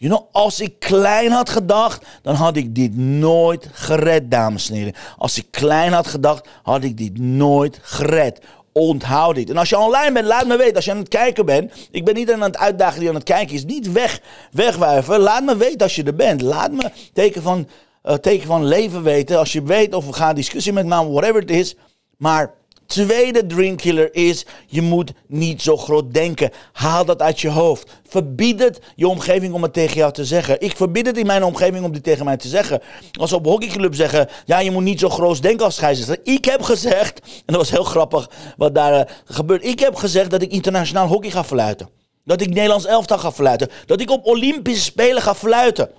You 0.00 0.12
know, 0.12 0.28
als 0.32 0.60
ik 0.60 0.78
klein 0.78 1.30
had 1.30 1.50
gedacht, 1.50 2.06
dan 2.22 2.34
had 2.34 2.56
ik 2.56 2.74
dit 2.74 2.96
nooit 2.96 3.68
gered, 3.72 4.30
dames 4.30 4.68
en 4.68 4.74
heren. 4.74 4.94
Als 5.18 5.38
ik 5.38 5.46
klein 5.50 5.92
had 5.92 6.06
gedacht, 6.06 6.48
had 6.62 6.82
ik 6.84 6.96
dit 6.96 7.18
nooit 7.18 7.78
gered. 7.82 8.40
Onthoud 8.72 9.34
dit. 9.34 9.50
En 9.50 9.56
als 9.56 9.68
je 9.68 9.78
online 9.78 10.12
bent, 10.12 10.26
laat 10.26 10.46
me 10.46 10.56
weten. 10.56 10.74
Als 10.74 10.84
je 10.84 10.90
aan 10.90 10.98
het 10.98 11.08
kijken 11.08 11.46
bent. 11.46 11.88
Ik 11.90 12.04
ben 12.04 12.14
niet 12.14 12.32
aan 12.32 12.40
het 12.40 12.56
uitdagen 12.56 13.00
die 13.00 13.08
aan 13.08 13.14
het 13.14 13.24
kijken 13.24 13.54
is. 13.54 13.64
Niet 13.64 13.92
weg, 13.92 14.20
wegwuiven. 14.52 15.18
Laat 15.18 15.44
me 15.44 15.56
weten 15.56 15.80
als 15.80 15.96
je 15.96 16.02
er 16.02 16.14
bent. 16.14 16.40
Laat 16.40 16.72
me 16.72 16.90
teken 17.12 17.42
van, 17.42 17.68
uh, 18.04 18.14
teken 18.14 18.46
van 18.46 18.64
leven 18.64 19.02
weten. 19.02 19.38
Als 19.38 19.52
je 19.52 19.62
weet 19.62 19.94
of 19.94 20.06
we 20.06 20.12
gaan 20.12 20.34
discussie 20.34 20.72
met 20.72 20.86
me, 20.86 21.10
whatever 21.10 21.40
het 21.40 21.50
is. 21.50 21.76
Maar 22.16 22.54
Tweede 22.90 23.46
dreamkiller 23.46 24.14
is, 24.14 24.46
je 24.66 24.82
moet 24.82 25.12
niet 25.26 25.62
zo 25.62 25.76
groot 25.76 26.14
denken. 26.14 26.50
Haal 26.72 27.04
dat 27.04 27.22
uit 27.22 27.40
je 27.40 27.48
hoofd. 27.48 27.90
Verbied 28.08 28.60
het 28.60 28.80
je 28.96 29.08
omgeving 29.08 29.54
om 29.54 29.62
het 29.62 29.72
tegen 29.72 29.96
jou 29.96 30.12
te 30.12 30.24
zeggen. 30.24 30.60
Ik 30.60 30.76
verbied 30.76 31.06
het 31.06 31.18
in 31.18 31.26
mijn 31.26 31.44
omgeving 31.44 31.84
om 31.84 31.92
dit 31.92 32.02
tegen 32.02 32.24
mij 32.24 32.36
te 32.36 32.48
zeggen. 32.48 32.80
Als 33.20 33.30
we 33.30 33.36
op 33.36 33.44
hockeyclub 33.44 33.94
zeggen, 33.94 34.28
ja, 34.44 34.58
je 34.58 34.70
moet 34.70 34.82
niet 34.82 35.00
zo 35.00 35.08
groot 35.08 35.42
denken 35.42 35.64
als 35.64 35.74
scheidsrechter. 35.74 36.34
Ik 36.34 36.44
heb 36.44 36.62
gezegd, 36.62 37.20
en 37.20 37.42
dat 37.46 37.56
was 37.56 37.70
heel 37.70 37.84
grappig 37.84 38.30
wat 38.56 38.74
daar 38.74 38.94
uh, 38.94 39.14
gebeurt. 39.24 39.64
Ik 39.64 39.80
heb 39.80 39.94
gezegd 39.94 40.30
dat 40.30 40.42
ik 40.42 40.52
internationaal 40.52 41.06
hockey 41.06 41.30
ga 41.30 41.44
fluiten. 41.44 41.88
Dat 42.24 42.40
ik 42.40 42.48
Nederlands 42.48 42.86
elftal 42.86 43.18
ga 43.18 43.32
fluiten. 43.32 43.68
Dat 43.86 44.00
ik 44.00 44.10
op 44.10 44.26
Olympische 44.26 44.84
Spelen 44.84 45.22
ga 45.22 45.34
fluiten. 45.34 45.90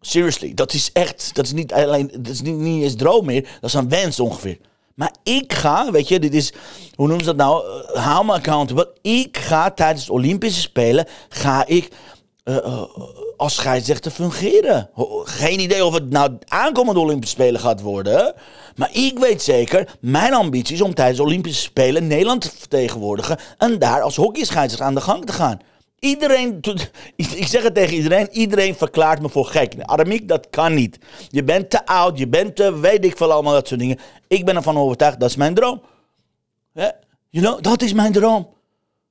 Seriously, 0.00 0.54
dat 0.54 0.72
is 0.72 0.90
echt, 0.92 1.30
dat 1.34 1.44
is 1.44 1.52
niet 1.52 1.72
alleen, 1.72 2.10
dat 2.12 2.32
is 2.32 2.40
niet, 2.40 2.56
niet 2.56 2.82
eens 2.82 2.96
droom 2.96 3.24
meer. 3.24 3.42
Dat 3.60 3.70
is 3.70 3.74
een 3.74 3.88
wens 3.88 4.20
ongeveer. 4.20 4.58
Maar 4.96 5.14
ik 5.22 5.52
ga, 5.52 5.90
weet 5.90 6.08
je, 6.08 6.18
dit 6.18 6.34
is, 6.34 6.52
hoe 6.94 7.06
noemen 7.06 7.24
ze 7.24 7.34
dat 7.34 7.46
nou? 7.46 7.64
Uh, 7.66 8.04
hou 8.04 8.24
me 8.24 8.32
accountable. 8.32 8.92
Ik 9.02 9.36
ga 9.36 9.70
tijdens 9.70 10.06
de 10.06 10.12
Olympische 10.12 10.60
Spelen, 10.60 11.06
ga 11.28 11.66
ik 11.66 11.88
uh, 12.44 12.56
uh, 12.56 12.82
als 13.36 13.54
scheidsrechter 13.54 14.10
fungeren. 14.10 14.90
Geen 15.24 15.60
idee 15.60 15.84
of 15.84 15.94
het 15.94 16.10
nou 16.10 16.38
aankomende 16.48 17.00
Olympische 17.00 17.34
Spelen 17.34 17.60
gaat 17.60 17.80
worden. 17.80 18.34
Maar 18.76 18.90
ik 18.92 19.18
weet 19.18 19.42
zeker, 19.42 19.96
mijn 20.00 20.34
ambitie 20.34 20.74
is 20.74 20.82
om 20.82 20.94
tijdens 20.94 21.18
de 21.18 21.24
Olympische 21.24 21.62
Spelen 21.62 22.06
Nederland 22.06 22.40
te 22.40 22.50
vertegenwoordigen. 22.58 23.38
En 23.58 23.78
daar 23.78 24.02
als 24.02 24.16
hockeyscheidsrechter 24.16 24.86
aan 24.86 24.94
de 24.94 25.00
gang 25.00 25.26
te 25.26 25.32
gaan. 25.32 25.60
Iedereen, 25.98 26.60
ik 27.16 27.46
zeg 27.46 27.62
het 27.62 27.74
tegen 27.74 27.94
iedereen, 27.94 28.28
iedereen 28.30 28.74
verklaart 28.74 29.22
me 29.22 29.28
voor 29.28 29.46
gek. 29.46 29.74
Aramiek, 29.80 30.28
dat 30.28 30.50
kan 30.50 30.74
niet. 30.74 30.98
Je 31.30 31.44
bent 31.44 31.70
te 31.70 31.86
oud, 31.86 32.18
je 32.18 32.28
bent 32.28 32.56
te, 32.56 32.78
weet 32.78 33.04
ik 33.04 33.16
veel 33.16 33.32
allemaal 33.32 33.52
dat 33.52 33.68
soort 33.68 33.80
dingen. 33.80 33.98
Ik 34.28 34.44
ben 34.44 34.56
ervan 34.56 34.76
overtuigd, 34.76 35.20
dat 35.20 35.30
is 35.30 35.36
mijn 35.36 35.54
droom. 35.54 35.82
Dat 37.60 37.82
is 37.82 37.92
mijn 37.92 38.12
droom. 38.12 38.48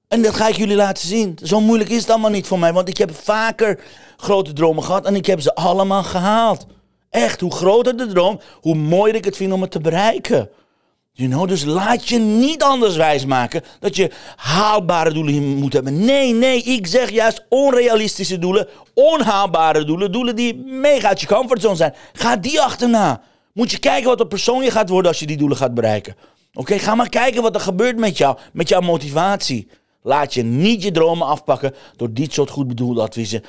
En 0.08 0.22
dat 0.22 0.36
ga 0.36 0.48
ik 0.48 0.56
jullie 0.56 0.76
laten 0.76 1.08
zien. 1.08 1.38
Zo 1.44 1.62
moeilijk 1.62 1.90
is 1.90 2.02
het 2.02 2.10
allemaal 2.10 2.30
niet 2.30 2.48
voor 2.48 2.60
mij, 2.60 2.74
want 2.74 2.90
ik 2.90 2.98
heb 2.98 3.16
vaker 3.16 3.84
grote 4.18 4.54
dromen 4.54 4.84
gehad 4.84 5.06
en 5.06 5.16
ik 5.16 5.26
heb 5.26 5.42
ze 5.42 5.56
allemaal 5.56 6.04
gehaald. 6.04 6.66
Echt, 7.10 7.42
hoe 7.42 7.52
groter 7.52 7.98
de 7.98 8.08
droom, 8.08 8.40
hoe 8.62 8.76
mooier 8.76 9.16
ik 9.16 9.26
het 9.26 9.36
vind 9.36 9.54
om 9.54 9.62
het 9.62 9.72
te 9.72 9.80
bereiken. 9.80 10.50
Dus 11.16 11.64
laat 11.64 12.08
je 12.08 12.18
niet 12.20 12.64
anders 12.64 12.96
wijsmaken 12.96 13.62
dat 13.80 13.96
je 13.96 14.12
haalbare 14.36 15.14
doelen 15.14 15.44
moet 15.44 15.74
hebben. 15.74 16.06
Nee, 16.06 16.34
nee, 16.34 16.64
ik 16.64 16.88
zeg 16.88 17.10
juist 17.10 17.46
onrealistische 17.50 18.40
doelen, 18.40 18.68
onhaalbare 18.94 19.86
doelen, 19.86 20.12
doelen 20.12 20.36
die 20.36 20.56
mega 20.56 21.08
uit 21.08 21.22
je 21.22 21.28
comfortzone 21.28 21.76
zijn. 21.76 21.94
Ga 22.14 22.36
die 22.36 22.62
achterna. 22.62 23.22
Moet 23.54 23.72
je 23.72 23.80
kijken 23.80 24.10
wat 24.10 24.20
een 24.20 24.28
persoon 24.28 24.64
je 24.64 24.72
gaat 24.72 24.90
worden 24.90 25.12
als 25.12 25.20
je 25.20 25.26
die 25.26 25.38
doelen 25.38 25.58
gaat 25.58 25.74
bereiken. 25.74 26.16
Oké, 26.54 26.80
ga 26.80 26.96
maar 26.96 27.10
kijken 27.10 27.42
wat 27.42 27.56
er 27.56 27.62
gebeurt 27.62 27.98
met 27.98 28.18
jou, 28.18 28.38
met 28.54 28.70
jouw 28.70 28.82
motivatie. 28.82 29.68
Laat 30.02 30.34
je 30.34 30.44
niet 30.44 30.84
je 30.84 30.92
dromen 30.92 31.28
afpakken 31.28 31.74
door 31.96 32.14
dit 32.14 32.34
soort 32.34 32.50
goed 32.50 32.68
bedoelde 32.68 33.02
adviezen. 33.02 33.44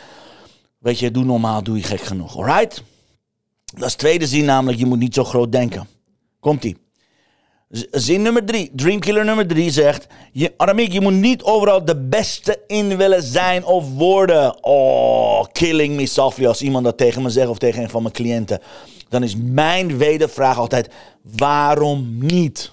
Weet 0.78 0.98
je, 0.98 1.10
doe 1.10 1.24
normaal, 1.24 1.62
doe 1.62 1.76
je 1.76 1.82
gek 1.82 2.00
genoeg. 2.00 2.36
Alright? 2.36 2.82
Dat 3.64 3.88
is 3.88 3.94
tweede 3.94 4.26
zin 4.26 4.44
namelijk, 4.44 4.78
je 4.78 4.86
moet 4.86 4.98
niet 4.98 5.14
zo 5.14 5.24
groot 5.24 5.52
denken. 5.52 5.88
Komt-ie. 6.40 6.85
Zin 7.90 8.22
nummer 8.22 8.44
drie, 8.44 8.70
Dreamkiller 8.74 9.24
nummer 9.24 9.46
drie 9.46 9.70
zegt: 9.70 10.06
je, 10.32 10.54
Aramiek, 10.56 10.92
je 10.92 11.00
moet 11.00 11.12
niet 11.12 11.42
overal 11.42 11.84
de 11.84 11.96
beste 11.96 12.62
in 12.66 12.96
willen 12.96 13.22
zijn 13.22 13.64
of 13.64 13.94
worden. 13.94 14.64
Oh, 14.64 15.44
killing 15.52 15.96
me 15.96 16.06
softly 16.06 16.46
als 16.46 16.62
iemand 16.62 16.84
dat 16.84 16.96
tegen 16.96 17.22
me 17.22 17.30
zegt 17.30 17.48
of 17.48 17.58
tegen 17.58 17.82
een 17.82 17.90
van 17.90 18.02
mijn 18.02 18.14
cliënten. 18.14 18.60
Dan 19.08 19.22
is 19.22 19.36
mijn 19.36 19.98
wedervraag 19.98 20.58
altijd: 20.58 20.90
waarom 21.36 22.18
niet? 22.20 22.72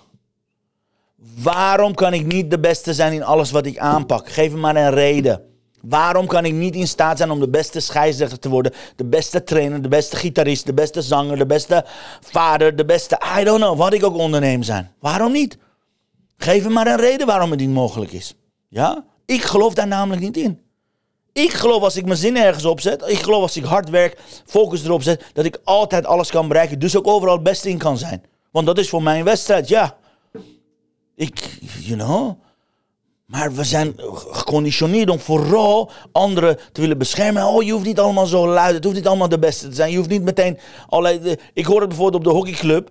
Waarom 1.41 1.93
kan 1.93 2.13
ik 2.13 2.25
niet 2.25 2.51
de 2.51 2.59
beste 2.59 2.93
zijn 2.93 3.13
in 3.13 3.23
alles 3.23 3.51
wat 3.51 3.65
ik 3.65 3.77
aanpak? 3.77 4.29
Geef 4.29 4.51
me 4.51 4.57
maar 4.57 4.75
een 4.75 4.91
reden. 4.91 5.52
Waarom 5.83 6.27
kan 6.27 6.45
ik 6.45 6.53
niet 6.53 6.75
in 6.75 6.87
staat 6.87 7.17
zijn 7.17 7.31
om 7.31 7.39
de 7.39 7.49
beste 7.49 7.79
scheidsrechter 7.79 8.39
te 8.39 8.49
worden, 8.49 8.73
de 8.95 9.05
beste 9.05 9.43
trainer, 9.43 9.81
de 9.81 9.87
beste 9.87 10.15
gitarist, 10.15 10.65
de 10.65 10.73
beste 10.73 11.01
zanger, 11.01 11.37
de 11.37 11.45
beste 11.45 11.85
vader, 12.21 12.75
de 12.75 12.85
beste, 12.85 13.21
I 13.39 13.43
don't 13.43 13.61
know, 13.61 13.77
wat 13.77 13.93
ik 13.93 14.03
ook 14.03 14.15
onderneem 14.15 14.63
zijn? 14.63 14.91
Waarom 14.99 15.31
niet? 15.31 15.57
Geef 16.37 16.63
me 16.63 16.69
maar 16.69 16.87
een 16.87 16.97
reden 16.97 17.27
waarom 17.27 17.51
het 17.51 17.59
niet 17.59 17.69
mogelijk 17.69 18.11
is. 18.11 18.35
Ja? 18.67 19.05
Ik 19.25 19.41
geloof 19.41 19.73
daar 19.73 19.87
namelijk 19.87 20.21
niet 20.21 20.37
in. 20.37 20.61
Ik 21.33 21.53
geloof 21.53 21.83
als 21.83 21.95
ik 21.95 22.05
mijn 22.05 22.17
zin 22.17 22.37
ergens 22.37 22.65
opzet, 22.65 23.03
ik 23.07 23.17
geloof 23.17 23.41
als 23.41 23.57
ik 23.57 23.63
hard 23.63 23.89
werk, 23.89 24.19
focus 24.45 24.83
erop 24.83 25.03
zet, 25.03 25.23
dat 25.33 25.45
ik 25.45 25.59
altijd 25.63 26.05
alles 26.05 26.29
kan 26.29 26.47
bereiken, 26.47 26.79
dus 26.79 26.97
ook 26.97 27.07
overal 27.07 27.33
het 27.33 27.43
beste 27.43 27.69
in 27.69 27.77
kan 27.77 27.97
zijn. 27.97 28.23
Want 28.51 28.65
dat 28.65 28.77
is 28.77 28.89
voor 28.89 29.03
mij 29.03 29.19
een 29.19 29.25
wedstrijd, 29.25 29.67
ja. 29.67 29.97
Ik, 31.15 31.57
you 31.79 31.97
know, 31.97 32.41
maar 33.25 33.53
we 33.53 33.63
zijn 33.63 33.95
geconditioneerd 34.31 35.09
om 35.09 35.19
vooral 35.19 35.91
anderen 36.11 36.57
te 36.71 36.81
willen 36.81 36.97
beschermen. 36.97 37.45
Oh, 37.45 37.63
je 37.63 37.71
hoeft 37.71 37.85
niet 37.85 37.99
allemaal 37.99 38.25
zo 38.25 38.47
luid. 38.47 38.75
Het 38.75 38.83
hoeft 38.83 38.95
niet 38.95 39.07
allemaal 39.07 39.29
de 39.29 39.39
beste 39.39 39.67
te 39.67 39.75
zijn. 39.75 39.91
Je 39.91 39.97
hoeft 39.97 40.09
niet 40.09 40.23
meteen 40.23 40.59
allerlei... 40.87 41.35
Ik 41.53 41.65
hoorde 41.65 41.87
bijvoorbeeld 41.87 42.25
op 42.25 42.31
de 42.31 42.37
hockeyclub... 42.37 42.89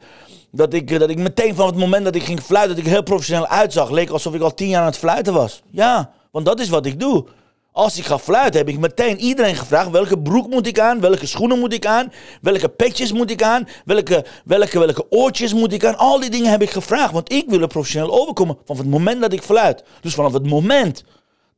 Dat 0.54 0.74
ik, 0.74 0.98
dat 0.98 1.10
ik 1.10 1.18
meteen 1.18 1.54
van 1.54 1.66
het 1.66 1.76
moment 1.76 2.04
dat 2.04 2.14
ik 2.14 2.22
ging 2.22 2.40
fluiten... 2.40 2.76
dat 2.76 2.84
ik 2.84 2.90
heel 2.90 3.02
professioneel 3.02 3.46
uitzag. 3.46 3.90
Leek 3.90 4.10
alsof 4.10 4.34
ik 4.34 4.40
al 4.40 4.54
tien 4.54 4.68
jaar 4.68 4.80
aan 4.80 4.86
het 4.86 4.96
fluiten 4.96 5.32
was. 5.32 5.62
Ja, 5.70 6.12
want 6.30 6.46
dat 6.46 6.60
is 6.60 6.68
wat 6.68 6.86
ik 6.86 7.00
doe. 7.00 7.24
Als 7.72 7.98
ik 7.98 8.04
ga 8.04 8.18
fluiten, 8.18 8.60
heb 8.60 8.68
ik 8.68 8.78
meteen 8.78 9.18
iedereen 9.18 9.56
gevraagd: 9.56 9.90
welke 9.90 10.18
broek 10.18 10.48
moet 10.48 10.66
ik 10.66 10.78
aan? 10.78 11.00
Welke 11.00 11.26
schoenen 11.26 11.58
moet 11.58 11.72
ik 11.72 11.86
aan? 11.86 12.12
Welke 12.40 12.68
petjes 12.68 13.12
moet 13.12 13.30
ik 13.30 13.42
aan? 13.42 13.68
Welke, 13.84 14.24
welke, 14.44 14.78
welke 14.78 15.10
oortjes 15.10 15.54
moet 15.54 15.72
ik 15.72 15.84
aan? 15.84 15.96
Al 15.96 16.20
die 16.20 16.30
dingen 16.30 16.50
heb 16.50 16.62
ik 16.62 16.70
gevraagd, 16.70 17.12
want 17.12 17.32
ik 17.32 17.48
wil 17.48 17.60
er 17.60 17.66
professioneel 17.66 18.20
overkomen 18.20 18.58
vanaf 18.64 18.82
het 18.82 18.90
moment 18.90 19.20
dat 19.20 19.32
ik 19.32 19.42
fluit. 19.42 19.84
Dus 20.00 20.14
vanaf 20.14 20.32
het 20.32 20.46
moment 20.46 21.04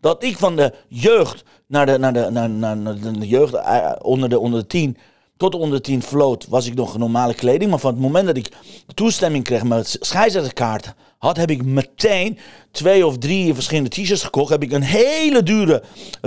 dat 0.01 0.23
ik 0.23 0.37
van 0.37 0.57
de 0.57 0.73
jeugd 0.89 1.45
naar 1.67 1.87
de, 1.87 1.99
naar 1.99 2.13
de, 2.13 2.31
naar, 2.31 2.51
naar, 2.51 2.99
de 3.19 3.29
jeugd 3.29 3.55
eh, 3.55 3.93
onder 4.03 4.29
de, 4.29 4.39
onder 4.39 4.61
de 4.61 4.67
tien 4.67 4.97
tot 5.37 5.55
onder 5.55 5.77
de 5.77 5.85
tien 5.85 6.03
floot, 6.03 6.47
was 6.49 6.67
ik 6.67 6.75
nog 6.75 6.99
normale 6.99 7.35
kleding. 7.35 7.71
Maar 7.71 7.79
van 7.79 7.93
het 7.93 8.01
moment 8.01 8.27
dat 8.27 8.37
ik 8.37 8.53
toestemming 8.95 9.45
kreeg 9.45 9.65
met 9.65 9.97
scheidsrechterkaart 10.01 10.95
had, 11.25 11.37
heb 11.37 11.51
ik 11.51 11.65
meteen 11.65 12.39
twee 12.71 13.07
of 13.07 13.19
drie 13.19 13.55
verschillende 13.55 13.91
t-shirts 13.91 14.23
gekocht. 14.23 14.51
Heb 14.51 14.63
ik 14.63 14.73
een 14.73 14.83
hele 14.83 15.43
dure, 15.43 15.83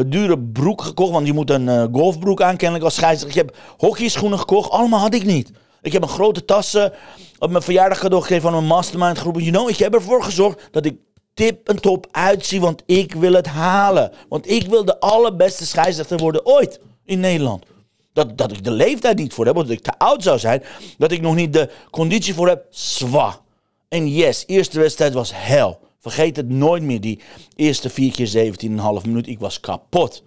dure 0.07 0.39
broek 0.39 0.81
gekocht. 0.81 1.11
Want 1.11 1.27
je 1.27 1.33
moet 1.33 1.49
een 1.49 1.67
uh, 1.67 1.85
golfbroek 1.91 2.41
aan, 2.41 2.57
kennelijk 2.57 2.85
als 2.85 2.95
scheidsrechter. 2.95 3.41
Ik 3.41 3.47
heb 3.47 3.57
hockeyschoenen 3.77 4.39
gekocht. 4.39 4.69
Allemaal 4.69 4.99
had 4.99 5.13
ik 5.13 5.25
niet. 5.25 5.51
Ik 5.81 5.93
heb 5.93 6.01
een 6.01 6.07
grote 6.07 6.45
tassen 6.45 6.93
op 7.39 7.49
mijn 7.49 7.63
verjaardag 7.63 7.99
cadeau 7.99 8.23
gegeven 8.23 8.49
van 8.49 8.59
een 8.59 8.67
mastermind 8.67 9.17
groep. 9.17 9.39
You 9.39 9.51
know, 9.51 9.69
ik 9.69 9.77
heb 9.77 9.93
ervoor 9.93 10.23
gezorgd 10.23 10.67
dat 10.71 10.85
ik 10.85 10.95
tip 11.33 11.69
en 11.69 11.81
top 11.81 12.07
uitzie. 12.11 12.61
Want 12.61 12.83
ik 12.85 13.13
wil 13.13 13.33
het 13.33 13.47
halen. 13.47 14.11
Want 14.29 14.49
ik 14.49 14.67
wil 14.67 14.85
de 14.85 14.99
allerbeste 14.99 15.65
scheidsrechter 15.65 16.17
worden 16.17 16.45
ooit 16.45 16.79
in 17.05 17.19
Nederland. 17.19 17.65
Dat, 18.13 18.37
dat 18.37 18.51
ik 18.51 18.63
de 18.63 18.71
leeftijd 18.71 19.17
niet 19.17 19.33
voor 19.33 19.45
heb, 19.45 19.55
dat 19.55 19.69
ik 19.69 19.81
te 19.81 19.97
oud 19.97 20.23
zou 20.23 20.39
zijn. 20.39 20.63
Dat 20.97 21.11
ik 21.11 21.21
nog 21.21 21.35
niet 21.35 21.53
de 21.53 21.69
conditie 21.91 22.33
voor 22.33 22.47
heb. 22.47 22.65
Zwa. 22.69 23.45
En 23.87 24.07
yes, 24.07 24.43
eerste 24.47 24.79
wedstrijd 24.79 25.13
was 25.13 25.31
hel. 25.35 25.79
Vergeet 25.97 26.35
het 26.35 26.49
nooit 26.49 26.83
meer, 26.83 27.01
die 27.01 27.21
eerste 27.55 27.89
vier 27.89 28.11
keer 28.11 28.53
17,5 29.01 29.05
minuut. 29.05 29.27
Ik 29.27 29.39
was 29.39 29.59
kapot. 29.59 30.23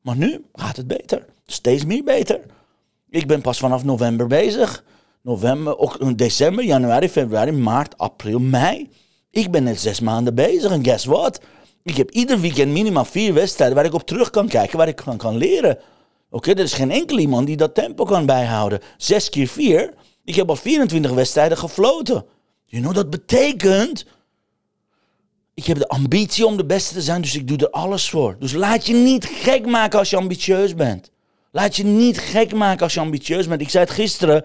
Maar 0.00 0.16
nu 0.16 0.44
gaat 0.52 0.76
het 0.76 0.86
beter. 0.86 1.26
Steeds 1.46 1.84
meer 1.84 2.04
beter. 2.04 2.40
Ik 3.10 3.26
ben 3.26 3.40
pas 3.40 3.58
vanaf 3.58 3.84
november 3.84 4.26
bezig. 4.26 4.84
November, 5.22 5.78
ook 5.78 6.18
december, 6.18 6.64
januari, 6.64 7.08
februari, 7.08 7.52
maart, 7.52 7.98
april, 7.98 8.38
mei. 8.38 8.90
Ik 9.30 9.50
ben 9.50 9.62
net 9.62 9.80
zes 9.80 10.00
maanden 10.00 10.34
bezig 10.34 10.70
en 10.70 10.84
guess 10.84 11.04
what? 11.04 11.40
Ik 11.82 11.96
heb 11.96 12.10
ieder 12.10 12.40
weekend 12.40 12.72
minimaal 12.72 13.04
vier 13.04 13.34
wedstrijden 13.34 13.76
waar 13.76 13.84
ik 13.84 13.94
op 13.94 14.06
terug 14.06 14.30
kan 14.30 14.48
kijken, 14.48 14.78
waar 14.78 14.88
ik 14.88 15.02
van 15.02 15.16
kan 15.16 15.36
leren. 15.36 15.78
Oké, 16.30 16.50
er 16.50 16.58
is 16.58 16.72
geen 16.72 16.90
enkel 16.90 17.18
iemand 17.18 17.46
die 17.46 17.56
dat 17.56 17.74
tempo 17.74 18.04
kan 18.04 18.26
bijhouden. 18.26 18.80
Zes 18.96 19.28
keer 19.28 19.46
vier. 19.46 19.94
Ik 20.24 20.34
heb 20.34 20.48
al 20.48 20.56
24 20.56 21.12
wedstrijden 21.12 21.58
gefloten. 21.58 22.24
You 22.74 22.86
know, 22.86 22.94
dat 22.94 23.10
betekent... 23.10 24.06
Ik 25.54 25.64
heb 25.64 25.78
de 25.78 25.88
ambitie 25.88 26.46
om 26.46 26.56
de 26.56 26.64
beste 26.64 26.94
te 26.94 27.02
zijn, 27.02 27.22
dus 27.22 27.34
ik 27.34 27.48
doe 27.48 27.58
er 27.58 27.70
alles 27.70 28.10
voor. 28.10 28.36
Dus 28.38 28.52
laat 28.52 28.86
je 28.86 28.94
niet 28.94 29.24
gek 29.24 29.66
maken 29.66 29.98
als 29.98 30.10
je 30.10 30.16
ambitieus 30.16 30.74
bent. 30.74 31.10
Laat 31.50 31.76
je 31.76 31.84
niet 31.84 32.18
gek 32.18 32.54
maken 32.54 32.82
als 32.82 32.94
je 32.94 33.00
ambitieus 33.00 33.48
bent. 33.48 33.60
Ik 33.60 33.68
zei 33.68 33.84
het 33.84 33.92
gisteren. 33.92 34.44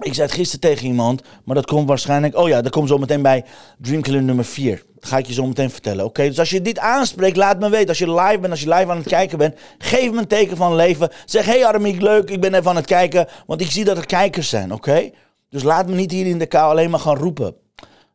Ik 0.00 0.14
zei 0.14 0.26
het 0.26 0.36
gisteren 0.36 0.60
tegen 0.60 0.86
iemand, 0.86 1.22
maar 1.44 1.54
dat 1.54 1.66
komt 1.66 1.88
waarschijnlijk... 1.88 2.36
Oh 2.36 2.48
ja, 2.48 2.62
dat 2.62 2.72
komt 2.72 2.88
zo 2.88 2.98
meteen 2.98 3.22
bij 3.22 3.44
Dreamkiller 3.78 4.22
nummer 4.22 4.44
4. 4.44 4.84
Dat 4.94 5.08
ga 5.08 5.18
ik 5.18 5.26
je 5.26 5.32
zo 5.32 5.46
meteen 5.46 5.70
vertellen. 5.70 6.04
Oké, 6.04 6.28
dus 6.28 6.38
als 6.38 6.50
je 6.50 6.62
dit 6.62 6.78
aanspreekt, 6.78 7.36
laat 7.36 7.60
me 7.60 7.68
weten. 7.68 7.88
Als 7.88 7.98
je 7.98 8.14
live 8.14 8.38
bent, 8.38 8.50
als 8.50 8.60
je 8.60 8.68
live 8.68 8.90
aan 8.90 8.96
het 8.96 9.08
kijken 9.08 9.38
bent, 9.38 9.58
geef 9.78 10.10
me 10.10 10.18
een 10.18 10.26
teken 10.26 10.56
van 10.56 10.74
leven. 10.74 11.10
Zeg, 11.24 11.44
hey 11.44 11.66
Armiek, 11.66 12.00
leuk, 12.00 12.30
ik 12.30 12.40
ben 12.40 12.54
even 12.54 12.70
aan 12.70 12.76
het 12.76 12.86
kijken. 12.86 13.28
Want 13.46 13.60
ik 13.60 13.70
zie 13.70 13.84
dat 13.84 13.96
er 13.96 14.06
kijkers 14.06 14.48
zijn, 14.48 14.72
oké? 14.72 15.10
Dus 15.54 15.62
laat 15.62 15.88
me 15.88 15.94
niet 15.94 16.10
hier 16.10 16.26
in 16.26 16.38
de 16.38 16.46
kou 16.46 16.70
alleen 16.70 16.90
maar 16.90 17.00
gaan 17.00 17.16
roepen. 17.16 17.54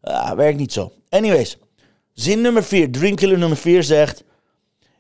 Uh, 0.04 0.32
werkt 0.32 0.58
niet 0.58 0.74
zo. 0.74 0.92
Anyways, 1.10 1.58
zin 2.14 2.42
nummer 2.42 2.64
4, 2.64 2.92
Dreamkiller 2.92 3.38
nummer 3.38 3.58
4 3.58 3.84
zegt... 3.84 4.24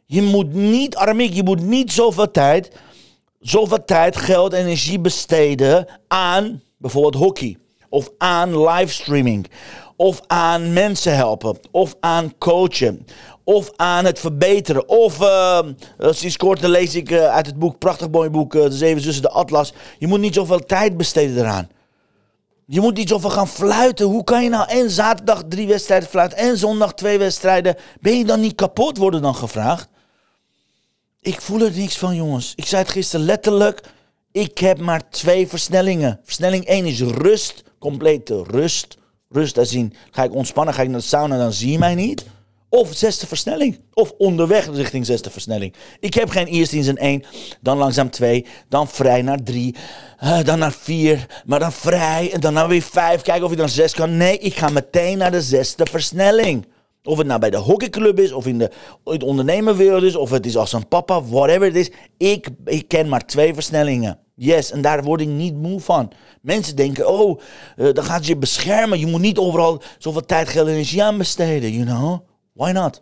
Je 0.05 0.21
moet 0.21 0.53
niet, 0.53 0.95
Armiek, 0.95 1.33
je 1.33 1.43
moet 1.43 1.61
niet 1.61 1.91
zoveel 1.91 2.31
tijd, 2.31 2.71
zoveel 3.39 3.85
tijd, 3.85 4.15
geld 4.15 4.53
en 4.53 4.59
energie 4.59 4.99
besteden 4.99 5.87
aan 6.07 6.61
bijvoorbeeld 6.77 7.23
hockey. 7.23 7.57
Of 7.89 8.09
aan 8.17 8.63
livestreaming. 8.63 9.47
Of 9.95 10.21
aan 10.27 10.73
mensen 10.73 11.15
helpen. 11.15 11.57
Of 11.71 11.95
aan 11.99 12.37
coachen. 12.37 13.05
Of 13.43 13.71
aan 13.75 14.05
het 14.05 14.19
verbeteren. 14.19 14.89
Of, 14.89 15.21
uh, 15.21 15.59
sinds 15.97 16.37
kort 16.37 16.61
lees 16.61 16.95
ik 16.95 17.11
uh, 17.11 17.33
uit 17.33 17.45
het 17.45 17.59
boek, 17.59 17.77
prachtig 17.77 18.09
mooi 18.09 18.29
boek, 18.29 18.53
uh, 18.53 18.63
De 18.63 18.71
Zeven 18.71 19.01
Zussen, 19.01 19.23
de 19.23 19.29
Atlas. 19.29 19.73
Je 19.97 20.07
moet 20.07 20.19
niet 20.19 20.33
zoveel 20.33 20.59
tijd 20.59 20.97
besteden 20.97 21.37
eraan. 21.37 21.69
Je 22.71 22.81
moet 22.81 22.97
niet 22.97 23.09
zoveel 23.09 23.29
gaan 23.29 23.47
fluiten. 23.47 24.05
Hoe 24.05 24.23
kan 24.23 24.43
je 24.43 24.49
nou 24.49 24.69
en 24.69 24.89
zaterdag 24.89 25.43
drie 25.47 25.67
wedstrijden 25.67 26.09
fluiten 26.09 26.37
en 26.37 26.57
zondag 26.57 26.93
twee 26.93 27.17
wedstrijden? 27.17 27.75
Ben 28.01 28.17
je 28.17 28.25
dan 28.25 28.39
niet 28.39 28.55
kapot, 28.55 28.97
worden 28.97 29.21
dan 29.21 29.35
gevraagd? 29.35 29.89
Ik 31.21 31.41
voel 31.41 31.61
er 31.61 31.71
niks 31.71 31.97
van, 31.97 32.15
jongens. 32.15 32.53
Ik 32.55 32.65
zei 32.65 32.81
het 32.81 32.91
gisteren 32.91 33.25
letterlijk. 33.25 33.81
Ik 34.31 34.57
heb 34.57 34.79
maar 34.79 35.09
twee 35.09 35.47
versnellingen. 35.47 36.19
Versnelling 36.23 36.65
1 36.65 36.85
is 36.85 37.01
rust, 37.01 37.63
complete 37.79 38.43
rust. 38.43 38.97
Rust, 39.29 39.55
daar 39.55 39.65
zien. 39.65 39.93
Ga 40.11 40.23
ik 40.23 40.33
ontspannen, 40.33 40.73
ga 40.73 40.81
ik 40.81 40.89
naar 40.89 40.99
de 40.99 41.05
sauna, 41.05 41.37
dan 41.37 41.53
zie 41.53 41.71
je 41.71 41.79
mij 41.79 41.95
niet. 41.95 42.25
Of 42.69 42.95
zesde 42.95 43.27
versnelling. 43.27 43.79
Of 43.93 44.13
onderweg 44.17 44.69
richting 44.73 45.05
zesde 45.05 45.29
versnelling. 45.29 45.73
Ik 45.99 46.13
heb 46.13 46.29
geen 46.29 46.47
eerst 46.47 46.73
in 46.73 46.83
zijn 46.83 46.97
1, 46.97 47.23
dan 47.61 47.77
langzaam 47.77 48.09
2, 48.09 48.45
dan 48.67 48.87
vrij 48.87 49.21
naar 49.21 49.43
3, 49.43 49.75
uh, 50.23 50.43
dan 50.43 50.59
naar 50.59 50.71
4, 50.71 51.43
maar 51.45 51.59
dan 51.59 51.71
vrij 51.71 52.31
en 52.33 52.39
dan 52.39 52.53
naar 52.53 52.67
weer 52.67 52.81
5. 52.81 53.21
Kijken 53.21 53.43
of 53.43 53.49
je 53.49 53.57
dan 53.57 53.69
6 53.69 53.93
kan. 53.93 54.17
Nee, 54.17 54.37
ik 54.37 54.55
ga 54.55 54.69
meteen 54.69 55.17
naar 55.17 55.31
de 55.31 55.41
zesde 55.41 55.85
versnelling. 55.85 56.65
Of 57.03 57.17
het 57.17 57.27
nou 57.27 57.39
bij 57.39 57.49
de 57.49 57.57
hockeyclub 57.57 58.19
is, 58.19 58.31
of 58.31 58.47
in 58.47 58.57
de, 58.57 58.71
in 59.05 59.19
de 59.19 59.25
ondernemerwereld 59.25 60.03
is, 60.03 60.15
of 60.15 60.29
het 60.29 60.45
is 60.45 60.57
als 60.57 60.73
een 60.73 60.87
papa, 60.87 61.23
whatever 61.23 61.65
het 61.65 61.75
is. 61.75 61.91
Ik, 62.17 62.49
ik 62.65 62.87
ken 62.87 63.09
maar 63.09 63.25
twee 63.25 63.53
versnellingen. 63.53 64.19
Yes, 64.35 64.71
en 64.71 64.81
daar 64.81 65.03
word 65.03 65.21
ik 65.21 65.27
niet 65.27 65.55
moe 65.55 65.79
van. 65.79 66.11
Mensen 66.41 66.75
denken, 66.75 67.09
oh, 67.09 67.39
uh, 67.77 67.93
dan 67.93 68.03
gaat 68.03 68.25
je 68.25 68.37
beschermen. 68.37 68.99
Je 68.99 69.05
moet 69.05 69.21
niet 69.21 69.37
overal 69.37 69.81
zoveel 69.97 70.25
tijd, 70.25 70.49
geld 70.49 70.67
en 70.67 70.73
energie 70.73 71.03
aan 71.03 71.17
besteden, 71.17 71.71
you 71.71 71.85
know? 71.85 72.28
Why 72.59 72.71
not? 72.71 73.01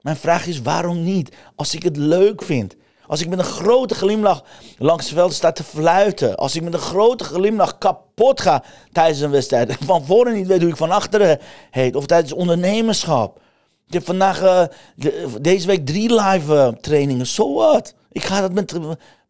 Mijn 0.00 0.16
vraag 0.16 0.46
is, 0.46 0.62
waarom 0.62 1.04
niet? 1.04 1.36
Als 1.56 1.74
ik 1.74 1.82
het 1.82 1.96
leuk 1.96 2.42
vind. 2.42 2.76
Als 3.06 3.20
ik 3.20 3.28
met 3.28 3.38
een 3.38 3.44
grote 3.44 3.94
glimlach 3.94 4.44
langs 4.78 5.04
het 5.04 5.14
veld 5.14 5.32
sta 5.32 5.52
te 5.52 5.64
fluiten. 5.64 6.36
Als 6.36 6.56
ik 6.56 6.62
met 6.62 6.72
een 6.72 6.78
grote 6.78 7.24
glimlach 7.24 7.78
kapot 7.78 8.40
ga 8.40 8.64
tijdens 8.92 9.20
een 9.20 9.30
wedstrijd. 9.30 9.76
Van 9.80 10.04
voren 10.04 10.34
niet 10.34 10.46
weet 10.46 10.60
hoe 10.60 10.70
ik 10.70 10.76
van 10.76 10.90
achteren 10.90 11.38
heet. 11.70 11.96
Of 11.96 12.06
tijdens 12.06 12.32
ondernemerschap. 12.32 13.40
Ik 13.86 13.92
heb 13.92 14.04
vandaag, 14.04 14.42
uh, 14.42 14.62
deze 15.40 15.66
week 15.66 15.86
drie 15.86 16.14
live 16.14 16.54
uh, 16.54 16.68
trainingen. 16.68 17.26
So 17.26 17.54
what? 17.54 17.94
Ik 18.12 18.24
ga 18.24 18.40
dat 18.40 18.52
met 18.52 18.78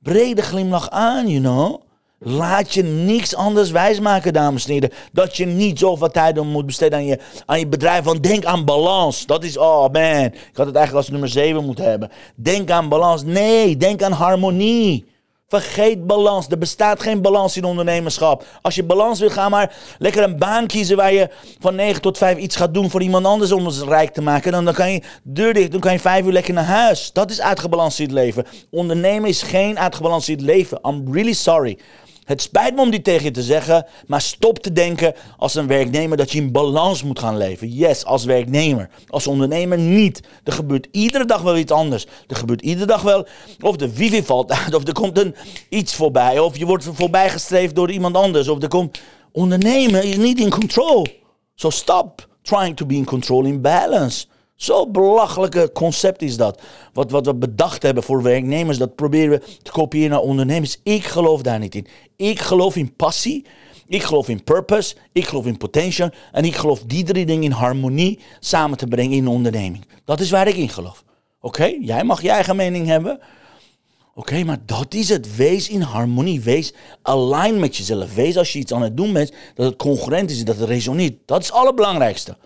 brede 0.02 0.42
glimlach 0.42 0.90
aan, 0.90 1.28
you 1.28 1.40
know. 1.40 1.82
Laat 2.20 2.74
je 2.74 2.82
niks 2.82 3.34
anders 3.34 3.70
wijsmaken, 3.70 4.32
dames 4.32 4.66
en 4.66 4.72
heren. 4.72 4.90
Dat 5.12 5.36
je 5.36 5.46
niet 5.46 5.78
zoveel 5.78 6.10
tijd 6.10 6.42
moet 6.42 6.66
besteden 6.66 6.98
aan 6.98 7.06
je, 7.06 7.18
aan 7.46 7.58
je 7.58 7.66
bedrijf. 7.66 8.04
Want 8.04 8.22
denk 8.22 8.44
aan 8.44 8.64
balans. 8.64 9.26
Dat 9.26 9.44
is, 9.44 9.56
oh 9.56 9.80
man. 9.92 10.24
Ik 10.24 10.50
had 10.52 10.66
het 10.66 10.76
eigenlijk 10.76 10.94
als 10.94 11.08
nummer 11.08 11.28
7 11.28 11.64
moeten 11.64 11.84
hebben. 11.84 12.10
Denk 12.34 12.70
aan 12.70 12.88
balans. 12.88 13.22
Nee, 13.24 13.76
denk 13.76 14.02
aan 14.02 14.12
harmonie. 14.12 15.06
Vergeet 15.48 16.06
balans. 16.06 16.48
Er 16.48 16.58
bestaat 16.58 17.02
geen 17.02 17.22
balans 17.22 17.56
in 17.56 17.64
ondernemerschap. 17.64 18.44
Als 18.62 18.74
je 18.74 18.84
balans 18.84 19.20
wil, 19.20 19.30
ga 19.30 19.48
maar 19.48 19.76
lekker 19.98 20.22
een 20.22 20.38
baan 20.38 20.66
kiezen 20.66 20.96
waar 20.96 21.12
je 21.12 21.28
van 21.58 21.74
9 21.74 22.02
tot 22.02 22.18
5 22.18 22.38
iets 22.38 22.56
gaat 22.56 22.74
doen 22.74 22.90
voor 22.90 23.02
iemand 23.02 23.26
anders 23.26 23.52
om 23.52 23.66
het 23.66 23.82
rijk 23.82 24.12
te 24.12 24.22
maken. 24.22 24.52
Dan, 24.52 24.64
dan 24.64 24.74
kan 24.74 24.92
je 24.92 25.02
deur 25.22 25.54
dicht, 25.54 25.70
dan 25.70 25.80
kan 25.80 25.92
je 25.92 26.00
5 26.00 26.24
uur 26.24 26.32
lekker 26.32 26.54
naar 26.54 26.64
huis. 26.64 27.12
Dat 27.12 27.30
is 27.30 27.40
uitgebalanceerd 27.40 28.10
leven. 28.10 28.46
Ondernemen 28.70 29.28
is 29.28 29.42
geen 29.42 29.78
uitgebalanceerd 29.78 30.40
leven. 30.40 30.80
I'm 30.82 31.12
really 31.12 31.32
sorry. 31.32 31.78
Het 32.28 32.42
spijt 32.42 32.74
me 32.74 32.80
om 32.80 32.90
dit 32.90 33.04
tegen 33.04 33.24
je 33.24 33.30
te 33.30 33.42
zeggen, 33.42 33.86
maar 34.06 34.20
stop 34.20 34.58
te 34.58 34.72
denken 34.72 35.14
als 35.36 35.54
een 35.54 35.66
werknemer 35.66 36.16
dat 36.16 36.32
je 36.32 36.38
in 36.38 36.52
balans 36.52 37.02
moet 37.02 37.18
gaan 37.18 37.36
leven. 37.36 37.72
Yes, 37.72 38.04
als 38.04 38.24
werknemer. 38.24 38.88
Als 39.06 39.26
ondernemer 39.26 39.78
niet. 39.78 40.20
Er 40.44 40.52
gebeurt 40.52 40.88
iedere 40.90 41.24
dag 41.24 41.42
wel 41.42 41.56
iets 41.56 41.72
anders. 41.72 42.06
Er 42.26 42.36
gebeurt 42.36 42.62
iedere 42.62 42.86
dag 42.86 43.02
wel, 43.02 43.26
of 43.60 43.76
de 43.76 43.94
wifi 43.94 44.22
valt 44.22 44.52
uit, 44.52 44.74
of 44.74 44.86
er 44.86 44.92
komt 44.92 45.18
een 45.18 45.34
iets 45.68 45.94
voorbij, 45.94 46.38
of 46.38 46.56
je 46.56 46.66
wordt 46.66 46.88
voorbijgestreefd 46.92 47.74
door 47.74 47.90
iemand 47.90 48.16
anders, 48.16 48.48
of 48.48 48.62
er 48.62 48.68
komt... 48.68 49.00
Ondernemen 49.32 50.04
is 50.04 50.16
niet 50.16 50.40
in 50.40 50.50
control. 50.50 51.06
So 51.54 51.70
stop 51.70 52.28
trying 52.42 52.76
to 52.76 52.86
be 52.86 52.94
in 52.94 53.04
control, 53.04 53.44
in 53.44 53.60
balance. 53.60 54.26
Zo'n 54.54 54.92
belachelijke 54.92 55.70
concept 55.72 56.22
is 56.22 56.36
dat. 56.36 56.60
Wat, 56.92 57.10
wat 57.10 57.26
we 57.26 57.34
bedacht 57.34 57.82
hebben 57.82 58.02
voor 58.02 58.22
werknemers, 58.22 58.78
dat 58.78 58.94
proberen 58.94 59.30
we 59.30 59.56
te 59.62 59.70
kopiëren 59.70 60.10
naar 60.10 60.20
ondernemers. 60.20 60.80
Ik 60.82 61.04
geloof 61.04 61.42
daar 61.42 61.58
niet 61.58 61.74
in. 61.74 61.86
Ik 62.18 62.40
geloof 62.40 62.76
in 62.76 62.94
passie. 62.94 63.44
Ik 63.86 64.02
geloof 64.02 64.28
in 64.28 64.44
purpose. 64.44 64.94
Ik 65.12 65.24
geloof 65.24 65.46
in 65.46 65.56
potential. 65.56 66.10
En 66.32 66.44
ik 66.44 66.56
geloof 66.56 66.82
die 66.82 67.04
drie 67.04 67.26
dingen 67.26 67.42
in 67.42 67.50
harmonie 67.50 68.18
samen 68.40 68.78
te 68.78 68.86
brengen 68.86 69.16
in 69.16 69.22
een 69.22 69.28
onderneming. 69.28 69.84
Dat 70.04 70.20
is 70.20 70.30
waar 70.30 70.48
ik 70.48 70.56
in 70.56 70.68
geloof. 70.68 71.04
Oké, 71.40 71.64
jij 71.80 72.04
mag 72.04 72.22
je 72.22 72.30
eigen 72.30 72.56
mening 72.56 72.86
hebben. 72.86 73.20
Oké, 74.14 74.44
maar 74.44 74.58
dat 74.66 74.94
is 74.94 75.08
het. 75.08 75.36
Wees 75.36 75.68
in 75.68 75.80
harmonie. 75.80 76.40
Wees 76.40 76.72
align 77.02 77.60
met 77.60 77.76
jezelf. 77.76 78.14
Wees 78.14 78.36
als 78.36 78.52
je 78.52 78.58
iets 78.58 78.72
aan 78.72 78.82
het 78.82 78.96
doen 78.96 79.12
bent, 79.12 79.32
dat 79.54 79.66
het 79.66 79.76
congruent 79.76 80.30
is, 80.30 80.44
dat 80.44 80.56
het 80.56 80.68
resoneert. 80.68 81.14
Dat 81.24 81.40
is 81.40 81.46
het 81.46 81.56
allerbelangrijkste. 81.56 82.36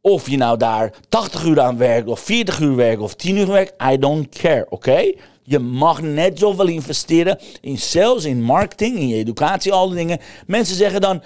Of 0.00 0.30
je 0.30 0.36
nou 0.36 0.58
daar 0.58 0.92
80 1.08 1.44
uur 1.44 1.60
aan 1.60 1.76
werkt, 1.76 2.08
of 2.08 2.20
40 2.20 2.60
uur 2.60 2.76
werkt, 2.76 3.00
of 3.00 3.14
10 3.14 3.36
uur 3.36 3.46
werkt, 3.46 3.82
I 3.92 3.98
don't 3.98 4.28
care, 4.28 4.66
oké? 4.68 5.12
Je 5.46 5.58
mag 5.58 6.02
net 6.02 6.38
zoveel 6.38 6.66
investeren 6.66 7.38
in 7.60 7.78
sales, 7.78 8.24
in 8.24 8.42
marketing, 8.42 8.98
in 8.98 9.08
je 9.08 9.16
educatie, 9.16 9.72
al 9.72 9.88
die 9.88 9.96
dingen. 9.96 10.20
Mensen 10.46 10.76
zeggen 10.76 11.00
dan 11.00 11.22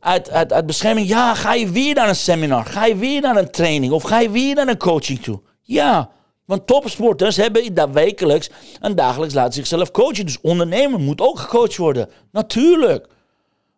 uit, 0.00 0.66
bescherming, 0.66 1.08
ja, 1.08 1.34
ga 1.34 1.54
je 1.54 1.70
weer 1.70 1.94
naar 1.94 2.08
een 2.08 2.16
seminar? 2.16 2.64
Ga 2.64 2.86
je 2.86 2.96
weer 2.96 3.20
naar 3.20 3.36
een 3.36 3.50
training? 3.50 3.92
Of 3.92 4.02
ga 4.02 4.20
je 4.20 4.30
weer 4.30 4.54
naar 4.54 4.68
een 4.68 4.76
coaching 4.76 5.22
toe? 5.22 5.40
Ja, 5.62 6.10
want 6.44 6.66
topsporters 6.66 7.36
hebben 7.36 7.74
dat 7.74 7.90
wekelijks 7.90 8.50
en 8.80 8.94
dagelijks 8.94 9.34
laten 9.34 9.52
zichzelf 9.52 9.90
coachen. 9.90 10.26
Dus 10.26 10.40
ondernemer 10.40 11.00
moet 11.00 11.20
ook 11.20 11.38
gecoacht 11.38 11.76
worden. 11.76 12.08
Natuurlijk. 12.32 13.06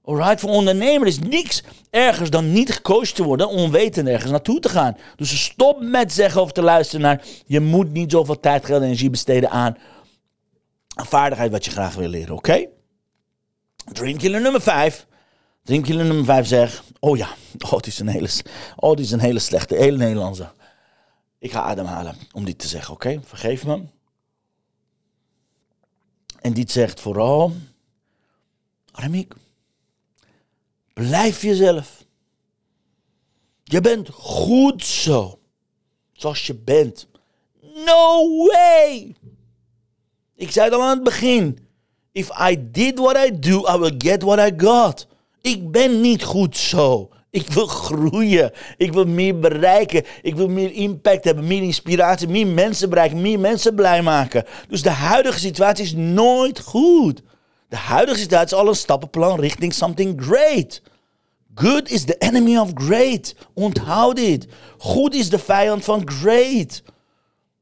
Alright, 0.07 0.41
voor 0.41 0.51
ondernemer 0.51 1.07
is 1.07 1.19
niks 1.19 1.63
ergers 1.91 2.31
dan 2.31 2.53
niet 2.53 2.73
gecoacht 2.73 3.15
te 3.15 3.23
worden, 3.23 3.49
onwetend 3.49 4.09
ergens 4.09 4.31
naartoe 4.31 4.61
te 4.61 4.69
gaan. 4.69 4.97
Dus 5.17 5.45
stop 5.45 5.81
met 5.81 6.13
zeggen 6.13 6.41
of 6.41 6.53
te 6.53 6.63
luisteren 6.63 7.01
naar, 7.01 7.25
je 7.47 7.61
moet 7.61 7.93
niet 7.93 8.11
zoveel 8.11 8.41
tijd, 8.41 8.65
geld 8.65 8.81
en 8.81 8.87
energie 8.87 9.11
besteden 9.11 9.51
aan 9.51 9.77
een 10.95 11.05
vaardigheid 11.05 11.51
wat 11.51 11.65
je 11.65 11.71
graag 11.71 11.95
wil 11.95 12.09
leren, 12.09 12.35
oké? 12.35 12.51
Okay? 12.51 12.69
Dreamkiller 13.93 14.41
nummer 14.41 14.61
5. 14.61 15.07
Dreamkiller 15.63 16.05
nummer 16.05 16.25
5 16.25 16.47
zegt, 16.47 16.83
oh 17.01 17.17
ja, 17.17 17.29
oh 17.71 17.79
is 17.81 17.99
een 17.99 18.09
hele, 18.09 18.29
oh 18.77 18.95
die 18.95 19.05
is 19.05 19.11
een 19.11 19.21
hele 19.21 19.39
slechte, 19.39 19.75
hele 19.75 19.97
Nederlandse. 19.97 20.53
Ik 21.39 21.53
ga 21.53 21.61
ademhalen 21.61 22.17
om 22.33 22.45
dit 22.45 22.59
te 22.59 22.69
zeggen, 22.69 22.95
oké? 22.95 23.21
Vergeef 23.25 23.67
me. 23.67 23.83
En 26.41 26.53
dit 26.53 26.71
zegt 26.71 27.01
vooral, 27.01 27.53
Aramiek, 28.93 29.35
blijf 31.05 31.43
jezelf. 31.43 32.05
Je 33.65 33.81
bent 33.81 34.09
goed 34.09 34.85
zo, 34.85 35.39
zoals 36.13 36.47
je 36.47 36.55
bent. 36.55 37.09
No 37.85 38.27
way! 38.47 39.15
Ik 40.37 40.51
zei 40.51 40.65
het 40.65 40.75
al 40.75 40.83
aan 40.83 40.95
het 40.95 41.05
begin. 41.05 41.59
If 42.13 42.31
I 42.51 42.71
did 42.71 42.99
what 42.99 43.17
I 43.27 43.39
do, 43.39 43.75
I 43.75 43.79
will 43.79 43.95
get 43.99 44.23
what 44.23 44.39
I 44.39 44.53
got. 44.57 45.07
Ik 45.41 45.71
ben 45.71 46.01
niet 46.01 46.25
goed 46.25 46.57
zo. 46.57 47.11
Ik 47.31 47.49
wil 47.49 47.67
groeien. 47.67 48.53
Ik 48.77 48.93
wil 48.93 49.05
meer 49.05 49.39
bereiken. 49.39 50.05
Ik 50.23 50.35
wil 50.35 50.49
meer 50.49 50.73
impact 50.73 51.25
hebben, 51.25 51.47
meer 51.47 51.63
inspiratie, 51.63 52.29
meer 52.29 52.47
mensen 52.47 52.89
bereiken, 52.89 53.21
meer 53.21 53.41
mensen 53.41 53.75
blij 53.75 54.03
maken. 54.03 54.45
Dus 54.69 54.83
de 54.83 54.91
huidige 54.91 55.39
situatie 55.39 55.85
is 55.85 55.95
nooit 55.95 56.61
goed. 56.61 57.23
De 57.69 57.77
huidige 57.77 58.19
situatie 58.19 58.57
is 58.57 58.63
al 58.63 58.69
een 58.69 58.75
stappenplan 58.75 59.41
richting 59.41 59.75
something 59.75 60.23
great. 60.23 60.83
Good 61.55 61.91
is 61.91 62.05
the 62.05 62.17
enemy 62.19 62.59
of 62.59 62.71
great. 62.75 63.35
Onthoud 63.55 64.17
dit. 64.17 64.47
Goed 64.79 65.15
is 65.15 65.31
de 65.31 65.39
vijand 65.39 65.85
van 65.85 66.11
great. 66.11 66.83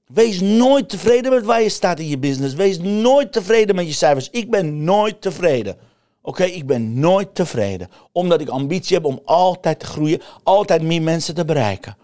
Wees 0.07 0.41
nooit 0.41 0.89
tevreden 0.89 1.33
met 1.33 1.45
waar 1.45 1.63
je 1.63 1.69
staat 1.69 1.99
in 1.99 2.09
je 2.09 2.19
business. 2.19 2.55
Wees 2.55 2.79
nooit 2.79 3.33
tevreden 3.33 3.75
met 3.75 3.87
je 3.87 3.93
cijfers. 3.93 4.29
Ik 4.31 4.51
ben 4.51 4.85
nooit 4.85 5.21
tevreden. 5.21 5.77
Oké, 6.23 6.45
ik 6.45 6.67
ben 6.67 6.99
nooit 6.99 7.35
tevreden. 7.35 7.89
Omdat 8.13 8.41
ik 8.41 8.49
ambitie 8.49 8.97
heb 8.97 9.05
om 9.05 9.21
altijd 9.25 9.81
te 9.81 9.87
groeien, 9.87 10.21
altijd 10.43 10.83
meer 10.83 11.03
mensen 11.03 11.35
te 11.35 11.45
bereiken. 11.45 11.97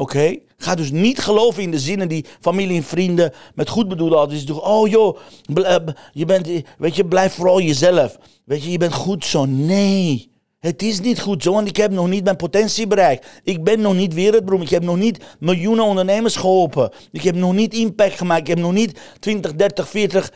Oké? 0.00 0.38
Ga 0.56 0.74
dus 0.74 0.90
niet 0.90 1.18
geloven 1.18 1.62
in 1.62 1.70
de 1.70 1.78
zinnen 1.78 2.08
die 2.08 2.24
familie 2.40 2.76
en 2.76 2.82
vrienden 2.82 3.32
met 3.54 3.68
goed 3.68 3.88
bedoelen 3.88 4.18
altijd 4.18 4.46
doen. 4.46 4.62
Oh 4.62 4.88
joh, 4.88 5.18
eh, 5.54 5.76
je 6.12 6.24
bent, 6.24 6.48
weet 6.78 6.96
je, 6.96 7.04
blijf 7.04 7.32
vooral 7.32 7.60
jezelf. 7.60 8.18
Weet 8.44 8.62
je, 8.62 8.70
je 8.70 8.78
bent 8.78 8.92
goed 8.92 9.24
zo. 9.24 9.44
Nee. 9.44 10.30
Het 10.58 10.82
is 10.82 11.00
niet 11.00 11.20
goed 11.20 11.42
zo, 11.42 11.52
want 11.52 11.68
ik 11.68 11.76
heb 11.76 11.90
nog 11.90 12.08
niet 12.08 12.24
mijn 12.24 12.36
potentie 12.36 12.86
bereikt. 12.86 13.26
Ik 13.42 13.64
ben 13.64 13.80
nog 13.80 13.94
niet 13.94 14.14
wereldberoemd. 14.14 14.62
Ik 14.64 14.70
heb 14.70 14.82
nog 14.82 14.96
niet 14.96 15.24
miljoenen 15.38 15.84
ondernemers 15.84 16.36
geholpen. 16.36 16.92
Ik 17.12 17.22
heb 17.22 17.34
nog 17.34 17.52
niet 17.52 17.74
impact 17.74 18.16
gemaakt. 18.16 18.40
Ik 18.40 18.46
heb 18.46 18.58
nog 18.58 18.72
niet 18.72 19.00
20, 19.18 19.54
30, 19.54 19.88
40 19.88 20.32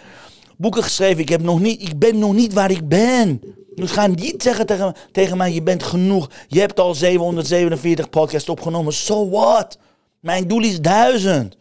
boeken 0.57 0.83
geschreven. 0.83 1.23
Ik, 1.23 1.29
heb 1.29 1.43
nog 1.43 1.61
niet, 1.61 1.83
ik 1.83 1.99
ben 1.99 2.19
nog 2.19 2.35
niet 2.35 2.53
waar 2.53 2.71
ik 2.71 2.89
ben. 2.89 3.41
Dus 3.75 3.91
ga 3.91 4.07
niet 4.07 4.43
zeggen 4.43 4.95
tegen, 5.13 5.37
mij, 5.37 5.53
je 5.53 5.63
bent 5.63 5.83
genoeg. 5.83 6.31
Je 6.49 6.61
hebt 6.61 6.81
al 6.81 6.95
747 6.95 8.11
podcasts 8.11 8.49
opgenomen. 8.49 8.93
So 8.93 9.31
what? 9.31 9.79
Mijn 10.21 10.49
doel 10.49 10.63
is 10.63 10.81
1000. 10.81 11.57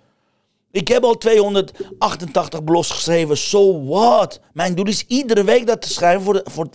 Ik 0.72 0.88
heb 0.88 1.04
al 1.04 1.18
288 1.18 2.64
blogs 2.64 2.90
geschreven. 2.90 3.38
So 3.38 3.86
what? 3.86 4.40
Mijn 4.54 4.76
doel 4.76 4.88
is 4.88 5.06
iedere 5.08 5.44
week 5.44 5.68
dat 5.68 5.82
te 5.82 5.90
schrijven 5.90 6.42
voor, 6.44 6.70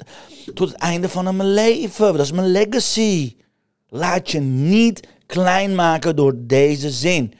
tot 0.54 0.68
het 0.68 0.78
einde 0.78 1.08
van 1.08 1.36
mijn 1.36 1.52
leven. 1.52 2.12
Dat 2.12 2.24
is 2.24 2.32
mijn 2.32 2.50
legacy. 2.50 3.36
Laat 3.88 4.30
je 4.30 4.40
niet 4.40 5.08
klein 5.26 5.74
maken 5.74 6.16
door 6.16 6.34
deze 6.36 6.90
zin. 6.90 7.32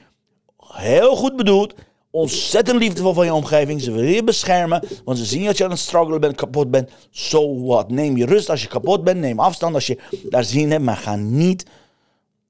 Heel 0.57 1.15
goed 1.15 1.35
bedoeld. 1.35 1.73
Ontzettend 2.17 2.79
liefdevol 2.79 3.13
van 3.13 3.25
je 3.25 3.33
omgeving. 3.33 3.81
Ze 3.81 3.91
willen 3.91 4.11
je 4.11 4.23
beschermen. 4.23 4.83
Want 5.05 5.17
ze 5.17 5.25
zien 5.25 5.45
dat 5.45 5.57
je 5.57 5.63
aan 5.63 5.69
het 5.69 5.79
struggelen 5.79 6.21
bent, 6.21 6.35
kapot 6.35 6.71
bent. 6.71 6.91
So 7.11 7.65
what? 7.65 7.89
Neem 7.89 8.17
je 8.17 8.25
rust 8.25 8.49
als 8.49 8.61
je 8.61 8.67
kapot 8.67 9.03
bent. 9.03 9.19
Neem 9.19 9.39
afstand 9.39 9.73
als 9.73 9.87
je 9.87 9.97
daar 10.29 10.43
zin 10.43 10.71
hebt. 10.71 10.83
Maar 10.83 10.97
ga 10.97 11.15
niet 11.15 11.65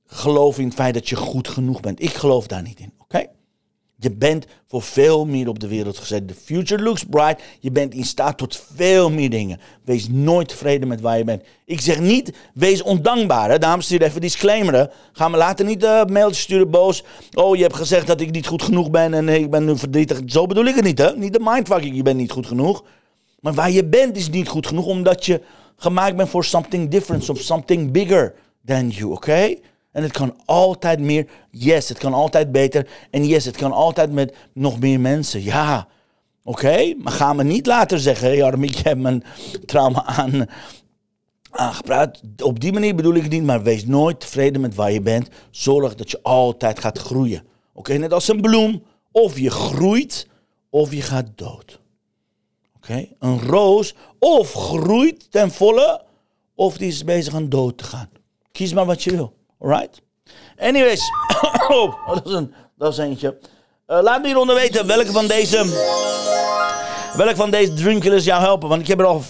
geloven 0.06 0.62
in 0.62 0.68
het 0.68 0.78
feit 0.78 0.94
dat 0.94 1.10
je 1.10 1.16
goed 1.16 1.48
genoeg 1.48 1.80
bent. 1.80 2.02
Ik 2.02 2.14
geloof 2.14 2.48
daar 2.48 2.62
niet 2.62 2.80
in. 2.80 2.94
Oké? 3.00 3.26
Je 4.00 4.12
bent 4.12 4.46
voor 4.66 4.82
veel 4.82 5.26
meer 5.26 5.48
op 5.48 5.60
de 5.60 5.68
wereld 5.68 5.98
gezet. 5.98 6.28
The 6.28 6.34
future 6.34 6.84
looks 6.84 7.04
bright. 7.04 7.42
Je 7.60 7.72
bent 7.72 7.94
in 7.94 8.04
staat 8.04 8.38
tot 8.38 8.64
veel 8.76 9.12
meer 9.12 9.30
dingen. 9.30 9.60
Wees 9.84 10.08
nooit 10.10 10.48
tevreden 10.48 10.88
met 10.88 11.02
waar 11.02 11.18
je 11.18 11.24
bent. 11.24 11.44
Ik 11.66 11.82
zeg 11.82 12.00
niet, 12.00 12.34
wees 12.54 12.82
ondankbaar. 12.82 13.50
Hè? 13.50 13.58
Dames, 13.58 13.86
stuur 13.86 14.02
even 14.02 14.22
disclaimer. 14.22 14.92
Ga 15.12 15.28
me 15.28 15.38
later 15.38 15.66
niet 15.66 15.84
uh, 15.84 16.06
mailtjes 16.06 16.44
sturen 16.44 16.70
boos. 16.70 17.04
Oh, 17.34 17.56
je 17.56 17.62
hebt 17.62 17.76
gezegd 17.76 18.08
dat 18.08 18.22
ik 18.22 18.32
niet 18.32 18.48
goed 18.48 18.62
genoeg 18.62 18.90
ben 18.90 19.14
en 19.14 19.30
ik 19.30 19.50
ben 19.50 19.66
nu 19.66 19.78
verdrietig. 19.78 20.20
Zo 20.26 20.46
bedoel 20.46 20.66
ik 20.66 20.76
het 20.76 20.84
niet, 20.84 20.98
hè? 20.98 21.16
Niet 21.16 21.34
de 21.34 21.42
mindfucking, 21.44 21.96
je 21.96 22.04
bent 22.04 22.18
niet 22.18 22.32
goed 22.32 22.48
genoeg. 22.48 22.84
Maar 23.40 23.54
waar 23.54 23.72
je 23.72 23.86
bent 23.86 24.18
is 24.18 24.30
niet 24.30 24.48
goed 24.48 24.68
genoeg, 24.68 24.86
omdat 24.86 25.26
je 25.26 25.42
gemaakt 25.76 26.16
bent 26.16 26.30
voor 26.30 26.46
something 26.46 26.90
different, 26.90 27.30
of 27.30 27.40
something 27.40 27.92
bigger 27.92 28.34
than 28.66 28.90
you, 28.90 29.12
oké? 29.12 29.56
En 29.98 30.04
het 30.04 30.12
kan 30.12 30.36
altijd 30.46 31.00
meer. 31.00 31.28
Yes, 31.52 31.90
het 31.90 31.98
kan 31.98 32.14
altijd 32.14 32.52
beter. 32.52 32.90
En 33.12 33.26
yes, 33.26 33.46
het 33.46 33.58
kan 33.58 33.72
altijd 33.72 34.12
met 34.12 34.36
nog 34.54 34.80
meer 34.80 35.00
mensen. 35.00 35.44
Ja, 35.44 35.88
oké. 36.44 36.94
Maar 36.98 37.14
ga 37.14 37.34
me 37.34 37.44
niet 37.44 37.66
later 37.66 38.00
zeggen, 38.00 38.28
hey 38.28 38.44
Armin, 38.44 38.70
ik 38.78 38.78
heb 38.78 38.98
mijn 38.98 39.24
trauma 39.66 40.06
aan, 40.06 40.46
aangepraat. 41.50 42.22
Op 42.44 42.60
die 42.60 42.74
manier 42.74 42.96
bedoel 42.96 43.14
ik 43.14 43.22
het 43.22 43.32
niet, 43.32 43.44
maar 43.44 43.64
wees 43.64 43.86
nooit 43.86 44.20
tevreden 44.20 44.62
met 44.62 44.76
waar 44.76 44.92
je 44.92 45.02
bent. 45.02 45.30
Zorg 45.50 45.96
dat 45.96 46.12
je 46.12 46.20
altijd 46.24 46.80
gaat 46.80 46.98
groeien. 46.98 47.44
Oké, 47.74 47.94
net 47.94 48.14
als 48.14 48.28
een 48.28 48.42
bloem. 48.42 48.84
Of 49.12 49.40
je 49.40 49.52
groeit, 49.52 50.28
of 50.70 50.94
je 50.94 51.02
gaat 51.02 51.28
dood. 51.36 51.80
Oké, 52.76 53.08
een 53.20 53.40
roos 53.42 53.96
of 54.20 54.54
groeit 54.54 55.32
ten 55.32 55.52
volle, 55.52 56.04
of 56.56 56.78
die 56.78 56.88
is 56.88 57.04
bezig 57.04 57.34
aan 57.34 57.50
dood 57.50 57.78
te 57.78 57.84
gaan. 57.84 58.10
Kies 58.52 58.74
maar 58.74 58.86
wat 58.86 59.04
je 59.04 59.12
wil. 59.12 59.37
Alright? 59.60 60.02
Anyways. 60.58 61.02
oh, 61.68 62.08
dat 62.08 62.26
is, 62.26 62.34
een, 62.34 62.54
dat 62.78 62.92
is 62.92 62.98
eentje. 62.98 63.38
Uh, 63.88 64.00
laat 64.02 64.22
me 64.22 64.28
hieronder 64.28 64.56
weten 64.56 64.88
welke 64.88 65.12
van 65.12 65.28
deze... 65.28 65.58
Welke 67.18 67.36
van 67.36 67.52
deze 67.52 67.74
Dreamkillers 67.74 68.26
jou 68.26 68.42
helpen? 68.42 68.70
Want 68.70 68.82
ik 68.82 68.88
heb 68.88 69.00
er 69.00 69.06
al, 69.06 69.22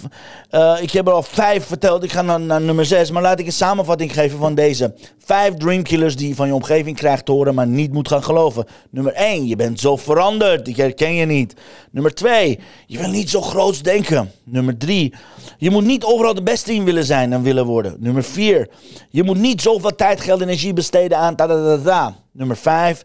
uh, 0.51 0.77
ik 0.81 0.91
heb 0.91 1.07
er 1.07 1.13
al 1.13 1.23
vijf 1.23 1.65
verteld. 1.65 2.03
Ik 2.03 2.11
ga 2.11 2.21
naar, 2.21 2.39
naar 2.39 2.61
nummer 2.61 2.85
zes. 2.85 3.11
Maar 3.11 3.21
laat 3.21 3.39
ik 3.39 3.45
een 3.45 3.51
samenvatting 3.51 4.13
geven 4.13 4.39
van 4.39 4.55
deze 4.55 4.93
vijf 5.19 5.53
Dreamkillers 5.53 6.15
die 6.15 6.27
je 6.27 6.35
van 6.35 6.47
je 6.47 6.53
omgeving 6.53 6.97
krijgt 6.97 7.25
te 7.25 7.31
horen, 7.31 7.55
maar 7.55 7.67
niet 7.67 7.93
moet 7.93 8.07
gaan 8.07 8.23
geloven. 8.23 8.65
Nummer 8.89 9.13
1, 9.13 9.47
je 9.47 9.55
bent 9.55 9.79
zo 9.79 9.97
veranderd. 9.97 10.67
Ik 10.67 10.75
herken 10.75 11.13
je 11.13 11.25
niet. 11.25 11.53
Nummer 11.91 12.13
2, 12.13 12.59
je 12.85 12.97
wil 12.97 13.09
niet 13.09 13.29
zo 13.29 13.41
groots 13.41 13.81
denken. 13.81 14.31
Nummer 14.43 14.77
3, 14.77 15.13
je 15.57 15.69
moet 15.69 15.85
niet 15.85 16.03
overal 16.03 16.33
de 16.33 16.43
beste 16.43 16.73
in 16.73 16.83
willen 16.83 17.05
zijn 17.05 17.33
en 17.33 17.41
willen 17.41 17.65
worden. 17.65 17.95
Nummer 17.99 18.23
4, 18.23 18.69
je 19.09 19.23
moet 19.23 19.37
niet 19.37 19.61
zoveel 19.61 19.95
tijd, 19.95 20.21
geld 20.21 20.41
en 20.41 20.47
energie 20.47 20.73
besteden 20.73 21.17
aan 21.17 21.35
ta. 21.35 22.15
Nummer 22.31 22.57
5, 22.57 23.03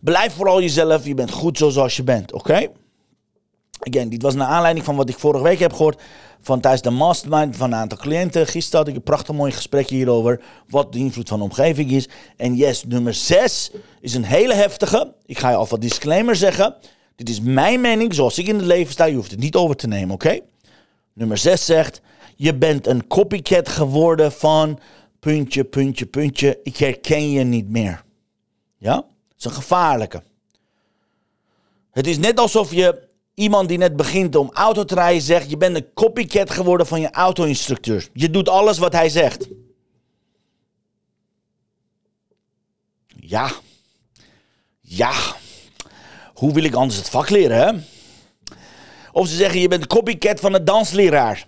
blijf 0.00 0.32
vooral 0.32 0.60
jezelf. 0.60 1.06
Je 1.06 1.14
bent 1.14 1.30
goed 1.30 1.58
zoals 1.58 1.96
je 1.96 2.04
bent. 2.04 2.32
Oké? 2.32 2.68
Again, 3.88 4.08
dit 4.08 4.22
was 4.22 4.34
naar 4.34 4.46
aanleiding 4.46 4.84
van 4.84 4.96
wat 4.96 5.08
ik 5.08 5.18
vorige 5.18 5.44
week 5.44 5.58
heb 5.58 5.72
gehoord 5.72 6.02
van 6.40 6.60
tijdens 6.60 6.82
de 6.82 6.90
mastermind 6.90 7.56
van 7.56 7.72
een 7.72 7.78
aantal 7.78 7.98
cliënten. 7.98 8.46
Gisteren 8.46 8.78
had 8.78 8.88
ik 8.88 8.94
een 8.94 9.02
prachtig 9.02 9.34
mooi 9.34 9.52
gesprek 9.52 9.88
hierover. 9.88 10.40
Wat 10.68 10.92
de 10.92 10.98
invloed 10.98 11.28
van 11.28 11.38
de 11.38 11.44
omgeving 11.44 11.90
is. 11.90 12.08
En 12.36 12.54
yes, 12.54 12.84
nummer 12.84 13.14
6 13.14 13.70
is 14.00 14.14
een 14.14 14.24
hele 14.24 14.54
heftige. 14.54 15.14
Ik 15.26 15.38
ga 15.38 15.50
je 15.50 15.56
alvast 15.56 15.80
disclaimer 15.80 16.36
zeggen. 16.36 16.74
Dit 17.16 17.28
is 17.28 17.40
mijn 17.40 17.80
mening, 17.80 18.14
zoals 18.14 18.38
ik 18.38 18.46
in 18.46 18.56
het 18.56 18.64
leven 18.64 18.92
sta. 18.92 19.04
Je 19.04 19.14
hoeft 19.14 19.30
het 19.30 19.40
niet 19.40 19.54
over 19.54 19.76
te 19.76 19.86
nemen, 19.86 20.14
oké? 20.14 20.40
Nummer 21.12 21.38
6 21.38 21.64
zegt: 21.64 22.00
Je 22.36 22.54
bent 22.54 22.86
een 22.86 23.06
copycat 23.06 23.68
geworden 23.68 24.32
van 24.32 24.78
puntje, 25.20 25.64
puntje, 25.64 26.06
puntje. 26.06 26.58
Ik 26.62 26.76
herken 26.76 27.30
je 27.30 27.44
niet 27.44 27.68
meer. 27.68 28.04
Ja? 28.78 28.94
Dat 28.94 29.04
is 29.38 29.44
een 29.44 29.50
gevaarlijke. 29.50 30.22
Het 31.90 32.06
is 32.06 32.18
net 32.18 32.38
alsof 32.38 32.72
je 32.72 33.12
iemand 33.34 33.68
die 33.68 33.78
net 33.78 33.96
begint 33.96 34.36
om 34.36 34.50
auto 34.52 34.84
te 34.84 34.94
rijden 34.94 35.22
zegt: 35.22 35.50
Je 35.50 35.56
bent 35.56 35.76
een 35.76 35.92
copycat 35.94 36.50
geworden 36.50 36.86
van 36.86 37.00
je 37.00 37.10
auto-instructeur. 37.10 38.08
Je 38.12 38.30
doet 38.30 38.48
alles 38.48 38.78
wat 38.78 38.92
hij 38.92 39.08
zegt. 39.08 39.48
Ja. 43.06 43.52
Ja. 44.80 45.12
Hoe 46.34 46.52
wil 46.52 46.64
ik 46.64 46.74
anders 46.74 46.98
het 46.98 47.10
vak 47.10 47.30
leren, 47.30 47.56
hè? 47.56 47.72
Of 49.12 49.28
ze 49.28 49.36
zeggen: 49.36 49.60
Je 49.60 49.68
bent 49.68 49.82
een 49.82 49.88
copycat 49.88 50.40
van 50.40 50.54
een 50.54 50.64
dansleraar. 50.64 51.46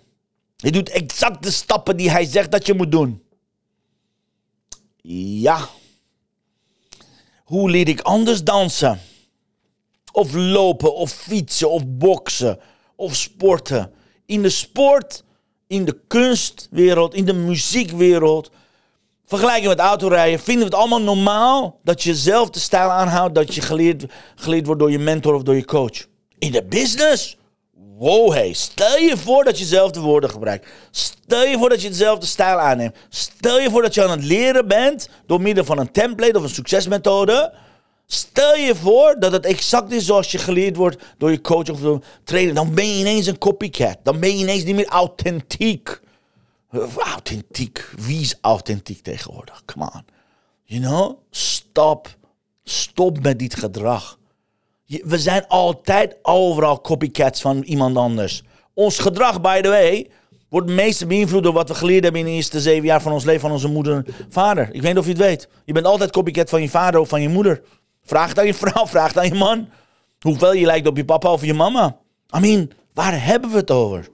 Je 0.57 0.73
doet 0.73 0.89
exact 0.89 1.43
de 1.43 1.51
stappen 1.51 1.97
die 1.97 2.11
hij 2.11 2.25
zegt 2.25 2.51
dat 2.51 2.67
je 2.67 2.75
moet 2.75 2.91
doen. 2.91 3.23
Ja. 5.03 5.69
Hoe 7.45 7.71
leer 7.71 7.89
ik 7.89 8.01
anders 8.01 8.45
dansen? 8.45 9.01
Of 10.17 10.35
lopen, 10.35 10.95
of 10.95 11.11
fietsen, 11.11 11.71
of 11.71 11.83
boksen, 11.87 12.59
of 12.95 13.17
sporten. 13.17 13.93
In 14.27 14.43
de 14.43 14.49
sport, 14.49 15.25
in 15.67 15.85
de 15.85 16.01
kunstwereld, 16.07 17.15
in 17.15 17.25
de 17.25 17.33
muziekwereld, 17.33 18.51
vergelijken 19.27 19.69
met 19.69 19.79
autorijden, 19.79 20.41
vinden 20.41 20.69
we 20.69 20.71
het 20.71 20.81
allemaal 20.81 21.03
normaal 21.03 21.81
dat 21.83 22.03
je 22.03 22.15
zelf 22.15 22.51
de 22.51 22.59
stijl 22.59 22.91
aanhoudt 22.91 23.35
dat 23.35 23.55
je 23.55 23.61
geleerd, 23.61 24.05
geleerd 24.35 24.67
wordt 24.67 24.81
door 24.81 24.91
je 24.91 24.99
mentor 24.99 25.35
of 25.35 25.43
door 25.43 25.55
je 25.55 25.65
coach. 25.65 26.07
In 26.39 26.53
de 26.53 26.65
business? 26.65 27.37
Wow, 27.99 28.33
hey, 28.33 28.53
stel 28.53 28.97
je 28.97 29.17
voor 29.17 29.45
dat 29.45 29.59
je 29.59 29.65
zelf 29.65 29.91
de 29.91 30.01
woorden 30.01 30.31
gebruikt. 30.31 30.69
Stel 30.91 31.45
je 31.45 31.59
voor 31.59 31.69
dat 31.69 31.83
je 31.83 31.89
dezelfde 31.89 32.27
stijl 32.27 32.59
aanneemt. 32.59 32.97
Stel 33.09 33.61
je 33.61 33.71
voor 33.71 33.83
dat 33.83 33.95
je 33.95 34.03
aan 34.03 34.11
het 34.11 34.25
leren 34.25 34.69
bent 34.69 35.09
door 35.27 35.41
middel 35.41 35.65
van 35.65 35.79
een 35.79 35.93
template 35.93 36.39
of 36.39 36.43
een 36.43 36.49
succesmethode 36.49 37.65
Stel 38.07 38.55
je 38.55 38.75
voor 38.75 39.17
dat 39.19 39.33
het 39.33 39.45
exact 39.45 39.93
is 39.93 40.07
zoals 40.07 40.31
je 40.31 40.39
geleerd 40.39 40.77
wordt 40.77 41.03
door 41.19 41.31
je 41.31 41.41
coach 41.41 41.71
of 41.71 41.81
de 41.81 42.01
trainer. 42.25 42.55
Dan 42.55 42.75
ben 42.75 42.89
je 42.89 42.99
ineens 42.99 43.27
een 43.27 43.39
copycat. 43.39 43.99
Dan 44.03 44.21
ben 44.21 44.37
je 44.37 44.43
ineens 44.43 44.65
niet 44.65 44.75
meer 44.75 44.89
authentiek. 44.89 46.01
Authentiek. 46.99 47.91
Wie 47.97 48.21
is 48.21 48.35
authentiek 48.41 49.03
tegenwoordig? 49.03 49.63
Come 49.65 49.91
on. 49.95 50.05
You 50.65 50.81
know? 50.81 51.19
Stop. 51.31 52.17
Stop 52.65 53.23
met 53.23 53.39
dit 53.39 53.55
gedrag. 53.55 54.19
We 54.87 55.19
zijn 55.19 55.47
altijd 55.49 56.17
overal 56.23 56.81
copycats 56.81 57.41
van 57.41 57.63
iemand 57.63 57.97
anders. 57.97 58.43
Ons 58.75 58.99
gedrag, 58.99 59.41
by 59.41 59.61
the 59.61 59.69
way, 59.69 60.11
wordt 60.49 60.67
het 60.67 60.77
meeste 60.77 61.07
beïnvloed 61.07 61.43
door 61.43 61.53
wat 61.53 61.69
we 61.69 61.75
geleerd 61.75 62.03
hebben 62.03 62.21
in 62.21 62.27
de 62.27 62.33
eerste 62.33 62.61
zeven 62.61 62.85
jaar 62.85 63.03
van 63.03 63.13
ons 63.13 63.25
leven 63.25 63.41
van 63.41 63.53
onze 63.53 63.69
moeder 63.69 63.95
en 63.95 64.07
vader. 64.29 64.69
Ik 64.73 64.83
weet 64.83 64.91
niet 64.91 64.99
of 64.99 65.05
je 65.05 65.11
het 65.11 65.21
weet. 65.21 65.49
Je 65.65 65.73
bent 65.73 65.87
altijd 65.87 66.11
copycat 66.11 66.49
van 66.49 66.63
je 66.63 66.69
vader 66.69 67.01
of 67.01 67.09
van 67.09 67.23
je 67.23 67.29
moeder. 67.29 67.63
Vraag 68.07 68.29
het 68.29 68.39
aan 68.39 68.47
je 68.47 68.55
vrouw, 68.55 68.87
vraag 68.95 69.09
het 69.09 69.19
aan 69.19 69.29
je 69.29 69.35
man. 69.35 69.69
Hoeveel 70.21 70.53
je 70.53 70.67
lijkt 70.67 70.87
op 70.87 70.97
je 70.97 71.05
papa 71.05 71.33
of 71.33 71.45
je 71.45 71.55
mama. 71.55 71.97
I 72.37 72.41
mean, 72.41 72.71
waar 72.95 73.25
hebben 73.25 73.51
we 73.51 73.57
het 73.57 73.71
over? 73.71 74.09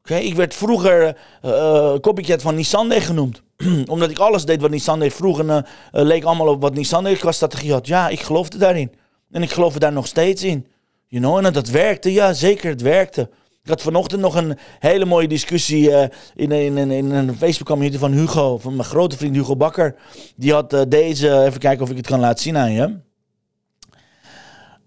Oké, 0.00 0.14
ik 0.16 0.34
werd 0.34 0.54
vroeger 0.54 1.16
uh, 1.44 1.94
copycat 1.94 2.42
van 2.42 2.54
Nissan 2.54 2.92
genoemd. 2.92 3.42
Omdat 3.86 4.10
ik 4.10 4.18
alles 4.18 4.44
deed 4.44 4.60
wat 4.60 4.70
Nissan 4.70 4.98
deed 4.98 5.14
vroeg 5.14 5.38
en 5.38 5.46
uh, 5.48 5.60
leek 5.90 6.24
allemaal 6.24 6.48
op 6.48 6.60
wat 6.60 6.74
Nissan 6.74 7.04
deed 7.04 7.18
qua 7.18 7.32
strategie 7.32 7.72
had. 7.72 7.86
Ja, 7.86 8.08
ik 8.08 8.20
geloofde 8.20 8.58
daarin. 8.58 8.92
En 9.30 9.42
ik 9.42 9.50
geloof 9.50 9.74
daar 9.74 9.92
nog 9.92 10.06
steeds 10.06 10.42
in. 10.42 10.66
You 11.06 11.22
know, 11.22 11.46
en 11.46 11.52
dat 11.52 11.68
werkte, 11.68 12.12
ja 12.12 12.32
zeker, 12.32 12.70
het 12.70 12.80
werkte. 12.80 13.30
Ik 13.62 13.68
had 13.68 13.82
vanochtend 13.82 14.20
nog 14.20 14.34
een 14.34 14.58
hele 14.78 15.04
mooie 15.04 15.28
discussie 15.28 15.88
uh, 15.88 16.02
in, 16.34 16.52
in, 16.52 16.78
in, 16.78 16.90
in, 16.90 17.10
een 17.10 17.36
Facebook-community 17.36 17.98
van 17.98 18.12
Hugo, 18.12 18.58
van 18.58 18.76
mijn 18.76 18.88
grote 18.88 19.16
vriend 19.16 19.36
Hugo 19.36 19.56
Bakker. 19.56 19.94
Die 20.36 20.52
had 20.52 20.72
uh, 20.74 20.80
deze, 20.88 21.44
even 21.44 21.60
kijken 21.60 21.82
of 21.82 21.90
ik 21.90 21.96
het 21.96 22.06
kan 22.06 22.20
laten 22.20 22.42
zien 22.42 22.56
aan 22.56 22.72
je. 22.72 23.11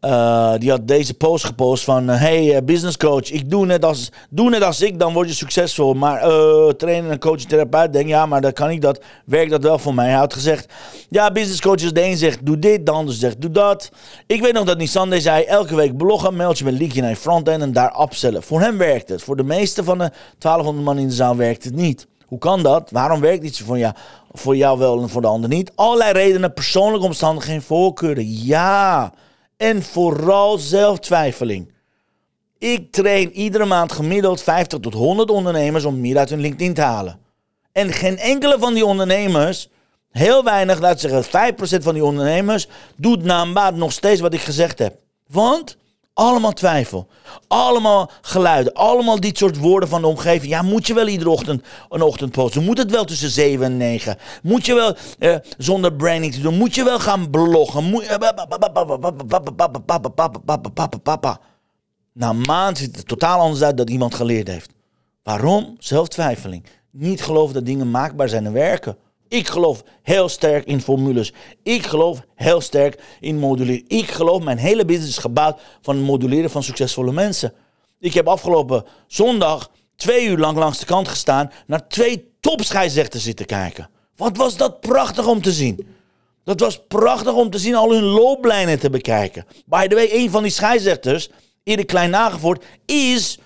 Uh, 0.05 0.53
die 0.57 0.69
had 0.69 0.87
deze 0.87 1.13
post 1.13 1.45
gepost 1.45 1.83
van... 1.83 2.09
Uh, 2.09 2.19
hey, 2.19 2.55
uh, 2.55 2.57
business 2.63 2.97
coach, 2.97 3.31
ik 3.31 3.49
doe 3.49 3.65
net, 3.65 3.85
als, 3.85 4.11
doe 4.29 4.49
net 4.49 4.63
als 4.63 4.81
ik, 4.81 4.99
dan 4.99 5.13
word 5.13 5.27
je 5.27 5.33
succesvol. 5.33 5.93
Maar 5.93 6.19
trainen 6.75 7.11
en 7.11 7.19
coach 7.19 7.41
en 7.41 7.47
therapeut, 7.47 7.93
denk 7.93 8.07
ja, 8.07 8.25
maar 8.25 8.41
dat 8.41 8.53
kan 8.53 8.69
ik 8.69 8.81
dat. 8.81 9.03
Werkt 9.25 9.51
dat 9.51 9.63
wel 9.63 9.79
voor 9.79 9.93
mij? 9.93 10.05
Hij 10.05 10.15
had 10.17 10.33
gezegd... 10.33 10.73
Ja, 11.09 11.31
business 11.31 11.61
coach 11.61 11.81
is 11.81 11.93
de 11.93 12.03
een 12.03 12.17
zegt, 12.17 12.45
doe 12.45 12.59
dit. 12.59 12.85
De 12.85 12.91
ander 12.91 13.13
zegt, 13.13 13.41
doe 13.41 13.51
dat. 13.51 13.91
Ik 14.27 14.41
weet 14.41 14.53
nog 14.53 14.65
dat 14.65 14.77
Nissan 14.77 15.21
zei... 15.21 15.43
Elke 15.43 15.75
week 15.75 15.97
bloggen, 15.97 16.35
mailtje 16.35 16.65
met 16.65 16.73
linkje 16.73 17.01
naar 17.01 17.09
je 17.09 17.15
frontend 17.15 17.61
en 17.61 17.73
daar 17.73 18.01
upsellen. 18.01 18.43
Voor 18.43 18.61
hem 18.61 18.77
werkt 18.77 19.09
het. 19.09 19.23
Voor 19.23 19.35
de 19.35 19.43
meeste 19.43 19.83
van 19.83 19.97
de 19.97 20.11
1200 20.37 20.85
man 20.85 20.97
in 20.97 21.07
de 21.07 21.13
zaal 21.13 21.35
werkt 21.35 21.63
het 21.63 21.75
niet. 21.75 22.07
Hoe 22.25 22.39
kan 22.39 22.63
dat? 22.63 22.89
Waarom 22.91 23.21
werkt 23.21 23.43
iets 23.43 23.61
voor 23.61 23.77
jou, 23.77 23.93
voor 24.31 24.55
jou 24.55 24.79
wel 24.79 25.01
en 25.01 25.09
voor 25.09 25.21
de 25.21 25.27
ander 25.27 25.49
niet? 25.49 25.71
Allerlei 25.75 26.11
redenen, 26.11 26.53
persoonlijke 26.53 27.05
omstandigheden, 27.05 27.63
voorkeuren. 27.63 28.45
Ja... 28.45 29.13
En 29.57 29.83
vooral 29.83 30.57
zelftwijfeling. 30.57 31.73
Ik 32.57 32.91
train 32.91 33.31
iedere 33.31 33.65
maand 33.65 33.91
gemiddeld 33.91 34.41
50 34.41 34.79
tot 34.79 34.93
100 34.93 35.29
ondernemers 35.29 35.85
om 35.85 36.01
meer 36.01 36.17
uit 36.17 36.29
hun 36.29 36.39
LinkedIn 36.39 36.73
te 36.73 36.81
halen. 36.81 37.19
En 37.71 37.93
geen 37.93 38.17
enkele 38.17 38.59
van 38.59 38.73
die 38.73 38.85
ondernemers, 38.85 39.69
heel 40.11 40.43
weinig, 40.43 40.79
laat 40.79 40.99
zeggen 40.99 41.23
5% 41.23 41.83
van 41.83 41.93
die 41.93 42.03
ondernemers, 42.03 42.67
doet 42.95 43.23
na 43.23 43.41
een 43.41 43.77
nog 43.77 43.91
steeds 43.91 44.21
wat 44.21 44.33
ik 44.33 44.41
gezegd 44.41 44.79
heb. 44.79 44.97
Want 45.27 45.77
allemaal 46.15 46.51
twijfel. 46.51 47.07
Allemaal 47.47 48.11
geluiden. 48.21 48.73
Allemaal 48.73 49.19
dit 49.19 49.37
soort 49.37 49.57
woorden 49.57 49.89
van 49.89 50.01
de 50.01 50.07
omgeving. 50.07 50.51
Ja, 50.51 50.61
moet 50.61 50.87
je 50.87 50.93
wel 50.93 51.07
iedere 51.07 51.29
ochtend 51.29 51.63
een 51.89 52.01
ochtend 52.01 52.31
posten? 52.31 52.63
Moet 52.63 52.77
het 52.77 52.91
wel 52.91 53.05
tussen 53.05 53.29
7 53.29 53.65
en 53.65 53.77
9? 53.77 54.17
Moet 54.43 54.65
je 54.65 54.73
wel 54.73 54.95
eh, 55.19 55.35
zonder 55.57 55.93
branding 55.93 56.33
te 56.33 56.41
doen? 56.41 56.57
Moet 56.57 56.75
je 56.75 56.83
wel 56.83 56.99
gaan 56.99 57.29
bloggen? 57.29 57.89
Na 62.13 62.29
een 62.29 62.41
maand 62.41 62.77
ziet 62.77 62.95
het 62.95 63.07
totaal 63.07 63.39
anders 63.39 63.61
uit 63.61 63.77
dat 63.77 63.89
iemand 63.89 64.15
geleerd 64.15 64.47
heeft. 64.47 64.69
Waarom? 65.23 65.75
Zelftwijfeling. 65.79 66.65
Niet 66.91 67.23
geloven 67.23 67.53
dat 67.53 67.65
dingen 67.65 67.91
maakbaar 67.91 68.29
zijn 68.29 68.45
en 68.45 68.53
werken. 68.53 68.97
Ik 69.27 69.47
geloof 69.47 69.83
heel 70.01 70.29
sterk 70.29 70.65
in 70.65 70.81
formules. 70.81 71.33
Ik 71.63 71.85
geloof 71.85 72.21
heel 72.35 72.61
sterk 72.61 73.03
in 73.19 73.37
moduleren. 73.37 73.83
Ik 73.87 74.11
geloof 74.11 74.43
mijn 74.43 74.57
hele 74.57 74.85
business 74.85 75.09
is 75.09 75.17
gebouwd 75.17 75.59
van 75.81 75.95
het 75.95 76.05
moduleren 76.05 76.49
van 76.49 76.63
succesvolle 76.63 77.11
mensen. 77.11 77.53
Ik 77.99 78.13
heb 78.13 78.27
afgelopen 78.27 78.85
zondag 79.07 79.69
twee 79.95 80.27
uur 80.27 80.37
lang 80.37 80.57
langs 80.57 80.79
de 80.79 80.85
kant 80.85 81.07
gestaan 81.07 81.51
naar 81.67 81.87
twee 81.87 82.31
topscheidsrechters 82.39 83.23
zitten 83.23 83.45
kijken. 83.45 83.89
Wat 84.15 84.37
was 84.37 84.57
dat 84.57 84.79
prachtig 84.79 85.27
om 85.27 85.41
te 85.41 85.51
zien. 85.51 85.87
Dat 86.43 86.59
was 86.59 86.81
prachtig 86.87 87.33
om 87.33 87.49
te 87.49 87.59
zien 87.59 87.75
al 87.75 87.91
hun 87.91 88.03
looplijnen 88.03 88.79
te 88.79 88.89
bekijken. 88.89 89.45
By 89.65 89.87
the 89.87 89.95
way, 89.95 90.09
een 90.11 90.29
van 90.29 90.43
die 90.43 90.51
scheidsrechters, 90.51 91.29
Erik 91.63 91.87
Klein 91.87 92.09
Nagevoort, 92.09 92.63
is 92.85 93.39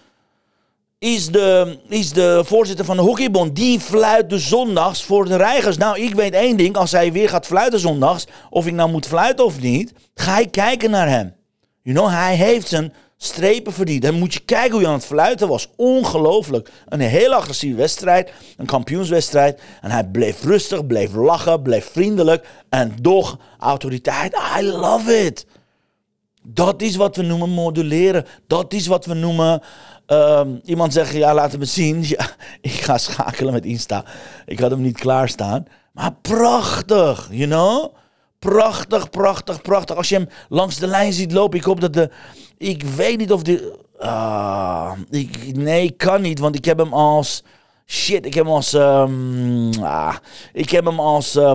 is 0.99 1.27
de, 1.27 1.77
is 1.87 2.11
de 2.11 2.41
voorzitter 2.45 2.85
van 2.85 2.95
de 2.95 3.01
hockeybond. 3.01 3.55
Die 3.55 3.79
fluit 3.79 4.29
de 4.29 4.39
zondags 4.39 5.03
voor 5.03 5.25
de 5.25 5.35
reigers. 5.35 5.77
Nou, 5.77 5.99
ik 5.99 6.15
weet 6.15 6.33
één 6.33 6.57
ding. 6.57 6.75
Als 6.75 6.91
hij 6.91 7.11
weer 7.11 7.29
gaat 7.29 7.45
fluiten 7.45 7.79
zondags, 7.79 8.25
of 8.49 8.67
ik 8.67 8.73
nou 8.73 8.91
moet 8.91 9.07
fluiten 9.07 9.45
of 9.45 9.59
niet, 9.61 9.93
ga 10.13 10.37
ik 10.37 10.51
kijken 10.51 10.89
naar 10.89 11.09
hem. 11.09 11.35
You 11.81 11.97
know, 11.97 12.09
hij 12.09 12.35
heeft 12.35 12.67
zijn 12.67 12.93
strepen 13.17 13.73
verdiend. 13.73 14.01
Dan 14.01 14.19
moet 14.19 14.33
je 14.33 14.39
kijken 14.39 14.71
hoe 14.71 14.79
hij 14.79 14.89
aan 14.89 14.95
het 14.95 15.05
fluiten 15.05 15.47
was. 15.47 15.69
Ongelooflijk. 15.75 16.69
Een 16.87 16.99
heel 16.99 17.33
agressieve 17.33 17.77
wedstrijd. 17.77 18.31
Een 18.57 18.65
kampioenswedstrijd. 18.65 19.61
En 19.81 19.91
hij 19.91 20.05
bleef 20.05 20.43
rustig, 20.43 20.87
bleef 20.87 21.13
lachen, 21.13 21.61
bleef 21.61 21.89
vriendelijk. 21.91 22.47
En 22.69 23.01
toch 23.01 23.37
autoriteit. 23.59 24.37
I 24.59 24.63
love 24.63 25.25
it. 25.25 25.45
Dat 26.43 26.81
is 26.81 26.95
wat 26.95 27.15
we 27.15 27.21
noemen 27.21 27.49
moduleren. 27.49 28.25
Dat 28.47 28.73
is 28.73 28.87
wat 28.87 29.05
we 29.05 29.13
noemen 29.13 29.61
Ehm, 30.09 30.55
iemand 30.63 30.93
zegt, 30.93 31.13
ja, 31.13 31.33
laat 31.33 31.57
me 31.57 31.65
zien. 31.65 32.03
Ja, 32.07 32.29
ik 32.61 32.71
ga 32.71 32.97
schakelen 32.97 33.53
met 33.53 33.65
Insta. 33.65 34.03
Ik 34.45 34.59
had 34.59 34.71
hem 34.71 34.81
niet 34.81 34.99
klaarstaan. 34.99 35.65
Maar 35.93 36.13
prachtig, 36.21 37.27
you 37.31 37.47
know? 37.47 37.93
Prachtig, 38.39 39.09
prachtig, 39.09 39.61
prachtig. 39.61 39.95
Als 39.95 40.09
je 40.09 40.15
hem 40.15 40.27
langs 40.49 40.77
de 40.77 40.87
lijn 40.87 41.13
ziet 41.13 41.31
lopen, 41.31 41.59
ik 41.59 41.63
hoop 41.63 41.81
dat 41.81 41.93
de... 41.93 42.09
Ik 42.57 42.83
weet 42.83 43.17
niet 43.17 43.31
of 43.31 43.41
de... 43.41 43.77
Uh, 44.01 44.91
ik, 45.09 45.55
nee, 45.55 45.91
kan 45.91 46.21
niet, 46.21 46.39
want 46.39 46.55
ik 46.55 46.65
heb 46.65 46.77
hem 46.77 46.93
als... 46.93 47.43
Shit, 47.85 48.25
ik 48.25 48.33
heb 48.33 48.45
hem 48.45 48.53
als... 48.53 48.73
Um, 48.73 49.83
ah, 49.83 50.15
ik 50.53 50.69
heb 50.69 50.85
hem 50.85 50.99
als... 50.99 51.35
Uh, 51.35 51.51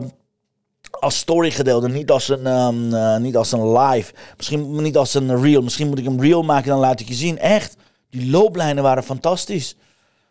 als 1.04 1.18
story 1.18 1.50
gedeeld 1.50 1.84
en 1.84 1.92
niet 1.92 2.10
als 2.10 2.28
een, 2.28 2.46
um, 2.46 2.92
uh, 2.92 3.16
niet 3.16 3.36
als 3.36 3.52
een 3.52 3.78
live. 3.78 4.12
Misschien 4.36 4.82
niet 4.82 4.96
als 4.96 5.14
een 5.14 5.42
reel. 5.42 5.62
Misschien 5.62 5.88
moet 5.88 5.98
ik 5.98 6.04
hem 6.04 6.20
reel 6.20 6.42
maken 6.42 6.64
en 6.64 6.70
dan 6.70 6.80
laat 6.80 7.00
ik 7.00 7.08
je 7.08 7.14
zien. 7.14 7.38
Echt. 7.38 7.76
Die 8.10 8.30
looplijnen 8.30 8.82
waren 8.82 9.02
fantastisch. 9.02 9.76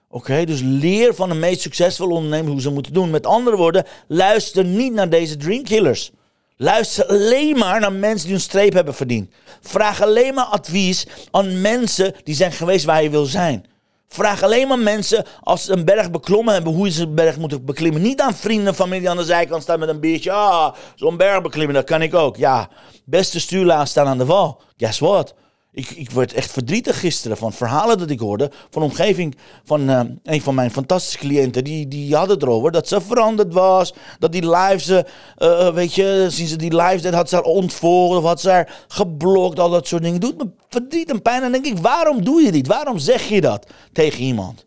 Oké, 0.10 0.46
dus 0.46 0.62
leer 0.64 1.16
van 1.16 1.30
de 1.30 1.36
meest 1.36 1.62
succesvolle 1.62 2.14
ondernemers 2.14 2.52
hoe 2.52 2.62
ze 2.62 2.72
moeten 2.72 2.94
doen. 2.94 3.10
Met 3.10 3.26
andere 3.26 3.58
woorden, 3.58 3.86
luister 4.08 4.66
niet 4.66 4.94
naar 4.94 5.10
deze 5.10 5.38
dreamkillers. 5.38 6.12
Luister 6.58 7.06
alleen 7.06 7.58
maar 7.58 7.80
naar 7.80 7.94
mensen 7.94 8.28
die 8.28 8.36
een 8.36 8.42
streep 8.42 8.74
hebben 8.74 8.94
verdiend. 8.94 9.34
Vraag 9.62 10.02
alleen 10.02 10.34
maar 10.34 10.46
advies 10.46 11.08
aan 11.32 11.62
mensen 11.62 12.14
die 12.24 12.36
zijn 12.36 12.52
geweest 12.52 12.86
waar 12.86 13.04
je 13.04 13.10
wil 13.10 13.26
zijn. 13.26 13.66
Vraag 14.14 14.44
alleen 14.44 14.68
maar 14.68 14.80
mensen 14.80 15.26
als 15.42 15.64
ze 15.64 15.72
een 15.72 15.86
berg 15.86 16.12
beklommen 16.12 16.54
hebben, 16.54 16.74
hoe 16.74 16.90
ze 16.90 17.02
een 17.02 17.16
berg 17.16 17.38
moeten 17.38 17.66
beklimmen. 17.66 18.02
Niet 18.02 18.22
aan 18.22 18.34
vrienden, 18.36 18.76
familie 18.76 19.10
aan 19.10 19.18
de 19.18 19.24
zijkant 19.24 19.62
staan 19.62 19.80
met 19.80 19.90
een 19.90 20.00
biertje. 20.00 20.32
Ah, 20.32 20.74
zo'n 20.96 21.18
berg 21.18 21.42
beklimmen, 21.42 21.76
dat 21.76 21.86
kan 21.86 22.02
ik 22.02 22.14
ook. 22.14 22.36
Ja, 22.36 22.70
beste 23.06 23.40
stuurlaag 23.40 23.88
staan 23.88 24.08
aan 24.08 24.18
de 24.18 24.26
wal. 24.26 24.62
Guess 24.78 25.00
what? 25.00 25.34
Ik, 25.76 25.90
ik 25.90 26.12
werd 26.12 26.34
echt 26.34 26.52
verdrietig 26.52 27.00
gisteren 27.00 27.38
van 27.38 27.54
verhalen 27.54 27.98
dat 27.98 28.10
ik 28.10 28.20
hoorde 28.20 28.52
van 28.70 28.82
omgeving 28.82 29.36
van 29.64 29.90
uh, 29.90 30.02
een 30.24 30.42
van 30.42 30.56
mijn 30.56 30.72
fantastische 30.72 31.18
cliënten. 31.18 31.64
Die, 31.64 31.88
die 31.88 32.16
hadden 32.16 32.34
het 32.36 32.44
erover 32.44 32.72
dat 32.72 32.88
ze 32.88 33.02
veranderd 33.02 33.54
was. 33.54 33.94
Dat 34.20 34.32
die 34.32 34.50
lives, 34.50 34.90
uh, 34.90 35.74
weet 35.74 35.94
je, 35.94 36.28
sinds 36.30 36.52
ze 36.52 36.58
die 36.58 36.76
lives 36.76 37.02
deed, 37.02 37.14
had 37.14 37.30
ze 37.30 37.36
haar 37.36 37.44
ontvolgd 37.44 38.18
of 38.18 38.24
had 38.24 38.42
ze 38.42 38.50
haar 38.50 38.86
geblokt. 38.88 39.60
Al 39.60 39.70
dat 39.70 39.88
soort 39.88 40.04
dingen. 40.04 40.20
Doet 40.20 40.38
me 40.38 40.50
verdriet 40.70 41.10
en 41.10 41.22
pijn. 41.22 41.44
En 41.44 41.52
denk 41.52 41.66
ik, 41.66 41.78
waarom 41.78 42.24
doe 42.24 42.42
je 42.42 42.52
dit? 42.52 42.68
Waarom 42.68 42.98
zeg 42.98 43.28
je 43.28 43.42
dat 43.42 43.68
tegen 43.92 44.24
iemand? 44.24 44.66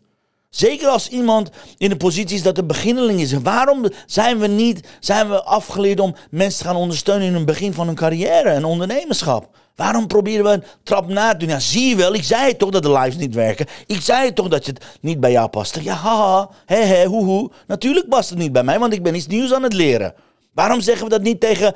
Zeker 0.49 0.87
als 0.87 1.09
iemand 1.09 1.49
in 1.77 1.89
de 1.89 1.97
positie 1.97 2.35
is 2.35 2.43
dat 2.43 2.57
een 2.57 2.67
beginneling 2.67 3.19
is. 3.19 3.33
Waarom 3.33 3.85
zijn 4.05 4.39
we 4.39 4.47
niet, 4.47 4.87
zijn 4.99 5.29
we 5.29 5.43
afgeleerd 5.43 5.99
om 5.99 6.15
mensen 6.29 6.59
te 6.59 6.65
gaan 6.65 6.75
ondersteunen 6.75 7.27
in 7.27 7.33
het 7.33 7.45
begin 7.45 7.73
van 7.73 7.85
hun 7.85 7.95
carrière 7.95 8.49
en 8.49 8.65
ondernemerschap? 8.65 9.49
Waarom 9.75 10.07
proberen 10.07 10.43
we 10.43 10.51
een 10.51 10.63
trap 10.83 11.07
na 11.07 11.31
te 11.31 11.37
doen? 11.37 11.49
Ja, 11.49 11.59
zie 11.59 11.89
je 11.89 11.95
wel, 11.95 12.13
ik 12.13 12.23
zei 12.23 12.57
toch 12.57 12.69
dat 12.69 12.83
de 12.83 12.91
lives 12.91 13.15
niet 13.15 13.35
werken. 13.35 13.65
Ik 13.85 14.01
zei 14.01 14.33
toch 14.33 14.47
dat 14.47 14.65
het 14.65 14.85
niet 15.01 15.19
bij 15.19 15.31
jou 15.31 15.49
past. 15.49 15.79
Ja, 15.81 15.93
haha, 15.93 16.49
he, 16.65 16.81
he, 16.81 17.05
hoe, 17.05 17.25
hoe. 17.25 17.51
Natuurlijk 17.67 18.09
past 18.09 18.29
het 18.29 18.39
niet 18.39 18.51
bij 18.51 18.63
mij, 18.63 18.79
want 18.79 18.93
ik 18.93 19.03
ben 19.03 19.15
iets 19.15 19.27
nieuws 19.27 19.53
aan 19.53 19.63
het 19.63 19.73
leren. 19.73 20.13
Waarom 20.53 20.81
zeggen 20.81 21.03
we 21.03 21.09
dat 21.09 21.21
niet 21.21 21.39
tegen, 21.39 21.75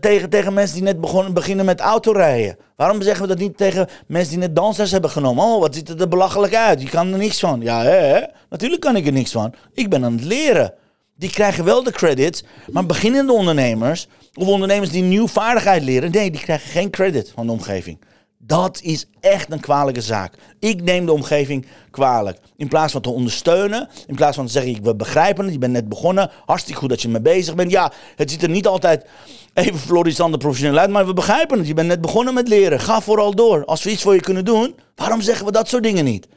tegen, 0.00 0.30
tegen 0.30 0.54
mensen 0.54 0.74
die 0.74 0.84
net 0.84 1.00
begonnen, 1.00 1.34
beginnen 1.34 1.64
met 1.64 1.80
autorijden? 1.80 2.56
Waarom 2.76 3.02
zeggen 3.02 3.22
we 3.22 3.28
dat 3.28 3.38
niet 3.38 3.56
tegen 3.56 3.88
mensen 4.06 4.30
die 4.30 4.46
net 4.46 4.56
dansers 4.56 4.90
hebben 4.90 5.10
genomen? 5.10 5.44
Oh, 5.44 5.60
wat 5.60 5.74
ziet 5.74 6.00
er 6.00 6.08
belachelijk 6.08 6.54
uit. 6.54 6.82
Je 6.82 6.88
kan 6.88 7.12
er 7.12 7.18
niks 7.18 7.40
van. 7.40 7.60
Ja, 7.60 7.82
hè, 7.82 7.90
hè? 7.90 8.20
Natuurlijk 8.48 8.80
kan 8.80 8.96
ik 8.96 9.06
er 9.06 9.12
niks 9.12 9.32
van. 9.32 9.54
Ik 9.72 9.90
ben 9.90 10.04
aan 10.04 10.12
het 10.12 10.24
leren. 10.24 10.74
Die 11.16 11.30
krijgen 11.30 11.64
wel 11.64 11.82
de 11.82 11.92
credits, 11.92 12.44
maar 12.70 12.86
beginnende 12.86 13.32
ondernemers 13.32 14.08
of 14.34 14.46
ondernemers 14.46 14.90
die 14.90 15.02
nieuw 15.02 15.26
vaardigheid 15.26 15.82
leren, 15.82 16.10
nee, 16.10 16.30
die 16.30 16.40
krijgen 16.40 16.70
geen 16.70 16.90
credit 16.90 17.32
van 17.34 17.46
de 17.46 17.52
omgeving. 17.52 17.98
Dat 18.38 18.80
is 18.82 19.06
echt 19.20 19.52
een 19.52 19.60
kwalijke 19.60 20.00
zaak. 20.00 20.34
Ik 20.58 20.82
neem 20.82 21.06
de 21.06 21.12
omgeving 21.12 21.66
kwalijk. 21.90 22.38
In 22.56 22.68
plaats 22.68 22.92
van 22.92 23.00
te 23.00 23.10
ondersteunen, 23.10 23.88
in 24.06 24.14
plaats 24.14 24.36
van 24.36 24.46
te 24.46 24.52
zeggen, 24.52 24.82
we 24.82 24.96
begrijpen 24.96 25.44
het, 25.44 25.52
je 25.52 25.58
bent 25.58 25.72
net 25.72 25.88
begonnen, 25.88 26.30
hartstikke 26.46 26.80
goed 26.80 26.88
dat 26.88 27.02
je 27.02 27.08
mee 27.08 27.20
bezig 27.20 27.54
bent. 27.54 27.70
Ja, 27.70 27.92
het 28.16 28.30
ziet 28.30 28.42
er 28.42 28.48
niet 28.48 28.66
altijd 28.66 29.06
even 29.54 29.78
florissant 29.78 30.38
professioneel 30.38 30.78
uit, 30.78 30.90
maar 30.90 31.06
we 31.06 31.12
begrijpen 31.12 31.58
het. 31.58 31.66
Je 31.66 31.74
bent 31.74 31.88
net 31.88 32.00
begonnen 32.00 32.34
met 32.34 32.48
leren. 32.48 32.80
Ga 32.80 33.00
vooral 33.00 33.34
door. 33.34 33.64
Als 33.64 33.82
we 33.82 33.90
iets 33.90 34.02
voor 34.02 34.14
je 34.14 34.20
kunnen 34.20 34.44
doen, 34.44 34.74
waarom 34.94 35.20
zeggen 35.20 35.46
we 35.46 35.52
dat 35.52 35.68
soort 35.68 35.82
dingen 35.82 36.04
niet? 36.04 36.28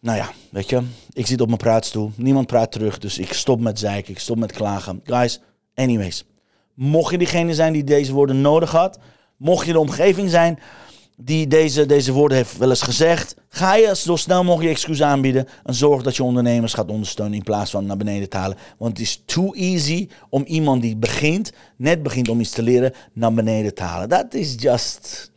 Nou 0.00 0.18
ja, 0.18 0.30
weet 0.50 0.68
je, 0.68 0.82
ik 1.12 1.26
zit 1.26 1.40
op 1.40 1.46
mijn 1.46 1.58
praatstoel. 1.58 2.12
Niemand 2.16 2.46
praat 2.46 2.72
terug, 2.72 2.98
dus 2.98 3.18
ik 3.18 3.32
stop 3.32 3.60
met 3.60 3.78
zeiken, 3.78 4.12
ik 4.12 4.18
stop 4.18 4.38
met 4.38 4.52
klagen. 4.52 5.00
Guys, 5.04 5.40
anyways. 5.74 6.24
Mocht 6.74 7.10
je 7.10 7.18
diegene 7.18 7.54
zijn 7.54 7.72
die 7.72 7.84
deze 7.84 8.12
woorden 8.12 8.40
nodig 8.40 8.70
had, 8.70 8.98
mocht 9.36 9.66
je 9.66 9.72
de 9.72 9.78
omgeving 9.78 10.30
zijn 10.30 10.58
die 11.16 11.46
deze, 11.46 11.86
deze 11.86 12.12
woorden 12.12 12.36
heeft 12.36 12.56
wel 12.56 12.70
eens 12.70 12.82
gezegd, 12.82 13.36
ga 13.48 13.74
je 13.74 13.96
zo 13.96 14.16
snel 14.16 14.44
mogelijk 14.44 14.68
je 14.68 14.74
excuus 14.74 15.02
aanbieden 15.02 15.48
en 15.64 15.74
zorg 15.74 16.02
dat 16.02 16.16
je 16.16 16.22
ondernemers 16.22 16.74
gaat 16.74 16.90
ondersteunen 16.90 17.34
in 17.34 17.42
plaats 17.42 17.70
van 17.70 17.86
naar 17.86 17.96
beneden 17.96 18.28
te 18.28 18.36
halen. 18.36 18.56
Want 18.78 18.98
het 18.98 19.06
is 19.06 19.22
too 19.26 19.52
easy 19.52 20.08
om 20.28 20.44
iemand 20.46 20.82
die 20.82 20.96
begint, 20.96 21.52
net 21.76 22.02
begint 22.02 22.28
om 22.28 22.40
iets 22.40 22.50
te 22.50 22.62
leren, 22.62 22.92
naar 23.12 23.32
beneden 23.32 23.74
te 23.74 23.82
halen. 23.82 24.08
Dat 24.08 24.34
is 24.34 24.54
just 24.58 25.32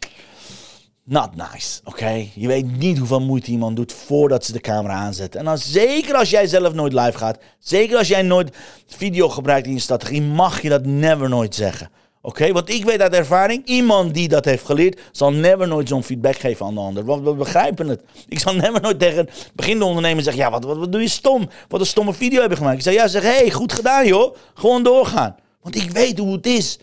not 1.04 1.36
nice, 1.36 1.80
oké? 1.84 2.26
Je 2.34 2.48
weet 2.48 2.78
niet 2.78 2.98
hoeveel 2.98 3.22
moeite 3.22 3.52
iemand 3.52 3.76
doet 3.76 3.94
voordat 3.94 4.46
ze 4.46 4.52
de 4.52 4.60
camera 4.60 4.94
aanzetten. 4.94 5.40
En 5.40 5.46
dan 5.46 5.58
zeker 5.58 6.16
als 6.16 6.30
jij 6.30 6.48
zelf 6.48 6.74
nooit 6.74 6.94
live 6.94 7.18
gaat, 7.18 7.40
zeker 7.60 7.98
als 7.98 8.08
jij 8.08 8.22
nooit 8.22 8.56
video 8.88 9.30
gebruikt 9.30 9.68
in 9.68 9.74
je 9.74 9.80
strategie, 9.80 10.22
mag 10.22 10.62
je 10.62 10.70
dat 10.70 10.86
never 10.86 11.30
nooit 11.30 11.56
zeggen. 11.56 11.90
Oké, 12.28 12.52
want 12.52 12.70
ik 12.70 12.86
weet 12.86 13.02
uit 13.02 13.14
ervaring, 13.14 13.66
iemand 13.66 14.14
die 14.14 14.28
dat 14.28 14.46
heeft 14.46 14.66
geleerd, 14.66 15.00
zal 15.12 15.32
never 15.32 15.68
nooit 15.68 15.88
zo'n 15.88 16.04
feedback 16.04 16.36
geven 16.36 16.66
aan 16.66 16.74
de 16.74 16.80
ander. 16.80 17.06
Want 17.06 17.24
we 17.24 17.34
begrijpen 17.34 17.88
het. 17.88 18.04
Ik 18.28 18.40
zal 18.40 18.56
never 18.56 18.82
nooit 18.82 19.00
tegen 19.00 19.30
beginnende 19.56 19.86
ondernemer 19.86 20.24
zeggen, 20.24 20.44
ja, 20.44 20.52
wat, 20.52 20.64
wat, 20.64 20.78
wat 20.78 20.92
doe 20.92 21.02
je 21.02 21.08
stom? 21.08 21.50
Wat 21.68 21.80
een 21.80 21.86
stomme 21.86 22.14
video 22.14 22.42
heb 22.42 22.50
je 22.50 22.56
gemaakt. 22.56 22.78
Ik 22.78 22.84
zeg, 22.84 22.94
ja, 22.94 23.08
zeg, 23.08 23.22
hé, 23.22 23.30
hey, 23.30 23.52
goed 23.52 23.74
gedaan 23.74 24.08
joh. 24.08 24.36
Gewoon 24.54 24.84
doorgaan. 24.84 25.36
Want 25.62 25.76
ik 25.76 25.92
weet 25.92 26.18
hoe 26.18 26.32
het 26.32 26.46
is 26.46 26.80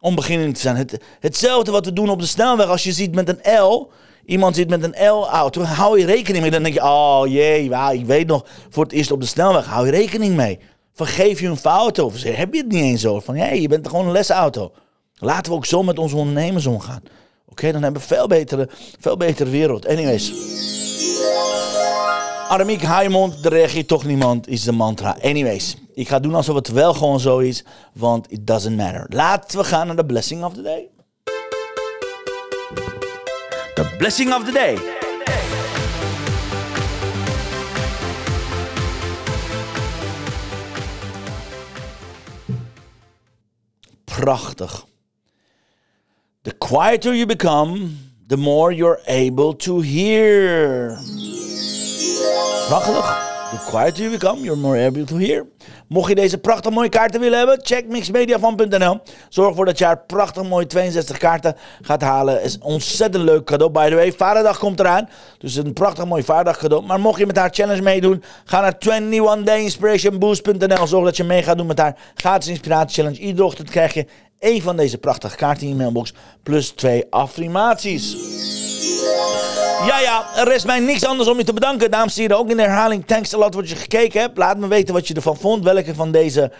om 0.00 0.14
beginnend 0.14 0.54
te 0.54 0.60
zijn. 0.60 0.76
Het, 0.76 0.98
hetzelfde 1.20 1.70
wat 1.70 1.84
we 1.84 1.92
doen 1.92 2.10
op 2.10 2.20
de 2.20 2.26
snelweg. 2.26 2.66
Als 2.66 2.82
je 2.82 2.92
ziet 2.92 3.14
met 3.14 3.28
een 3.28 3.62
L, 3.62 3.90
iemand 4.24 4.56
zit 4.56 4.68
met 4.68 4.82
een 4.82 5.08
L-auto, 5.08 5.62
hou 5.62 5.98
je 5.98 6.06
rekening 6.06 6.42
mee. 6.42 6.50
Dan 6.50 6.62
denk 6.62 6.74
je, 6.74 6.82
oh 6.82 7.22
jee, 7.26 7.70
ik 7.92 8.06
weet 8.06 8.26
nog, 8.26 8.46
voor 8.68 8.82
het 8.82 8.92
eerst 8.92 9.10
op 9.10 9.20
de 9.20 9.26
snelweg, 9.26 9.66
hou 9.66 9.86
je 9.86 9.92
rekening 9.92 10.36
mee. 10.36 10.58
Vergeef 10.94 11.40
je 11.40 11.46
een 11.46 11.56
fout 11.56 11.98
of 11.98 12.22
heb 12.22 12.52
je 12.52 12.60
het 12.60 12.72
niet 12.72 12.82
eens 12.82 13.00
zo? 13.00 13.20
Van, 13.20 13.36
hé, 13.36 13.52
je 13.52 13.68
bent 13.68 13.88
gewoon 13.88 14.06
een 14.06 14.12
lesauto. 14.12 14.72
Laten 15.14 15.52
we 15.52 15.58
ook 15.58 15.66
zo 15.66 15.82
met 15.82 15.98
onze 15.98 16.16
ondernemers 16.16 16.66
omgaan. 16.66 17.02
Oké, 17.48 17.72
dan 17.72 17.82
hebben 17.82 18.00
we 18.00 18.06
veel 18.06 18.26
betere, 18.26 18.68
veel 19.00 19.16
betere 19.16 19.50
wereld. 19.50 19.86
Anyways. 19.86 20.32
Aramiek 22.48 22.82
Heimond, 22.82 23.44
er 23.44 23.50
reageert 23.50 23.88
toch 23.88 24.04
niemand, 24.04 24.48
is 24.48 24.62
de 24.62 24.72
mantra. 24.72 25.16
Anyways, 25.22 25.76
ik 25.94 26.08
ga 26.08 26.18
doen 26.18 26.34
alsof 26.34 26.54
het 26.54 26.68
wel 26.68 26.94
gewoon 26.94 27.20
zo 27.20 27.38
is, 27.38 27.64
want 27.92 28.32
it 28.32 28.46
doesn't 28.46 28.76
matter. 28.76 29.06
Laten 29.08 29.58
we 29.58 29.64
gaan 29.64 29.86
naar 29.86 29.96
de 29.96 30.06
blessing 30.06 30.44
of 30.44 30.52
the 30.52 30.62
day. 30.62 30.88
The 33.74 33.94
blessing 33.98 34.34
of 34.34 34.44
the 34.44 34.52
day. 34.52 35.01
Prachtig. 44.22 44.84
The 46.44 46.52
quieter 46.52 47.12
you 47.12 47.26
become, 47.26 47.98
the 48.28 48.36
more 48.36 48.70
you're 48.70 49.00
able 49.08 49.52
to 49.54 49.80
hear. 49.80 50.96
Prachtig. 52.68 53.31
The 53.52 53.58
quieter 53.68 54.02
you 54.02 54.10
become, 54.10 54.44
you're 54.44 54.56
more 54.56 54.86
able 54.86 55.04
to 55.04 55.16
hear. 55.16 55.46
Mocht 55.86 56.08
je 56.08 56.14
deze 56.14 56.38
prachtig 56.38 56.72
mooie 56.72 56.88
kaarten 56.88 57.20
willen 57.20 57.38
hebben, 57.38 57.58
check 57.62 57.88
mixmediafan.nl. 57.88 59.00
Zorg 59.28 59.48
ervoor 59.48 59.64
dat 59.64 59.78
je 59.78 59.84
haar 59.84 59.98
prachtig 59.98 60.42
mooie 60.42 60.66
62 60.66 61.18
kaarten 61.18 61.56
gaat 61.82 62.02
halen. 62.02 62.42
Is 62.42 62.54
een 62.54 62.62
ontzettend 62.62 63.24
leuk 63.24 63.44
cadeau. 63.44 63.72
By 63.72 63.88
the 63.88 63.94
way, 63.94 64.12
Vaderdag 64.12 64.58
komt 64.58 64.80
eraan. 64.80 65.08
Dus 65.38 65.54
een 65.54 65.72
prachtig 65.72 66.04
mooi 66.04 66.22
Vaderdag 66.22 66.58
cadeau. 66.58 66.86
Maar 66.86 67.00
mocht 67.00 67.18
je 67.18 67.26
met 67.26 67.36
haar 67.36 67.50
challenge 67.52 67.82
meedoen, 67.82 68.22
ga 68.44 68.60
naar 68.60 68.74
21dayinspirationboost.nl. 68.78 70.86
Zorg 70.86 71.04
dat 71.04 71.16
je 71.16 71.24
mee 71.24 71.42
gaat 71.42 71.56
doen 71.56 71.66
met 71.66 71.78
haar 71.78 71.96
gratis 72.14 72.48
inspiratie 72.48 73.02
challenge. 73.02 73.18
Iedere 73.18 73.46
ochtend 73.46 73.70
krijg 73.70 73.94
je 73.94 74.06
één 74.38 74.62
van 74.62 74.76
deze 74.76 74.98
prachtige 74.98 75.36
kaarten 75.36 75.62
in 75.62 75.68
je 75.68 75.74
mailbox. 75.74 76.14
Plus 76.42 76.68
twee 76.68 77.04
affirmaties. 77.10 78.16
Ja, 79.86 80.00
ja, 80.00 80.26
er 80.36 80.48
rest 80.48 80.66
mij 80.66 80.80
niks 80.80 81.04
anders 81.04 81.28
om 81.28 81.38
je 81.38 81.44
te 81.44 81.52
bedanken. 81.52 81.90
Dames 81.90 82.14
en 82.14 82.20
heren, 82.20 82.38
ook 82.38 82.50
in 82.50 82.56
de 82.56 82.62
herhaling. 82.62 83.06
Thanks 83.06 83.34
a 83.34 83.38
lot 83.38 83.54
wat 83.54 83.68
je 83.68 83.76
gekeken 83.76 84.20
hebt. 84.20 84.38
Laat 84.38 84.58
me 84.58 84.66
weten 84.66 84.94
wat 84.94 85.08
je 85.08 85.14
ervan 85.14 85.36
vond. 85.36 85.64
Welke 85.64 85.94
van 85.94 86.12
deze 86.12 86.52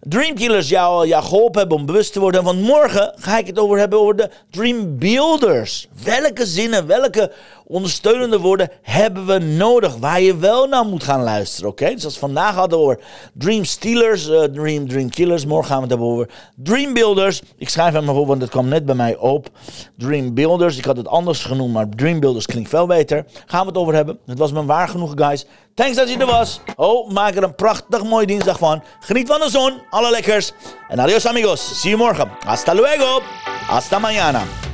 Dreamkillers 0.00 0.68
jou, 0.68 1.06
jou 1.06 1.24
geholpen 1.24 1.60
hebben 1.60 1.78
om 1.78 1.86
bewust 1.86 2.12
te 2.12 2.20
worden. 2.20 2.44
Want 2.44 2.60
morgen 2.60 3.14
ga 3.16 3.38
ik 3.38 3.46
het 3.46 3.58
over 3.58 3.78
hebben 3.78 3.98
over 3.98 4.16
de 4.16 4.30
Dream 4.50 4.98
Builders. 4.98 5.88
Welke 6.04 6.46
zinnen, 6.46 6.86
welke 6.86 7.32
ondersteunende 7.66 8.38
woorden 8.38 8.70
hebben 8.82 9.26
we 9.26 9.38
nodig? 9.38 9.96
Waar 9.96 10.20
je 10.20 10.36
wel 10.36 10.66
naar 10.66 10.84
moet 10.84 11.04
gaan 11.04 11.22
luisteren, 11.22 11.70
oké? 11.70 11.94
Dus 11.94 12.04
als 12.04 12.18
vandaag 12.18 12.54
hadden 12.54 12.78
we 12.78 12.84
over 12.84 13.00
Dream 13.32 13.64
Stealers, 13.64 14.28
uh, 14.28 14.42
Dream, 14.42 14.88
Dream 14.88 15.10
Killers. 15.10 15.46
Morgen 15.46 15.66
gaan 15.68 15.76
we 15.76 15.82
het 15.82 15.90
hebben 15.90 16.08
over 16.08 16.28
Dream 16.56 16.92
Builders. 16.92 17.42
Ik 17.56 17.68
schrijf 17.68 17.92
hem 17.92 18.04
maar 18.04 18.14
op, 18.14 18.26
want 18.26 18.40
het 18.40 18.50
kwam 18.50 18.68
net 18.68 18.86
bij 18.86 18.94
mij 18.94 19.16
op. 19.16 19.48
Dream 19.96 20.34
Builders, 20.34 20.76
ik 20.76 20.84
had 20.84 20.96
het 20.96 21.08
anders 21.08 21.44
genoemd, 21.44 21.72
maar 21.72 21.88
Dream 21.88 22.20
Builders 22.20 22.46
klinkt 22.46 22.68
veel 22.68 22.86
beter. 22.86 23.24
Gaan 23.46 23.60
we 23.60 23.66
het 23.66 23.76
over 23.76 23.94
hebben. 23.94 24.18
Het 24.26 24.38
was 24.38 24.52
me 24.52 24.64
waar 24.64 24.88
genoeg, 24.88 25.12
guys. 25.14 25.46
Thanks 25.74 25.96
dat 25.96 26.10
je 26.10 26.18
er 26.18 26.26
was. 26.26 26.60
Oh, 26.76 27.10
maak 27.10 27.34
er 27.34 27.42
een 27.42 27.54
prachtig 27.54 28.04
mooie 28.04 28.26
dinsdag 28.26 28.58
van. 28.58 28.82
Geniet 29.00 29.28
van 29.28 29.40
de 29.40 29.50
zon, 29.50 29.72
alle 29.90 30.10
lekkers. 30.10 30.52
En 30.88 31.00
adios 31.00 31.26
amigos. 31.26 31.80
Zie 31.80 31.90
je 31.90 31.96
morgen. 31.96 32.30
Hasta 32.44 32.74
luego. 32.74 33.20
Hasta 33.66 33.98
mañana. 33.98 34.73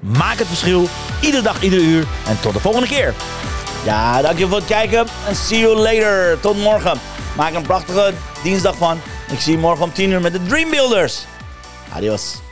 Maak 0.00 0.38
het 0.38 0.46
verschil, 0.46 0.88
iedere 1.20 1.42
dag, 1.42 1.62
iedere 1.62 1.82
uur. 1.82 2.06
En 2.26 2.40
tot 2.40 2.52
de 2.52 2.60
volgende 2.60 2.88
keer. 2.88 3.14
Ja, 3.84 4.22
dankjewel 4.22 4.48
voor 4.48 4.58
het 4.58 4.66
kijken. 4.66 5.06
En 5.28 5.36
see 5.36 5.58
you 5.58 5.76
later. 5.76 6.40
Tot 6.40 6.56
morgen. 6.56 6.98
Maak 7.36 7.54
een 7.54 7.62
prachtige 7.62 8.12
dinsdag 8.42 8.76
van. 8.76 9.00
Ik 9.32 9.40
zie 9.40 9.52
je 9.52 9.58
morgen 9.58 9.84
om 9.84 9.92
10 9.92 10.10
uur 10.10 10.20
met 10.20 10.32
de 10.32 10.42
Dream 10.42 10.70
Builders. 10.70 11.24
Adios. 11.92 12.45